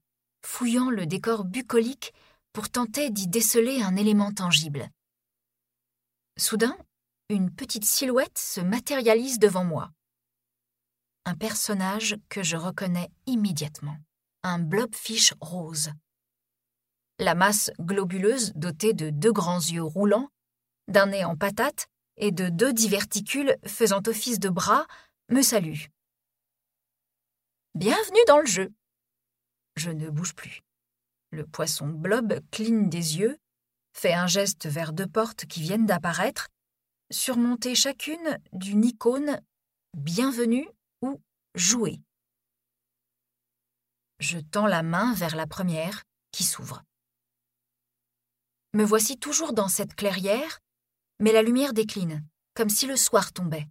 fouillant 0.41 0.89
le 0.89 1.05
décor 1.05 1.45
bucolique 1.45 2.11
pour 2.55 2.69
tenter 2.69 3.09
d'y 3.09 3.27
déceler 3.27 3.81
un 3.81 3.97
élément 3.97 4.31
tangible. 4.31 4.89
Soudain, 6.37 6.77
une 7.27 7.53
petite 7.53 7.83
silhouette 7.83 8.37
se 8.37 8.61
matérialise 8.61 9.39
devant 9.39 9.65
moi. 9.65 9.91
Un 11.25 11.35
personnage 11.35 12.15
que 12.29 12.43
je 12.43 12.55
reconnais 12.55 13.09
immédiatement, 13.25 13.97
un 14.43 14.57
blobfish 14.57 15.33
rose. 15.41 15.91
La 17.19 17.35
masse 17.35 17.71
globuleuse 17.81 18.53
dotée 18.55 18.93
de 18.93 19.09
deux 19.09 19.33
grands 19.33 19.59
yeux 19.59 19.83
roulants, 19.83 20.29
d'un 20.87 21.07
nez 21.07 21.25
en 21.25 21.35
patate 21.35 21.87
et 22.15 22.31
de 22.31 22.47
deux 22.47 22.71
diverticules 22.71 23.57
faisant 23.67 24.01
office 24.07 24.39
de 24.39 24.47
bras 24.47 24.87
me 25.29 25.41
salue. 25.41 25.87
Bienvenue 27.73 28.23
dans 28.27 28.39
le 28.39 28.45
jeu. 28.45 28.73
Je 29.75 29.89
ne 29.91 30.09
bouge 30.09 30.33
plus. 30.35 30.64
Le 31.35 31.45
poisson 31.45 31.89
blob 31.89 32.39
cligne 32.49 32.87
des 32.87 33.17
yeux, 33.17 33.37
fait 33.91 34.13
un 34.13 34.25
geste 34.25 34.67
vers 34.67 34.93
deux 34.93 35.05
portes 35.05 35.45
qui 35.45 35.61
viennent 35.61 35.85
d'apparaître, 35.85 36.47
surmontées 37.11 37.75
chacune 37.75 38.39
d'une 38.53 38.85
icône 38.85 39.41
Bienvenue 39.97 40.65
ou 41.01 41.21
Jouer. 41.53 41.99
Je 44.19 44.39
tends 44.39 44.65
la 44.65 44.81
main 44.81 45.13
vers 45.13 45.35
la 45.35 45.45
première 45.45 46.05
qui 46.31 46.45
s'ouvre. 46.45 46.83
Me 48.73 48.85
voici 48.85 49.19
toujours 49.19 49.51
dans 49.51 49.67
cette 49.67 49.93
clairière, 49.93 50.61
mais 51.19 51.33
la 51.33 51.41
lumière 51.41 51.73
décline, 51.73 52.25
comme 52.53 52.69
si 52.69 52.87
le 52.87 52.95
soir 52.95 53.33
tombait. 53.33 53.67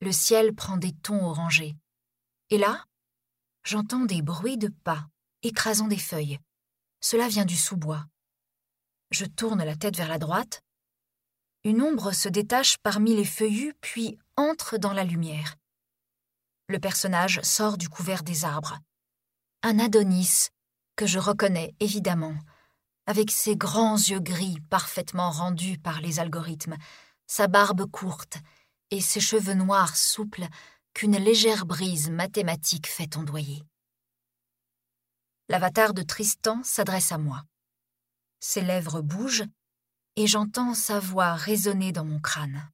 Le 0.00 0.12
ciel 0.12 0.54
prend 0.54 0.78
des 0.78 0.92
tons 0.92 1.26
orangés. 1.26 1.76
Et 2.48 2.56
là, 2.56 2.86
j'entends 3.64 4.06
des 4.06 4.22
bruits 4.22 4.56
de 4.56 4.68
pas 4.68 5.08
écrasant 5.42 5.88
des 5.88 5.98
feuilles. 5.98 6.38
Cela 7.04 7.28
vient 7.28 7.44
du 7.44 7.54
sous-bois. 7.54 8.06
Je 9.10 9.26
tourne 9.26 9.62
la 9.62 9.76
tête 9.76 9.94
vers 9.94 10.08
la 10.08 10.18
droite. 10.18 10.62
Une 11.62 11.82
ombre 11.82 12.12
se 12.12 12.30
détache 12.30 12.78
parmi 12.78 13.14
les 13.14 13.26
feuillus 13.26 13.74
puis 13.82 14.16
entre 14.38 14.78
dans 14.78 14.94
la 14.94 15.04
lumière. 15.04 15.56
Le 16.66 16.78
personnage 16.78 17.42
sort 17.42 17.76
du 17.76 17.90
couvert 17.90 18.22
des 18.22 18.46
arbres. 18.46 18.78
Un 19.62 19.80
Adonis, 19.80 20.48
que 20.96 21.06
je 21.06 21.18
reconnais 21.18 21.74
évidemment, 21.78 22.38
avec 23.04 23.30
ses 23.30 23.54
grands 23.54 23.98
yeux 23.98 24.20
gris 24.20 24.56
parfaitement 24.70 25.30
rendus 25.30 25.76
par 25.76 26.00
les 26.00 26.20
algorithmes, 26.20 26.78
sa 27.26 27.48
barbe 27.48 27.84
courte 27.90 28.38
et 28.90 29.02
ses 29.02 29.20
cheveux 29.20 29.52
noirs 29.52 29.94
souples 29.94 30.46
qu'une 30.94 31.18
légère 31.18 31.66
brise 31.66 32.08
mathématique 32.08 32.86
fait 32.86 33.18
ondoyer. 33.18 33.62
L'avatar 35.48 35.92
de 35.92 36.02
Tristan 36.02 36.62
s'adresse 36.62 37.12
à 37.12 37.18
moi. 37.18 37.44
Ses 38.40 38.62
lèvres 38.62 39.02
bougent 39.02 39.44
et 40.16 40.26
j'entends 40.26 40.72
sa 40.72 41.00
voix 41.00 41.34
résonner 41.34 41.92
dans 41.92 42.04
mon 42.06 42.18
crâne. 42.18 42.70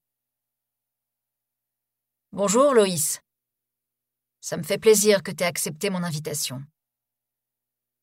Bonjour 2.30 2.72
Loïs. 2.72 3.20
Ça 4.40 4.56
me 4.56 4.62
fait 4.62 4.78
plaisir 4.78 5.24
que 5.24 5.32
tu 5.32 5.42
aies 5.42 5.48
accepté 5.48 5.90
mon 5.90 6.04
invitation. 6.04 6.64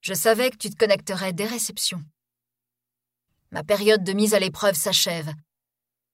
Je 0.01 0.13
savais 0.13 0.49
que 0.49 0.57
tu 0.57 0.69
te 0.69 0.75
connecterais 0.75 1.31
dès 1.31 1.45
réception. 1.45 2.03
Ma 3.51 3.63
période 3.63 4.03
de 4.03 4.11
mise 4.11 4.33
à 4.33 4.39
l'épreuve 4.39 4.75
s'achève 4.75 5.33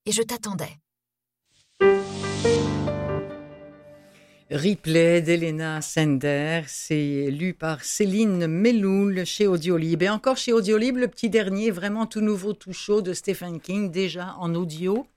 et 0.05 0.11
je 0.11 0.21
t'attendais. 0.21 0.77
Ripley 4.55 5.23
d'Elena 5.23 5.81
Sender, 5.81 6.61
c'est 6.67 7.31
lu 7.31 7.55
par 7.55 7.83
Céline 7.83 8.45
Melloul 8.45 9.25
chez 9.25 9.47
Audiolib. 9.47 10.03
Et 10.03 10.09
encore 10.09 10.37
chez 10.37 10.53
Audiolib, 10.53 10.95
le 10.95 11.07
petit 11.07 11.31
dernier, 11.31 11.71
vraiment 11.71 12.05
tout 12.05 12.21
nouveau, 12.21 12.53
tout 12.53 12.71
chaud 12.71 13.01
de 13.01 13.13
Stephen 13.13 13.59
King, 13.59 13.89
déjà 13.89 14.35
en 14.37 14.53
audio. 14.53 15.07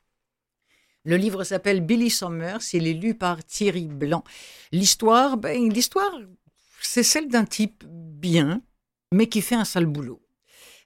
Le 1.05 1.19
livre 1.19 1.45
s'appelle 1.45 1.83
Billy 1.83 2.09
Summers, 2.09 2.63
il 2.73 2.87
est 2.87 2.95
lu 2.95 3.15
par 3.15 3.45
Thierry 3.45 3.89
Blanc. 3.89 4.25
L'histoire, 4.73 5.37
ben, 5.37 5.71
l'histoire, 5.71 6.19
c'est 6.81 7.03
celle 7.03 7.29
d'un 7.29 7.45
type 7.45 7.85
bien, 7.87 8.63
mais 9.13 9.27
qui 9.27 9.43
fait 9.43 9.55
un 9.55 9.67
sale 9.67 9.85
boulot. 9.85 10.26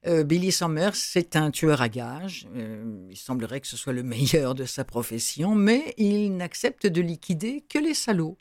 Euh, 0.07 0.25
Billy 0.25 0.51
Summers, 0.51 0.97
c'est 0.97 1.37
un 1.37 1.51
tueur 1.51 1.83
à 1.83 1.89
gages. 1.89 2.49
Euh, 2.55 3.07
il 3.11 3.17
semblerait 3.17 3.61
que 3.61 3.67
ce 3.67 3.77
soit 3.77 3.93
le 3.93 4.03
meilleur 4.03 4.55
de 4.55 4.65
sa 4.65 4.85
profession, 4.85 5.55
mais 5.55 5.95
il 5.99 6.37
n'accepte 6.37 6.87
de 6.87 7.01
liquider 7.03 7.63
que 7.63 7.79
les 7.79 7.95
salauds. 7.95 8.39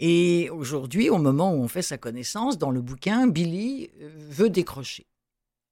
Et 0.00 0.48
aujourd'hui, 0.50 1.10
au 1.10 1.18
moment 1.18 1.52
où 1.52 1.62
on 1.62 1.68
fait 1.68 1.82
sa 1.82 1.98
connaissance, 1.98 2.58
dans 2.58 2.70
le 2.70 2.80
bouquin, 2.80 3.26
Billy 3.26 3.90
euh, 4.00 4.10
veut 4.30 4.50
décrocher. 4.50 5.06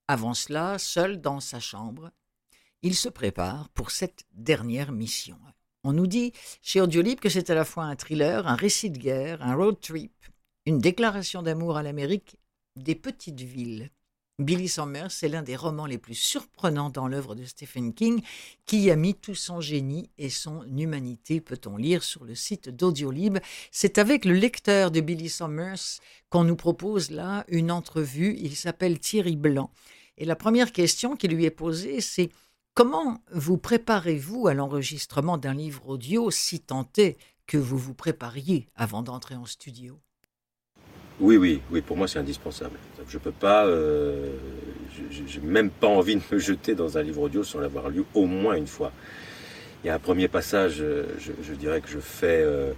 Avant 0.09 0.34
cela, 0.34 0.78
seul 0.78 1.20
dans 1.20 1.40
sa 1.40 1.59
chambre, 1.59 2.11
il 2.82 2.95
se 2.95 3.09
prépare 3.09 3.68
pour 3.70 3.90
cette 3.90 4.24
dernière 4.32 4.93
mission. 4.93 5.38
On 5.84 5.93
nous 5.93 6.07
dit 6.07 6.32
chez 6.61 6.80
Audiolib 6.80 7.18
que 7.18 7.28
c'est 7.28 7.51
à 7.51 7.55
la 7.55 7.64
fois 7.64 7.84
un 7.84 7.97
thriller, 7.97 8.47
un 8.47 8.55
récit 8.55 8.90
de 8.90 8.99
guerre, 8.99 9.43
un 9.43 9.55
road 9.55 9.80
trip, 9.80 10.12
une 10.66 10.78
déclaration 10.78 11.43
d'amour 11.43 11.76
à 11.76 11.82
l'Amérique 11.82 12.36
des 12.76 12.95
petites 12.95 13.40
villes. 13.40 13.90
Billy 14.39 14.66
Summers, 14.66 15.11
c'est 15.11 15.28
l'un 15.28 15.43
des 15.43 15.57
romans 15.57 15.85
les 15.85 15.99
plus 15.99 16.14
surprenants 16.14 16.89
dans 16.89 17.07
l'œuvre 17.07 17.35
de 17.35 17.45
Stephen 17.45 17.93
King, 17.93 18.22
qui 18.64 18.91
a 18.91 18.97
mis 18.97 19.14
tout 19.14 19.35
son 19.35 19.61
génie 19.61 20.11
et 20.16 20.30
son 20.30 20.64
humanité, 20.64 21.41
peut-on 21.41 21.76
lire 21.76 22.03
sur 22.03 22.24
le 22.24 22.35
site 22.35 22.70
d'Audiolib. 22.70 23.39
C'est 23.70 23.99
avec 23.99 24.24
le 24.24 24.33
lecteur 24.33 24.91
de 24.91 25.01
Billy 25.01 25.28
Summers 25.28 26.01
qu'on 26.30 26.45
nous 26.45 26.57
propose 26.57 27.11
là 27.11 27.45
une 27.49 27.70
entrevue. 27.70 28.37
Il 28.41 28.57
s'appelle 28.57 28.99
Thierry 28.99 29.37
Blanc. 29.37 29.70
Et 30.16 30.24
la 30.24 30.37
première 30.37 30.72
question 30.72 31.14
qui 31.14 31.28
lui 31.28 31.45
est 31.45 31.51
posée, 31.51 32.01
c'est 32.01 32.30
comment 32.74 33.22
vous 33.33 33.59
préparez-vous 33.59 34.47
à 34.49 34.55
l'enregistrement 34.55 35.37
d'un 35.37 35.55
livre 35.55 35.89
audio 35.89 36.30
si 36.30 36.64
est 36.97 37.18
que 37.47 37.59
vous 37.59 37.78
vous 37.78 37.95
prépariez 37.95 38.66
avant 38.76 39.03
d'entrer 39.03 39.35
en 39.35 39.45
studio? 39.45 40.01
Oui, 41.20 41.36
oui, 41.36 41.60
oui, 41.70 41.80
pour 41.80 41.96
moi 41.96 42.08
c'est 42.08 42.18
indispensable. 42.18 42.78
Je 43.08 43.18
peux 43.18 43.32
pas, 43.32 43.66
euh, 43.66 44.32
j'ai 45.10 45.40
même 45.40 45.70
pas 45.70 45.86
envie 45.86 46.16
de 46.16 46.22
me 46.32 46.38
jeter 46.38 46.74
dans 46.74 46.98
un 46.98 47.02
livre 47.02 47.22
audio 47.22 47.44
sans 47.44 47.60
l'avoir 47.60 47.90
lu 47.90 48.04
au 48.14 48.26
moins 48.26 48.54
une 48.54 48.66
fois. 48.66 48.92
Il 49.84 49.88
y 49.88 49.90
a 49.90 49.94
un 49.94 49.98
premier 49.98 50.28
passage, 50.28 50.76
euh, 50.80 51.04
je, 51.18 51.52
dirais 51.54 51.80
que 51.80 51.88
je 51.88 51.98
fais, 51.98 52.42
euh, 52.42 52.72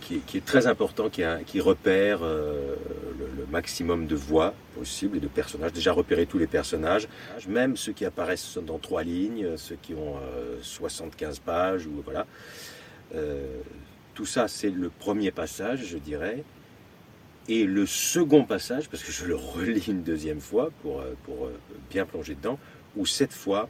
qui, 0.00 0.22
est 0.34 0.44
très 0.44 0.66
important, 0.66 1.10
qui, 1.10 1.60
repère 1.60 2.20
le, 2.22 3.46
maximum 3.50 4.06
de 4.06 4.16
voix 4.16 4.54
possible 4.74 5.18
et 5.18 5.20
de 5.20 5.28
personnages. 5.28 5.72
Déjà 5.72 5.92
repérer 5.92 6.26
tous 6.26 6.38
les 6.38 6.46
personnages, 6.46 7.08
même 7.46 7.76
ceux 7.76 7.92
qui 7.92 8.04
apparaissent 8.04 8.58
dans 8.58 8.78
trois 8.78 9.02
lignes, 9.02 9.56
ceux 9.56 9.76
qui 9.80 9.94
ont 9.94 10.16
75 10.62 11.38
pages, 11.40 11.86
ou 11.86 12.02
voilà. 12.04 12.26
tout 14.14 14.26
ça, 14.26 14.48
c'est 14.48 14.70
le 14.70 14.88
premier 14.88 15.30
passage, 15.30 15.84
je 15.84 15.98
dirais. 15.98 16.42
Et 17.48 17.64
le 17.64 17.86
second 17.86 18.44
passage, 18.44 18.88
parce 18.88 19.04
que 19.04 19.12
je 19.12 19.24
le 19.24 19.36
relis 19.36 19.84
une 19.86 20.02
deuxième 20.02 20.40
fois 20.40 20.70
pour, 20.82 21.00
euh, 21.00 21.14
euh, 21.28 21.50
bien 21.90 22.04
plonger 22.04 22.34
dedans, 22.34 22.58
où 22.96 23.06
cette 23.06 23.32
fois, 23.32 23.68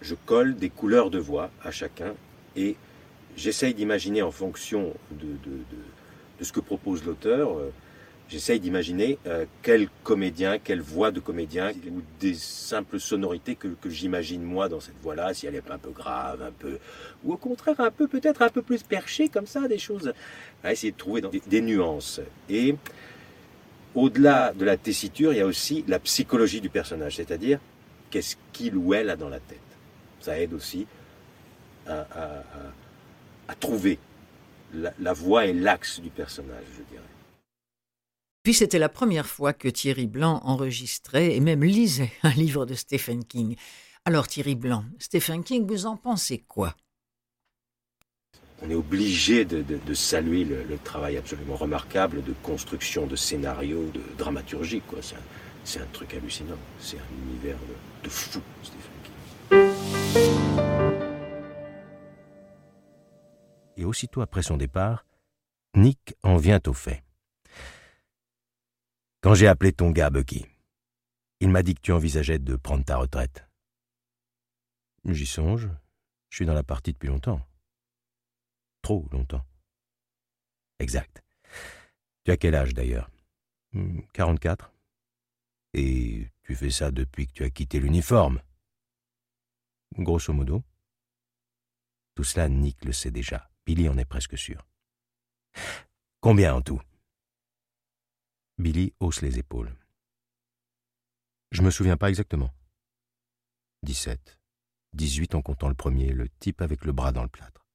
je 0.00 0.14
colle 0.26 0.56
des 0.56 0.70
couleurs 0.70 1.10
de 1.10 1.18
voix 1.18 1.50
à 1.62 1.70
chacun 1.70 2.14
et 2.56 2.74
j'essaye 3.36 3.74
d'imaginer 3.74 4.22
en 4.22 4.32
fonction 4.32 4.92
de, 5.12 6.44
ce 6.44 6.52
que 6.52 6.60
propose 6.60 7.04
l'auteur, 7.04 7.58
euh, 7.58 7.70
j'essaye 8.30 8.60
d'imaginer 8.60 9.18
euh, 9.26 9.44
quel 9.62 9.88
comédien, 10.04 10.58
quelle 10.58 10.80
voix 10.80 11.10
de 11.10 11.20
comédien, 11.20 11.72
ou 11.90 12.00
des 12.20 12.34
simples 12.34 13.00
sonorités 13.00 13.56
que, 13.56 13.68
j'imagine 13.86 14.42
moi 14.42 14.68
dans 14.68 14.80
cette 14.80 14.98
voix-là, 15.02 15.34
si 15.34 15.46
elle 15.46 15.56
est 15.56 15.70
un 15.70 15.78
peu 15.78 15.90
grave, 15.90 16.40
un 16.42 16.52
peu, 16.52 16.78
ou 17.24 17.32
au 17.32 17.36
contraire 17.36 17.80
un 17.80 17.90
peu, 17.90 18.06
peut-être 18.06 18.42
un 18.42 18.48
peu 18.48 18.62
plus 18.62 18.82
perché 18.82 19.28
comme 19.28 19.46
ça, 19.46 19.66
des 19.66 19.78
choses, 19.78 20.12
à 20.62 20.72
essayer 20.72 20.92
de 20.92 20.96
trouver 20.96 21.22
des, 21.46 21.60
nuances. 21.60 22.20
Et 22.48 22.76
au-delà 23.94 24.52
de 24.52 24.64
la 24.64 24.76
tessiture, 24.76 25.32
il 25.32 25.38
y 25.38 25.42
a 25.42 25.46
aussi 25.46 25.84
la 25.88 25.98
psychologie 25.98 26.60
du 26.60 26.70
personnage, 26.70 27.16
c'est-à-dire 27.16 27.58
qu'est-ce 28.10 28.36
qu'il 28.52 28.76
ou 28.76 28.94
elle 28.94 29.10
a 29.10 29.16
dans 29.16 29.28
la 29.28 29.40
tête. 29.40 29.58
Ça 30.20 30.38
aide 30.38 30.54
aussi 30.54 30.86
à, 31.86 32.44
trouver 33.58 33.98
la 34.72 35.12
voix 35.12 35.46
et 35.46 35.52
l'axe 35.52 35.98
du 35.98 36.10
personnage, 36.10 36.64
je 36.78 36.82
dirais. 36.94 37.02
Puis 38.42 38.54
c'était 38.54 38.78
la 38.78 38.88
première 38.88 39.26
fois 39.26 39.52
que 39.52 39.68
Thierry 39.68 40.06
Blanc 40.06 40.40
enregistrait 40.44 41.36
et 41.36 41.40
même 41.40 41.62
lisait 41.62 42.12
un 42.22 42.30
livre 42.30 42.64
de 42.64 42.74
Stephen 42.74 43.24
King. 43.24 43.56
Alors 44.06 44.28
Thierry 44.28 44.54
Blanc, 44.54 44.84
Stephen 44.98 45.44
King, 45.44 45.66
vous 45.66 45.84
en 45.84 45.96
pensez 45.96 46.38
quoi? 46.48 46.74
On 48.62 48.70
est 48.70 48.74
obligé 48.74 49.44
de, 49.46 49.94
saluer 49.94 50.44
le, 50.44 50.78
travail 50.78 51.16
absolument 51.16 51.56
remarquable 51.56 52.22
de 52.22 52.34
construction 52.42 53.06
de 53.06 53.16
scénario, 53.16 53.90
de 53.92 54.02
dramaturgie. 54.18 54.82
C'est 55.64 55.80
un, 55.80 55.86
truc 55.92 56.12
hallucinant. 56.14 56.58
C'est 56.78 56.98
un 56.98 57.26
univers 57.26 57.56
de, 57.56 58.04
de 58.04 58.10
fou, 58.10 58.40
Stephen 58.62 58.80
King. 59.02 59.60
Et 63.78 63.84
aussitôt 63.84 64.20
après 64.20 64.42
son 64.42 64.58
départ, 64.58 65.06
Nick 65.74 66.14
en 66.22 66.36
vient 66.36 66.60
au 66.66 66.74
fait. 66.74 67.02
Quand 69.22 69.34
j'ai 69.34 69.48
appelé 69.48 69.72
ton 69.72 69.90
gars, 69.90 70.08
Bucky, 70.08 70.46
il 71.40 71.50
m'a 71.50 71.62
dit 71.62 71.74
que 71.74 71.82
tu 71.82 71.92
envisageais 71.92 72.38
de 72.38 72.56
prendre 72.56 72.84
ta 72.84 72.96
retraite. 72.96 73.46
J'y 75.04 75.26
songe. 75.26 75.68
Je 76.30 76.36
suis 76.36 76.46
dans 76.46 76.54
la 76.54 76.62
partie 76.62 76.92
depuis 76.92 77.08
longtemps. 77.08 77.46
Trop 78.80 79.06
longtemps. 79.12 79.44
Exact. 80.78 81.22
Tu 82.24 82.30
as 82.30 82.38
quel 82.38 82.54
âge 82.54 82.72
d'ailleurs? 82.72 83.10
44 84.14 84.70
hmm, 84.70 85.78
Et 85.78 86.30
tu 86.42 86.54
fais 86.54 86.70
ça 86.70 86.90
depuis 86.90 87.26
que 87.26 87.32
tu 87.32 87.44
as 87.44 87.50
quitté 87.50 87.78
l'uniforme? 87.78 88.40
Grosso 89.98 90.32
modo. 90.32 90.62
Tout 92.14 92.24
cela, 92.24 92.48
Nick 92.48 92.84
le 92.86 92.92
sait 92.92 93.10
déjà. 93.10 93.50
Billy 93.66 93.88
en 93.88 93.98
est 93.98 94.04
presque 94.06 94.38
sûr. 94.38 94.66
Combien 96.20 96.54
en 96.54 96.62
tout? 96.62 96.80
Billy 98.60 98.92
hausse 99.00 99.22
les 99.22 99.38
épaules. 99.38 99.74
Je 101.50 101.62
me 101.62 101.70
souviens 101.70 101.96
pas 101.96 102.10
exactement. 102.10 102.50
17. 103.84 104.38
18 104.92 105.34
en 105.34 105.40
comptant 105.40 105.68
le 105.68 105.74
premier, 105.74 106.12
le 106.12 106.28
type 106.28 106.60
avec 106.60 106.84
le 106.84 106.92
bras 106.92 107.10
dans 107.10 107.22
le 107.22 107.28
plâtre. 107.28 107.66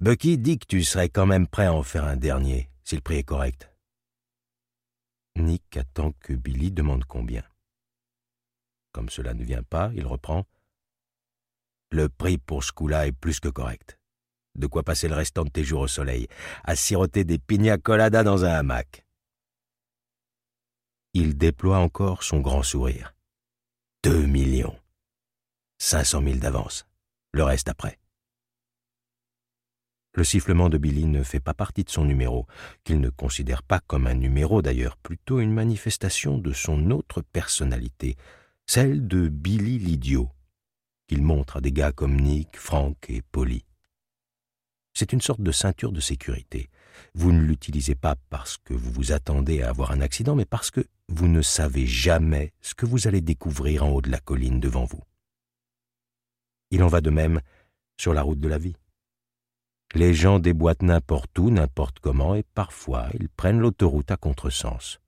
Bucky 0.00 0.38
dit 0.38 0.58
que 0.58 0.66
tu 0.66 0.82
serais 0.82 1.10
quand 1.10 1.26
même 1.26 1.46
prêt 1.46 1.66
à 1.66 1.74
en 1.74 1.82
faire 1.82 2.04
un 2.04 2.16
dernier, 2.16 2.70
si 2.82 2.94
le 2.94 3.02
prix 3.02 3.16
est 3.16 3.24
correct. 3.24 3.70
Nick 5.36 5.76
attend 5.76 6.12
que 6.12 6.32
Billy 6.32 6.72
demande 6.72 7.04
combien. 7.04 7.44
Comme 8.92 9.10
cela 9.10 9.34
ne 9.34 9.44
vient 9.44 9.62
pas, 9.62 9.92
il 9.94 10.06
reprend. 10.06 10.46
Le 11.90 12.08
prix 12.08 12.38
pour 12.38 12.64
ce 12.64 12.72
coup-là 12.72 13.06
est 13.06 13.12
plus 13.12 13.40
que 13.40 13.48
correct 13.48 13.99
de 14.54 14.66
quoi 14.66 14.82
passer 14.82 15.08
le 15.08 15.14
restant 15.14 15.44
de 15.44 15.50
tes 15.50 15.64
jours 15.64 15.80
au 15.80 15.88
soleil, 15.88 16.28
à 16.64 16.76
siroter 16.76 17.24
des 17.24 17.38
pina 17.38 17.78
coladas 17.78 18.24
dans 18.24 18.44
un 18.44 18.52
hamac. 18.52 19.04
Il 21.14 21.36
déploie 21.36 21.78
encore 21.78 22.22
son 22.22 22.40
grand 22.40 22.62
sourire. 22.62 23.14
Deux 24.04 24.26
millions. 24.26 24.78
Cinq 25.78 26.04
cent 26.04 26.20
mille 26.20 26.40
d'avance. 26.40 26.86
Le 27.32 27.42
reste 27.42 27.68
après. 27.68 27.98
Le 30.14 30.24
sifflement 30.24 30.68
de 30.68 30.78
Billy 30.78 31.06
ne 31.06 31.22
fait 31.22 31.40
pas 31.40 31.54
partie 31.54 31.84
de 31.84 31.90
son 31.90 32.04
numéro, 32.04 32.46
qu'il 32.82 33.00
ne 33.00 33.10
considère 33.10 33.62
pas 33.62 33.80
comme 33.80 34.08
un 34.08 34.14
numéro 34.14 34.60
d'ailleurs, 34.60 34.96
plutôt 34.96 35.38
une 35.38 35.52
manifestation 35.52 36.36
de 36.38 36.52
son 36.52 36.90
autre 36.90 37.22
personnalité, 37.22 38.16
celle 38.66 39.06
de 39.06 39.28
Billy 39.28 39.78
l'idiot, 39.78 40.28
qu'il 41.06 41.22
montre 41.22 41.58
à 41.58 41.60
des 41.60 41.72
gars 41.72 41.92
comme 41.92 42.20
Nick, 42.20 42.56
Frank 42.56 42.96
et 43.08 43.22
Polly. 43.22 43.64
C'est 45.00 45.14
une 45.14 45.22
sorte 45.22 45.40
de 45.40 45.50
ceinture 45.50 45.92
de 45.92 46.00
sécurité. 46.00 46.68
Vous 47.14 47.32
ne 47.32 47.40
l'utilisez 47.40 47.94
pas 47.94 48.16
parce 48.28 48.58
que 48.58 48.74
vous 48.74 48.92
vous 48.92 49.12
attendez 49.12 49.62
à 49.62 49.70
avoir 49.70 49.92
un 49.92 50.02
accident, 50.02 50.34
mais 50.34 50.44
parce 50.44 50.70
que 50.70 50.86
vous 51.08 51.26
ne 51.26 51.40
savez 51.40 51.86
jamais 51.86 52.52
ce 52.60 52.74
que 52.74 52.84
vous 52.84 53.08
allez 53.08 53.22
découvrir 53.22 53.82
en 53.82 53.88
haut 53.92 54.02
de 54.02 54.10
la 54.10 54.20
colline 54.20 54.60
devant 54.60 54.84
vous. 54.84 55.02
Il 56.70 56.82
en 56.82 56.88
va 56.88 57.00
de 57.00 57.08
même 57.08 57.40
sur 57.98 58.12
la 58.12 58.20
route 58.20 58.40
de 58.40 58.48
la 58.48 58.58
vie. 58.58 58.76
Les 59.94 60.12
gens 60.12 60.38
déboîtent 60.38 60.82
n'importe 60.82 61.38
où, 61.38 61.48
n'importe 61.48 61.98
comment, 62.00 62.34
et 62.34 62.42
parfois 62.42 63.08
ils 63.18 63.30
prennent 63.30 63.58
l'autoroute 63.58 64.10
à 64.10 64.18
contresens. 64.18 65.00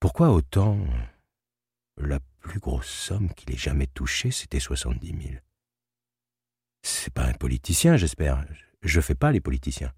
Pourquoi 0.00 0.28
autant? 0.32 0.76
La 1.96 2.20
plus 2.40 2.60
grosse 2.60 2.90
somme 2.90 3.32
qu'il 3.32 3.54
ait 3.54 3.56
jamais 3.56 3.86
touchée, 3.86 4.30
c'était 4.30 4.60
soixante-dix 4.60 5.14
mille. 5.14 5.42
C'est 6.82 7.12
pas 7.12 7.24
un 7.24 7.32
politicien, 7.34 7.96
j'espère. 7.96 8.44
Je 8.82 9.00
fais 9.00 9.14
pas 9.14 9.32
les 9.32 9.40
politiciens. 9.40 9.92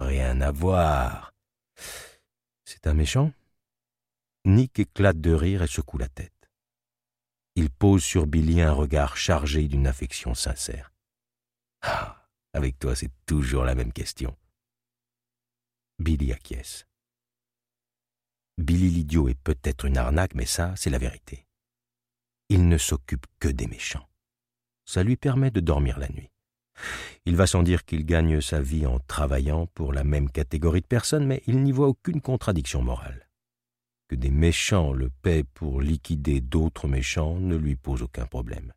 Rien 0.00 0.40
à 0.40 0.50
voir. 0.50 1.34
C'est 2.64 2.86
un 2.86 2.94
méchant 2.94 3.32
Nick 4.44 4.78
éclate 4.78 5.20
de 5.20 5.32
rire 5.32 5.62
et 5.62 5.66
secoue 5.66 5.98
la 5.98 6.08
tête. 6.08 6.32
Il 7.54 7.70
pose 7.70 8.04
sur 8.04 8.26
Billy 8.26 8.60
un 8.60 8.72
regard 8.72 9.16
chargé 9.16 9.66
d'une 9.66 9.86
affection 9.86 10.34
sincère. 10.34 10.92
Ah, 11.82 12.28
avec 12.52 12.78
toi, 12.78 12.94
c'est 12.94 13.10
toujours 13.26 13.64
la 13.64 13.74
même 13.74 13.92
question. 13.92 14.36
Billy 15.98 16.32
acquiesce. 16.32 16.86
Billy 18.56 18.90
l'idiot 18.90 19.28
est 19.28 19.38
peut-être 19.38 19.84
une 19.84 19.98
arnaque, 19.98 20.34
mais 20.34 20.46
ça, 20.46 20.74
c'est 20.76 20.90
la 20.90 20.98
vérité. 20.98 21.46
Il 22.48 22.68
ne 22.68 22.78
s'occupe 22.78 23.26
que 23.40 23.48
des 23.48 23.66
méchants. 23.66 24.08
Ça 24.88 25.02
lui 25.02 25.16
permet 25.16 25.50
de 25.50 25.60
dormir 25.60 25.98
la 25.98 26.08
nuit. 26.08 26.30
Il 27.26 27.36
va 27.36 27.46
sans 27.46 27.62
dire 27.62 27.84
qu'il 27.84 28.06
gagne 28.06 28.40
sa 28.40 28.62
vie 28.62 28.86
en 28.86 29.00
travaillant 29.00 29.66
pour 29.74 29.92
la 29.92 30.02
même 30.02 30.30
catégorie 30.30 30.80
de 30.80 30.86
personnes, 30.86 31.26
mais 31.26 31.42
il 31.46 31.62
n'y 31.62 31.72
voit 31.72 31.88
aucune 31.88 32.22
contradiction 32.22 32.80
morale. 32.80 33.28
Que 34.08 34.14
des 34.14 34.30
méchants 34.30 34.94
le 34.94 35.10
paient 35.10 35.44
pour 35.44 35.82
liquider 35.82 36.40
d'autres 36.40 36.88
méchants 36.88 37.38
ne 37.38 37.56
lui 37.56 37.76
pose 37.76 38.00
aucun 38.00 38.24
problème. 38.24 38.72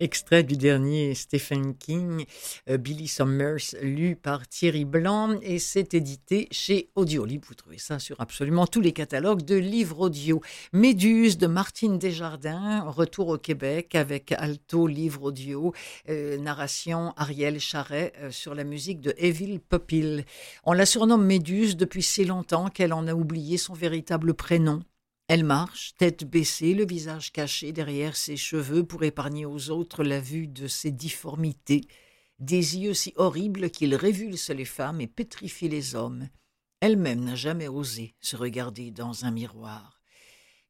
Extrait 0.00 0.42
du 0.42 0.56
dernier 0.56 1.14
Stephen 1.14 1.76
King, 1.76 2.24
euh, 2.68 2.78
Billy 2.78 3.06
Summers, 3.06 3.76
lu 3.80 4.16
par 4.16 4.48
Thierry 4.48 4.84
Blanc, 4.84 5.38
et 5.40 5.60
c'est 5.60 5.94
édité 5.94 6.48
chez 6.50 6.90
Audiolib. 6.96 7.44
Vous 7.46 7.54
trouvez 7.54 7.78
ça 7.78 8.00
sur 8.00 8.20
absolument 8.20 8.66
tous 8.66 8.80
les 8.80 8.90
catalogues 8.90 9.42
de 9.42 9.54
livres 9.54 10.00
audio. 10.00 10.40
Méduse 10.72 11.38
de 11.38 11.46
Martine 11.46 11.98
Desjardins, 11.98 12.82
retour 12.90 13.28
au 13.28 13.38
Québec 13.38 13.94
avec 13.94 14.32
Alto 14.32 14.88
Livre 14.88 15.22
Audio, 15.22 15.72
euh, 16.08 16.38
narration 16.38 17.12
Ariel 17.16 17.60
Charret 17.60 18.12
euh, 18.18 18.32
sur 18.32 18.56
la 18.56 18.64
musique 18.64 19.00
de 19.00 19.14
Evil 19.16 19.60
Popil. 19.60 20.24
On 20.64 20.72
la 20.72 20.86
surnomme 20.86 21.24
Méduse 21.24 21.76
depuis 21.76 22.02
si 22.02 22.24
longtemps 22.24 22.68
qu'elle 22.68 22.92
en 22.92 23.06
a 23.06 23.14
oublié 23.14 23.58
son 23.58 23.74
véritable 23.74 24.34
prénom. 24.34 24.82
Elle 25.26 25.44
marche, 25.44 25.94
tête 25.96 26.24
baissée, 26.24 26.74
le 26.74 26.84
visage 26.84 27.32
caché 27.32 27.72
derrière 27.72 28.14
ses 28.14 28.36
cheveux 28.36 28.84
pour 28.84 29.04
épargner 29.04 29.46
aux 29.46 29.70
autres 29.70 30.04
la 30.04 30.20
vue 30.20 30.48
de 30.48 30.66
ses 30.66 30.90
difformités, 30.90 31.82
des 32.38 32.76
yeux 32.76 32.92
si 32.92 33.14
horribles 33.16 33.70
qu'ils 33.70 33.94
révulsent 33.94 34.50
les 34.50 34.66
femmes 34.66 35.00
et 35.00 35.06
pétrifient 35.06 35.70
les 35.70 35.94
hommes. 35.94 36.28
Elle-même 36.80 37.24
n'a 37.24 37.36
jamais 37.36 37.68
osé 37.68 38.14
se 38.20 38.36
regarder 38.36 38.90
dans 38.90 39.24
un 39.24 39.30
miroir. 39.30 39.98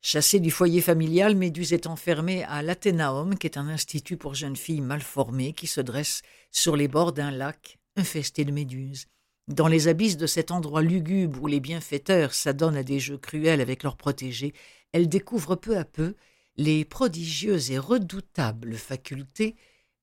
Chassée 0.01 0.39
du 0.39 0.53
foyer 0.53 0.83
familial, 0.83 1.35
Méduse 1.35 1.73
est 1.73 1.89
enfermée 1.89 2.45
à 2.45 2.63
l'Athénaum, 2.63 3.37
qui 3.37 3.49
est 3.49 3.57
un 3.57 3.69
institut 3.69 4.19
pour 4.19 4.35
jeunes 4.35 4.55
filles 4.55 4.83
mal 4.83 5.01
formées 5.01 5.55
qui 5.55 5.67
se 5.67 5.81
dresse 5.81 6.23
sur 6.53 6.77
les 6.77 6.87
bords 6.89 7.13
d'un 7.13 7.33
lac 7.33 7.79
infesté 7.97 8.45
de 8.45 8.53
méduses. 8.53 9.07
Dans 9.49 9.69
les 9.69 9.89
abysses 9.89 10.17
de 10.17 10.27
cet 10.27 10.51
endroit 10.51 10.81
lugubre 10.81 11.43
où 11.43 11.47
les 11.47 11.61
bienfaiteurs 11.61 12.33
s'adonnent 12.33 12.79
à 12.79 12.83
des 12.83 12.99
jeux 12.99 13.19
cruels 13.19 13.61
avec 13.61 13.83
leurs 13.83 13.97
protégés, 13.97 14.55
elle 14.93 15.09
découvre 15.09 15.55
peu 15.55 15.77
à 15.77 15.85
peu 15.85 16.15
les 16.57 16.85
prodigieuses 16.85 17.71
et 17.71 17.79
redoutables 17.79 18.77
facultés 18.77 19.57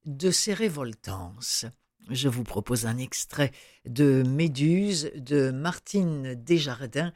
de 0.06 0.30
ces 0.30 0.54
révoltances. 0.54 1.66
Je 2.10 2.30
vous 2.30 2.44
propose 2.44 2.86
un 2.86 2.98
extrait 2.98 3.52
de 3.86 4.24
Méduse 4.28 5.12
de 5.16 5.50
Martine 5.50 6.36
Desjardins 6.36 7.14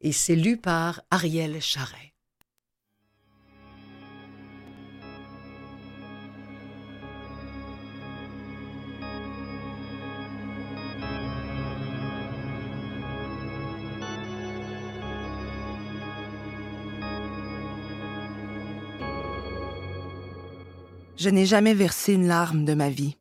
et 0.00 0.12
c'est 0.12 0.36
lu 0.36 0.56
par 0.56 1.02
Ariel 1.10 1.60
Charret. 1.60 2.14
Je 21.20 21.28
n'ai 21.28 21.44
jamais 21.44 21.74
versé 21.74 22.14
une 22.14 22.28
larme 22.28 22.64
de 22.64 22.72
ma 22.72 22.88
vie. 22.88 23.18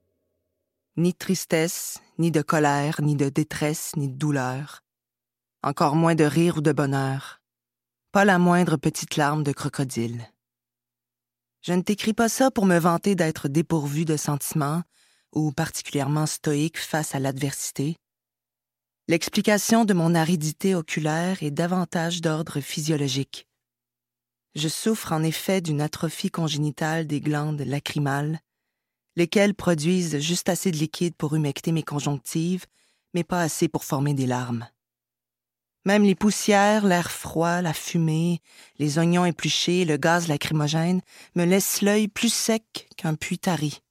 Ni 0.95 1.11
de 1.11 1.17
tristesse, 1.17 1.99
ni 2.17 2.31
de 2.31 2.41
colère, 2.41 3.01
ni 3.01 3.17
de 3.17 3.27
détresse, 3.27 3.91
ni 3.97 4.07
de 4.07 4.15
douleur. 4.15 4.85
Encore 5.63 5.97
moins 5.97 6.15
de 6.15 6.23
rire 6.23 6.59
ou 6.59 6.61
de 6.61 6.71
bonheur. 6.71 7.41
Pas 8.13 8.23
la 8.23 8.39
moindre 8.39 8.77
petite 8.77 9.17
larme 9.17 9.43
de 9.43 9.51
crocodile. 9.51 10.31
Je 11.61 11.73
ne 11.73 11.81
t'écris 11.81 12.13
pas 12.13 12.29
ça 12.29 12.51
pour 12.51 12.65
me 12.65 12.79
vanter 12.79 13.15
d'être 13.15 13.49
dépourvu 13.49 14.05
de 14.05 14.15
sentiments 14.15 14.83
ou 15.33 15.51
particulièrement 15.51 16.25
stoïque 16.25 16.79
face 16.79 17.15
à 17.15 17.19
l'adversité. 17.19 17.97
L'explication 19.09 19.83
de 19.83 19.93
mon 19.93 20.15
aridité 20.15 20.73
oculaire 20.73 21.43
est 21.43 21.51
davantage 21.51 22.21
d'ordre 22.21 22.61
physiologique. 22.61 23.48
Je 24.55 24.67
souffre 24.67 25.11
en 25.11 25.23
effet 25.23 25.61
d'une 25.61 25.81
atrophie 25.81 26.31
congénitale 26.31 27.05
des 27.07 27.21
glandes 27.21 27.61
lacrymales, 27.61 28.39
lesquelles 29.15 29.53
produisent 29.53 30.19
juste 30.19 30.49
assez 30.49 30.71
de 30.71 30.77
liquide 30.77 31.15
pour 31.15 31.35
humecter 31.35 31.71
mes 31.71 31.83
conjonctives, 31.83 32.65
mais 33.13 33.23
pas 33.23 33.41
assez 33.41 33.67
pour 33.67 33.83
former 33.83 34.13
des 34.13 34.25
larmes. 34.25 34.67
Même 35.85 36.03
les 36.03 36.15
poussières, 36.15 36.85
l'air 36.85 37.09
froid, 37.09 37.61
la 37.61 37.73
fumée, 37.73 38.41
les 38.77 38.97
oignons 38.97 39.25
épluchés, 39.25 39.85
le 39.85 39.97
gaz 39.97 40.27
lacrymogène 40.27 41.01
me 41.35 41.45
laissent 41.45 41.81
l'œil 41.81 42.07
plus 42.07 42.33
sec 42.33 42.89
qu'un 42.97 43.15
puits 43.15 43.39
tari. 43.39 43.81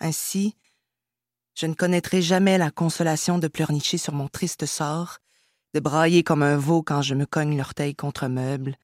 Ainsi, 0.00 0.56
je 1.54 1.66
ne 1.66 1.74
connaîtrai 1.74 2.22
jamais 2.22 2.58
la 2.58 2.70
consolation 2.70 3.38
de 3.38 3.48
pleurnicher 3.48 3.98
sur 3.98 4.12
mon 4.12 4.28
triste 4.28 4.66
sort, 4.66 5.18
de 5.74 5.80
brailler 5.80 6.24
comme 6.24 6.42
un 6.42 6.56
veau 6.56 6.82
quand 6.82 7.02
je 7.02 7.14
me 7.14 7.26
cogne 7.26 7.56
l'orteil 7.56 7.94
contre 7.94 8.26
meuble, 8.26 8.76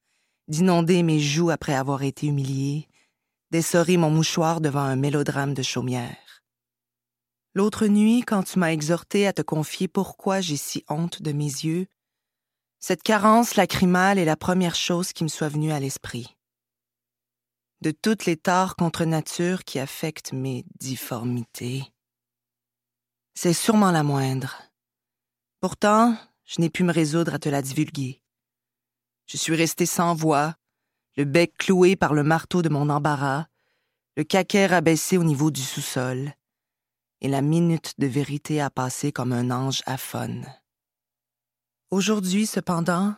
d'inonder 0.49 1.03
mes 1.03 1.19
joues 1.19 1.51
après 1.51 1.73
avoir 1.73 2.03
été 2.03 2.27
humilié, 2.27 2.87
d'essorer 3.51 3.97
mon 3.97 4.09
mouchoir 4.09 4.61
devant 4.61 4.81
un 4.81 4.95
mélodrame 4.95 5.53
de 5.53 5.61
chaumière. 5.61 6.43
L'autre 7.53 7.87
nuit, 7.87 8.21
quand 8.21 8.43
tu 8.43 8.59
m'as 8.59 8.71
exhorté 8.71 9.25
à 9.27 9.33
te 9.33 9.41
confier 9.41 9.87
pourquoi 9.87 10.41
j'ai 10.41 10.57
si 10.57 10.83
honte 10.89 11.21
de 11.21 11.31
mes 11.31 11.45
yeux, 11.45 11.87
cette 12.79 13.03
carence 13.03 13.55
lacrymale 13.55 14.17
est 14.17 14.25
la 14.25 14.37
première 14.37 14.75
chose 14.75 15.13
qui 15.13 15.23
me 15.23 15.29
soit 15.29 15.49
venue 15.49 15.71
à 15.71 15.79
l'esprit. 15.79 16.35
De 17.81 17.91
toutes 17.91 18.25
les 18.25 18.37
torts 18.37 18.75
contre 18.75 19.05
nature 19.05 19.63
qui 19.63 19.79
affectent 19.79 20.33
mes 20.33 20.65
difformités, 20.79 21.83
c'est 23.33 23.53
sûrement 23.53 23.91
la 23.91 24.03
moindre. 24.03 24.61
Pourtant, 25.61 26.17
je 26.45 26.61
n'ai 26.61 26.69
pu 26.69 26.83
me 26.83 26.91
résoudre 26.91 27.33
à 27.33 27.39
te 27.39 27.49
la 27.49 27.61
divulguer. 27.61 28.21
Je 29.29 29.37
suis 29.37 29.55
resté 29.55 29.85
sans 29.85 30.15
voix, 30.15 30.55
le 31.15 31.23
bec 31.23 31.55
cloué 31.55 31.95
par 31.95 32.15
le 32.15 32.23
marteau 32.23 32.63
de 32.63 32.69
mon 32.69 32.89
embarras, 32.89 33.45
le 34.17 34.23
caquet 34.23 34.73
abaissé 34.73 35.19
au 35.19 35.23
niveau 35.23 35.51
du 35.51 35.61
sous-sol, 35.61 36.33
et 37.21 37.27
la 37.27 37.43
minute 37.43 37.93
de 37.99 38.07
vérité 38.07 38.59
a 38.59 38.71
passé 38.71 39.11
comme 39.11 39.31
un 39.31 39.51
ange 39.51 39.83
aphone. 39.85 40.47
Aujourd'hui, 41.91 42.47
cependant, 42.47 43.13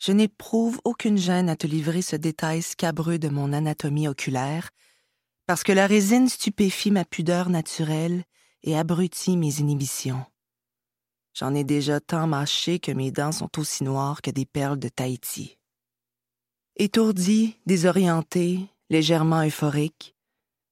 je 0.00 0.10
n'éprouve 0.10 0.80
aucune 0.82 1.18
gêne 1.18 1.48
à 1.48 1.54
te 1.54 1.68
livrer 1.68 2.02
ce 2.02 2.16
détail 2.16 2.60
scabreux 2.60 3.20
de 3.20 3.28
mon 3.28 3.52
anatomie 3.52 4.08
oculaire, 4.08 4.70
parce 5.46 5.62
que 5.62 5.70
la 5.70 5.86
résine 5.86 6.28
stupéfie 6.28 6.90
ma 6.90 7.04
pudeur 7.04 7.50
naturelle 7.50 8.24
et 8.64 8.76
abrutit 8.76 9.36
mes 9.36 9.60
inhibitions. 9.60 10.26
J'en 11.34 11.54
ai 11.54 11.64
déjà 11.64 12.00
tant 12.00 12.26
mâché 12.26 12.78
que 12.78 12.92
mes 12.92 13.10
dents 13.10 13.32
sont 13.32 13.58
aussi 13.58 13.84
noires 13.84 14.22
que 14.22 14.30
des 14.30 14.46
perles 14.46 14.78
de 14.78 14.88
Tahiti. 14.88 15.58
Étourdi, 16.76 17.56
désorienté, 17.66 18.60
légèrement 18.88 19.44
euphorique, 19.44 20.14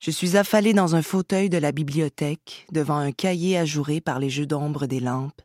je 0.00 0.11
suis 0.11 0.36
affalé 0.36 0.72
dans 0.72 0.94
un 0.94 1.02
fauteuil 1.02 1.48
de 1.48 1.59
la 1.59 1.72
bibliothèque, 1.72 2.66
devant 2.70 2.96
un 2.96 3.12
cahier 3.12 3.59
ajouré 3.59 4.00
par 4.00 4.18
les 4.18 4.30
jeux 4.30 4.46
d'ombre 4.46 4.86
des 4.86 5.00
lampes, 5.00 5.42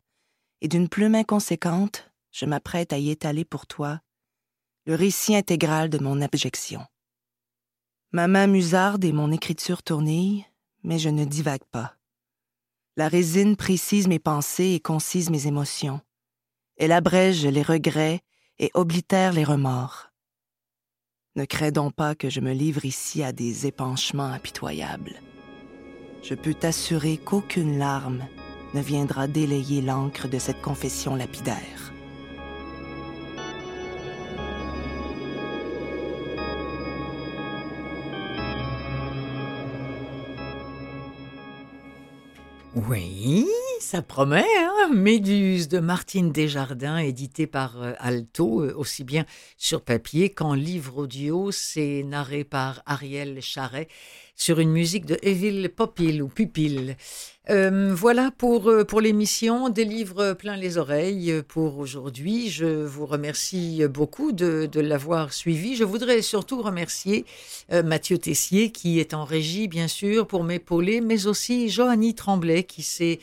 et 0.62 0.68
d'une 0.68 0.90
plume 0.90 1.16
inconséquente, 1.16 2.12
je 2.32 2.46
m'apprête 2.46 2.94
à 2.94 2.98
y 2.98 3.10
étaler 3.10 3.46
pour 3.46 3.68
toi 3.68 4.00
le 4.86 4.96
récit 4.96 5.36
intégral 5.36 5.90
de 5.90 5.98
mon 5.98 6.22
abjection. 6.22 6.86
Ma 8.12 8.28
main 8.28 8.48
musarde 8.48 9.06
et 9.06 9.14
mon 9.14 9.32
écriture 9.32 9.82
tournée, 9.82 10.46
mais 10.84 11.00
je 11.00 11.10
ne 11.10 11.26
divague 11.26 11.64
pas. 11.72 11.96
La 12.96 13.08
résine 13.08 13.56
précise 13.56 14.08
mes 14.08 14.20
pensées 14.20 14.74
et 14.76 14.80
concise 14.80 15.32
mes 15.32 15.48
émotions. 15.48 16.00
Elle 16.78 16.92
abrège 16.92 17.44
les 17.44 17.64
regrets 17.64 18.22
et 18.60 18.70
oblitère 18.76 19.34
les 19.34 19.44
remords. 19.44 20.12
Ne 21.36 21.46
crains 21.46 21.72
donc 21.72 21.96
pas 21.96 22.14
que 22.14 22.30
je 22.30 22.40
me 22.40 22.54
livre 22.54 22.86
ici 22.86 23.24
à 23.24 23.32
des 23.32 23.66
épanchements 23.66 24.26
impitoyables. 24.26 25.20
Je 26.22 26.36
peux 26.36 26.54
t'assurer 26.54 27.18
qu'aucune 27.18 27.80
larme 27.80 28.28
ne 28.76 28.82
viendra 28.82 29.26
délayer 29.28 29.82
l'encre 29.82 30.28
de 30.28 30.38
cette 30.38 30.62
confession 30.62 31.16
lapidaire. 31.16 31.83
Oui, 42.76 43.46
ça 43.80 44.02
promet. 44.02 44.44
Hein 44.58 44.90
Méduse 44.92 45.68
de 45.68 45.78
Martine 45.78 46.32
Desjardins, 46.32 46.98
édité 46.98 47.46
par 47.46 47.80
euh, 47.80 47.94
Alto, 48.00 48.64
euh, 48.64 48.74
aussi 48.76 49.04
bien 49.04 49.26
sur 49.58 49.82
papier 49.82 50.30
qu'en 50.30 50.56
livre 50.56 50.98
audio. 50.98 51.52
C'est 51.52 52.02
narré 52.04 52.44
par 52.44 52.82
Ariel 52.88 53.42
Charret 53.44 53.88
sur 54.36 54.60
une 54.60 54.72
musique 54.72 55.06
de 55.06 55.20
Evil 55.22 55.70
Popil 55.70 56.24
ou 56.24 56.28
Pupil. 56.28 56.98
Euh, 57.50 57.94
voilà 57.94 58.32
pour, 58.32 58.70
euh, 58.70 58.86
pour 58.86 59.02
l'émission 59.02 59.68
des 59.68 59.84
livres 59.84 60.32
plein 60.32 60.56
les 60.56 60.78
oreilles 60.78 61.44
pour 61.50 61.78
aujourd'hui. 61.78 62.50
Je 62.50 62.86
vous 62.86 63.06
remercie 63.06 63.82
beaucoup 63.90 64.32
de, 64.32 64.70
de 64.72 64.80
l'avoir 64.80 65.34
suivi. 65.34 65.76
Je 65.76 65.84
voudrais 65.84 66.22
surtout 66.22 66.62
remercier 66.62 67.26
euh, 67.74 67.84
Mathieu 67.84 68.18
Tessier 68.18 68.72
qui 68.72 69.02
est 69.02 69.14
en 69.14 69.26
régie 69.26 69.68
bien 69.68 69.90
sûr 69.90 70.26
pour 70.26 70.46
m'épauler, 70.46 71.02
mais 71.02 71.28
aussi 71.28 71.68
Joanny 71.68 72.16
Tremblay 72.16 72.64
qui, 72.64 73.20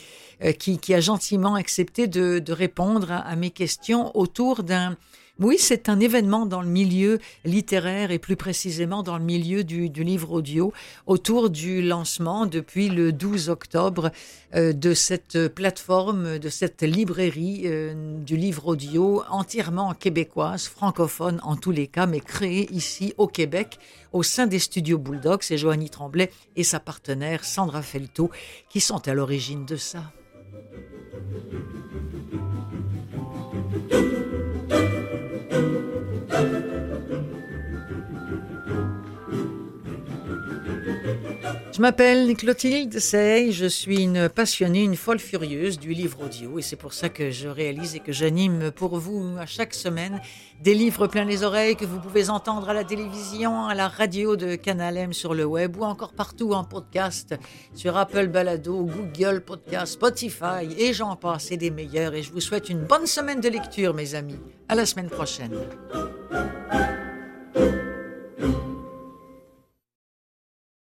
qui, 0.59 0.79
qui 0.79 0.95
a 0.95 1.01
gentiment 1.01 1.55
accepté 1.55 2.07
de, 2.07 2.41
de 2.41 2.53
répondre 2.53 3.11
à 3.11 3.37
mes 3.37 3.51
questions 3.51 4.15
autour 4.15 4.63
d'un 4.63 4.99
oui, 5.41 5.57
c'est 5.59 5.89
un 5.89 6.01
événement 6.01 6.45
dans 6.45 6.61
le 6.61 6.69
milieu 6.69 7.19
littéraire 7.47 8.11
et 8.11 8.19
plus 8.19 8.37
précisément 8.37 9.03
dans 9.03 9.17
le 9.17 9.25
milieu 9.25 9.65
du, 9.65 9.89
livre 9.89 10.33
audio 10.33 10.71
autour 11.07 11.49
du 11.49 11.81
lancement 11.81 12.45
depuis 12.45 12.91
le 12.91 13.11
12 13.11 13.49
octobre 13.49 14.11
euh, 14.55 14.75
de 14.75 14.93
cette 14.93 15.49
plateforme, 15.49 16.39
de 16.39 16.49
cette 16.51 16.83
librairie 16.83 17.63
euh, 17.65 18.19
du 18.19 18.37
livre 18.37 18.67
audio 18.67 19.23
entièrement 19.31 19.95
québécoise, 19.95 20.67
francophone 20.67 21.41
en 21.43 21.57
tous 21.57 21.71
les 21.71 21.87
cas, 21.87 22.05
mais 22.05 22.21
créée 22.21 22.71
ici 22.71 23.15
au 23.17 23.27
Québec 23.27 23.79
au 24.13 24.23
sein 24.23 24.47
des 24.47 24.59
studios 24.59 24.99
Bulldog. 24.99 25.43
C'est 25.43 25.57
Joanie 25.57 25.89
Tremblay 25.89 26.31
et 26.57 26.65
sa 26.65 26.81
partenaire 26.81 27.45
Sandra 27.47 27.81
Felto 27.81 28.31
qui 28.69 28.81
sont 28.81 29.09
à 29.09 29.15
l'origine 29.15 29.65
de 29.65 29.77
ça. 29.77 30.13
Je 41.81 41.83
m'appelle 41.83 42.37
Clotilde 42.37 42.99
Sey, 42.99 43.53
je 43.53 43.65
suis 43.65 44.03
une 44.03 44.29
passionnée, 44.29 44.83
une 44.83 44.97
folle 44.97 45.19
furieuse 45.19 45.79
du 45.79 45.95
livre 45.95 46.27
audio 46.27 46.59
et 46.59 46.63
c'est 46.63 46.77
pour 46.77 46.93
ça 46.93 47.09
que 47.09 47.31
je 47.31 47.49
réalise 47.49 47.97
et 47.97 48.01
que 48.01 48.13
j'anime 48.13 48.71
pour 48.71 48.99
vous 48.99 49.39
à 49.39 49.47
chaque 49.47 49.73
semaine 49.73 50.21
des 50.63 50.75
livres 50.75 51.07
plein 51.07 51.25
les 51.25 51.43
oreilles 51.43 51.77
que 51.77 51.87
vous 51.87 51.99
pouvez 51.99 52.29
entendre 52.29 52.69
à 52.69 52.75
la 52.75 52.85
télévision, 52.85 53.65
à 53.65 53.75
la 53.75 53.89
radio 53.89 54.37
de 54.37 54.57
Canal 54.57 54.99
M 54.99 55.15
sur 55.15 55.33
le 55.33 55.47
web 55.47 55.75
ou 55.79 55.85
encore 55.85 56.13
partout 56.13 56.53
en 56.53 56.65
podcast 56.65 57.35
sur 57.73 57.97
Apple 57.97 58.27
Balado, 58.27 58.85
Google 58.85 59.41
Podcast, 59.41 59.95
Spotify 59.95 60.69
et 60.77 60.93
j'en 60.93 61.17
passe 61.17 61.51
et 61.51 61.57
des 61.57 61.71
meilleurs 61.71 62.13
et 62.13 62.23
je 62.23 62.31
vous 62.31 62.41
souhaite 62.41 62.69
une 62.69 62.81
bonne 62.81 63.07
semaine 63.07 63.41
de 63.41 63.49
lecture 63.49 63.95
mes 63.95 64.15
amis. 64.15 64.39
À 64.69 64.75
la 64.75 64.85
semaine 64.85 65.09
prochaine. 65.09 65.57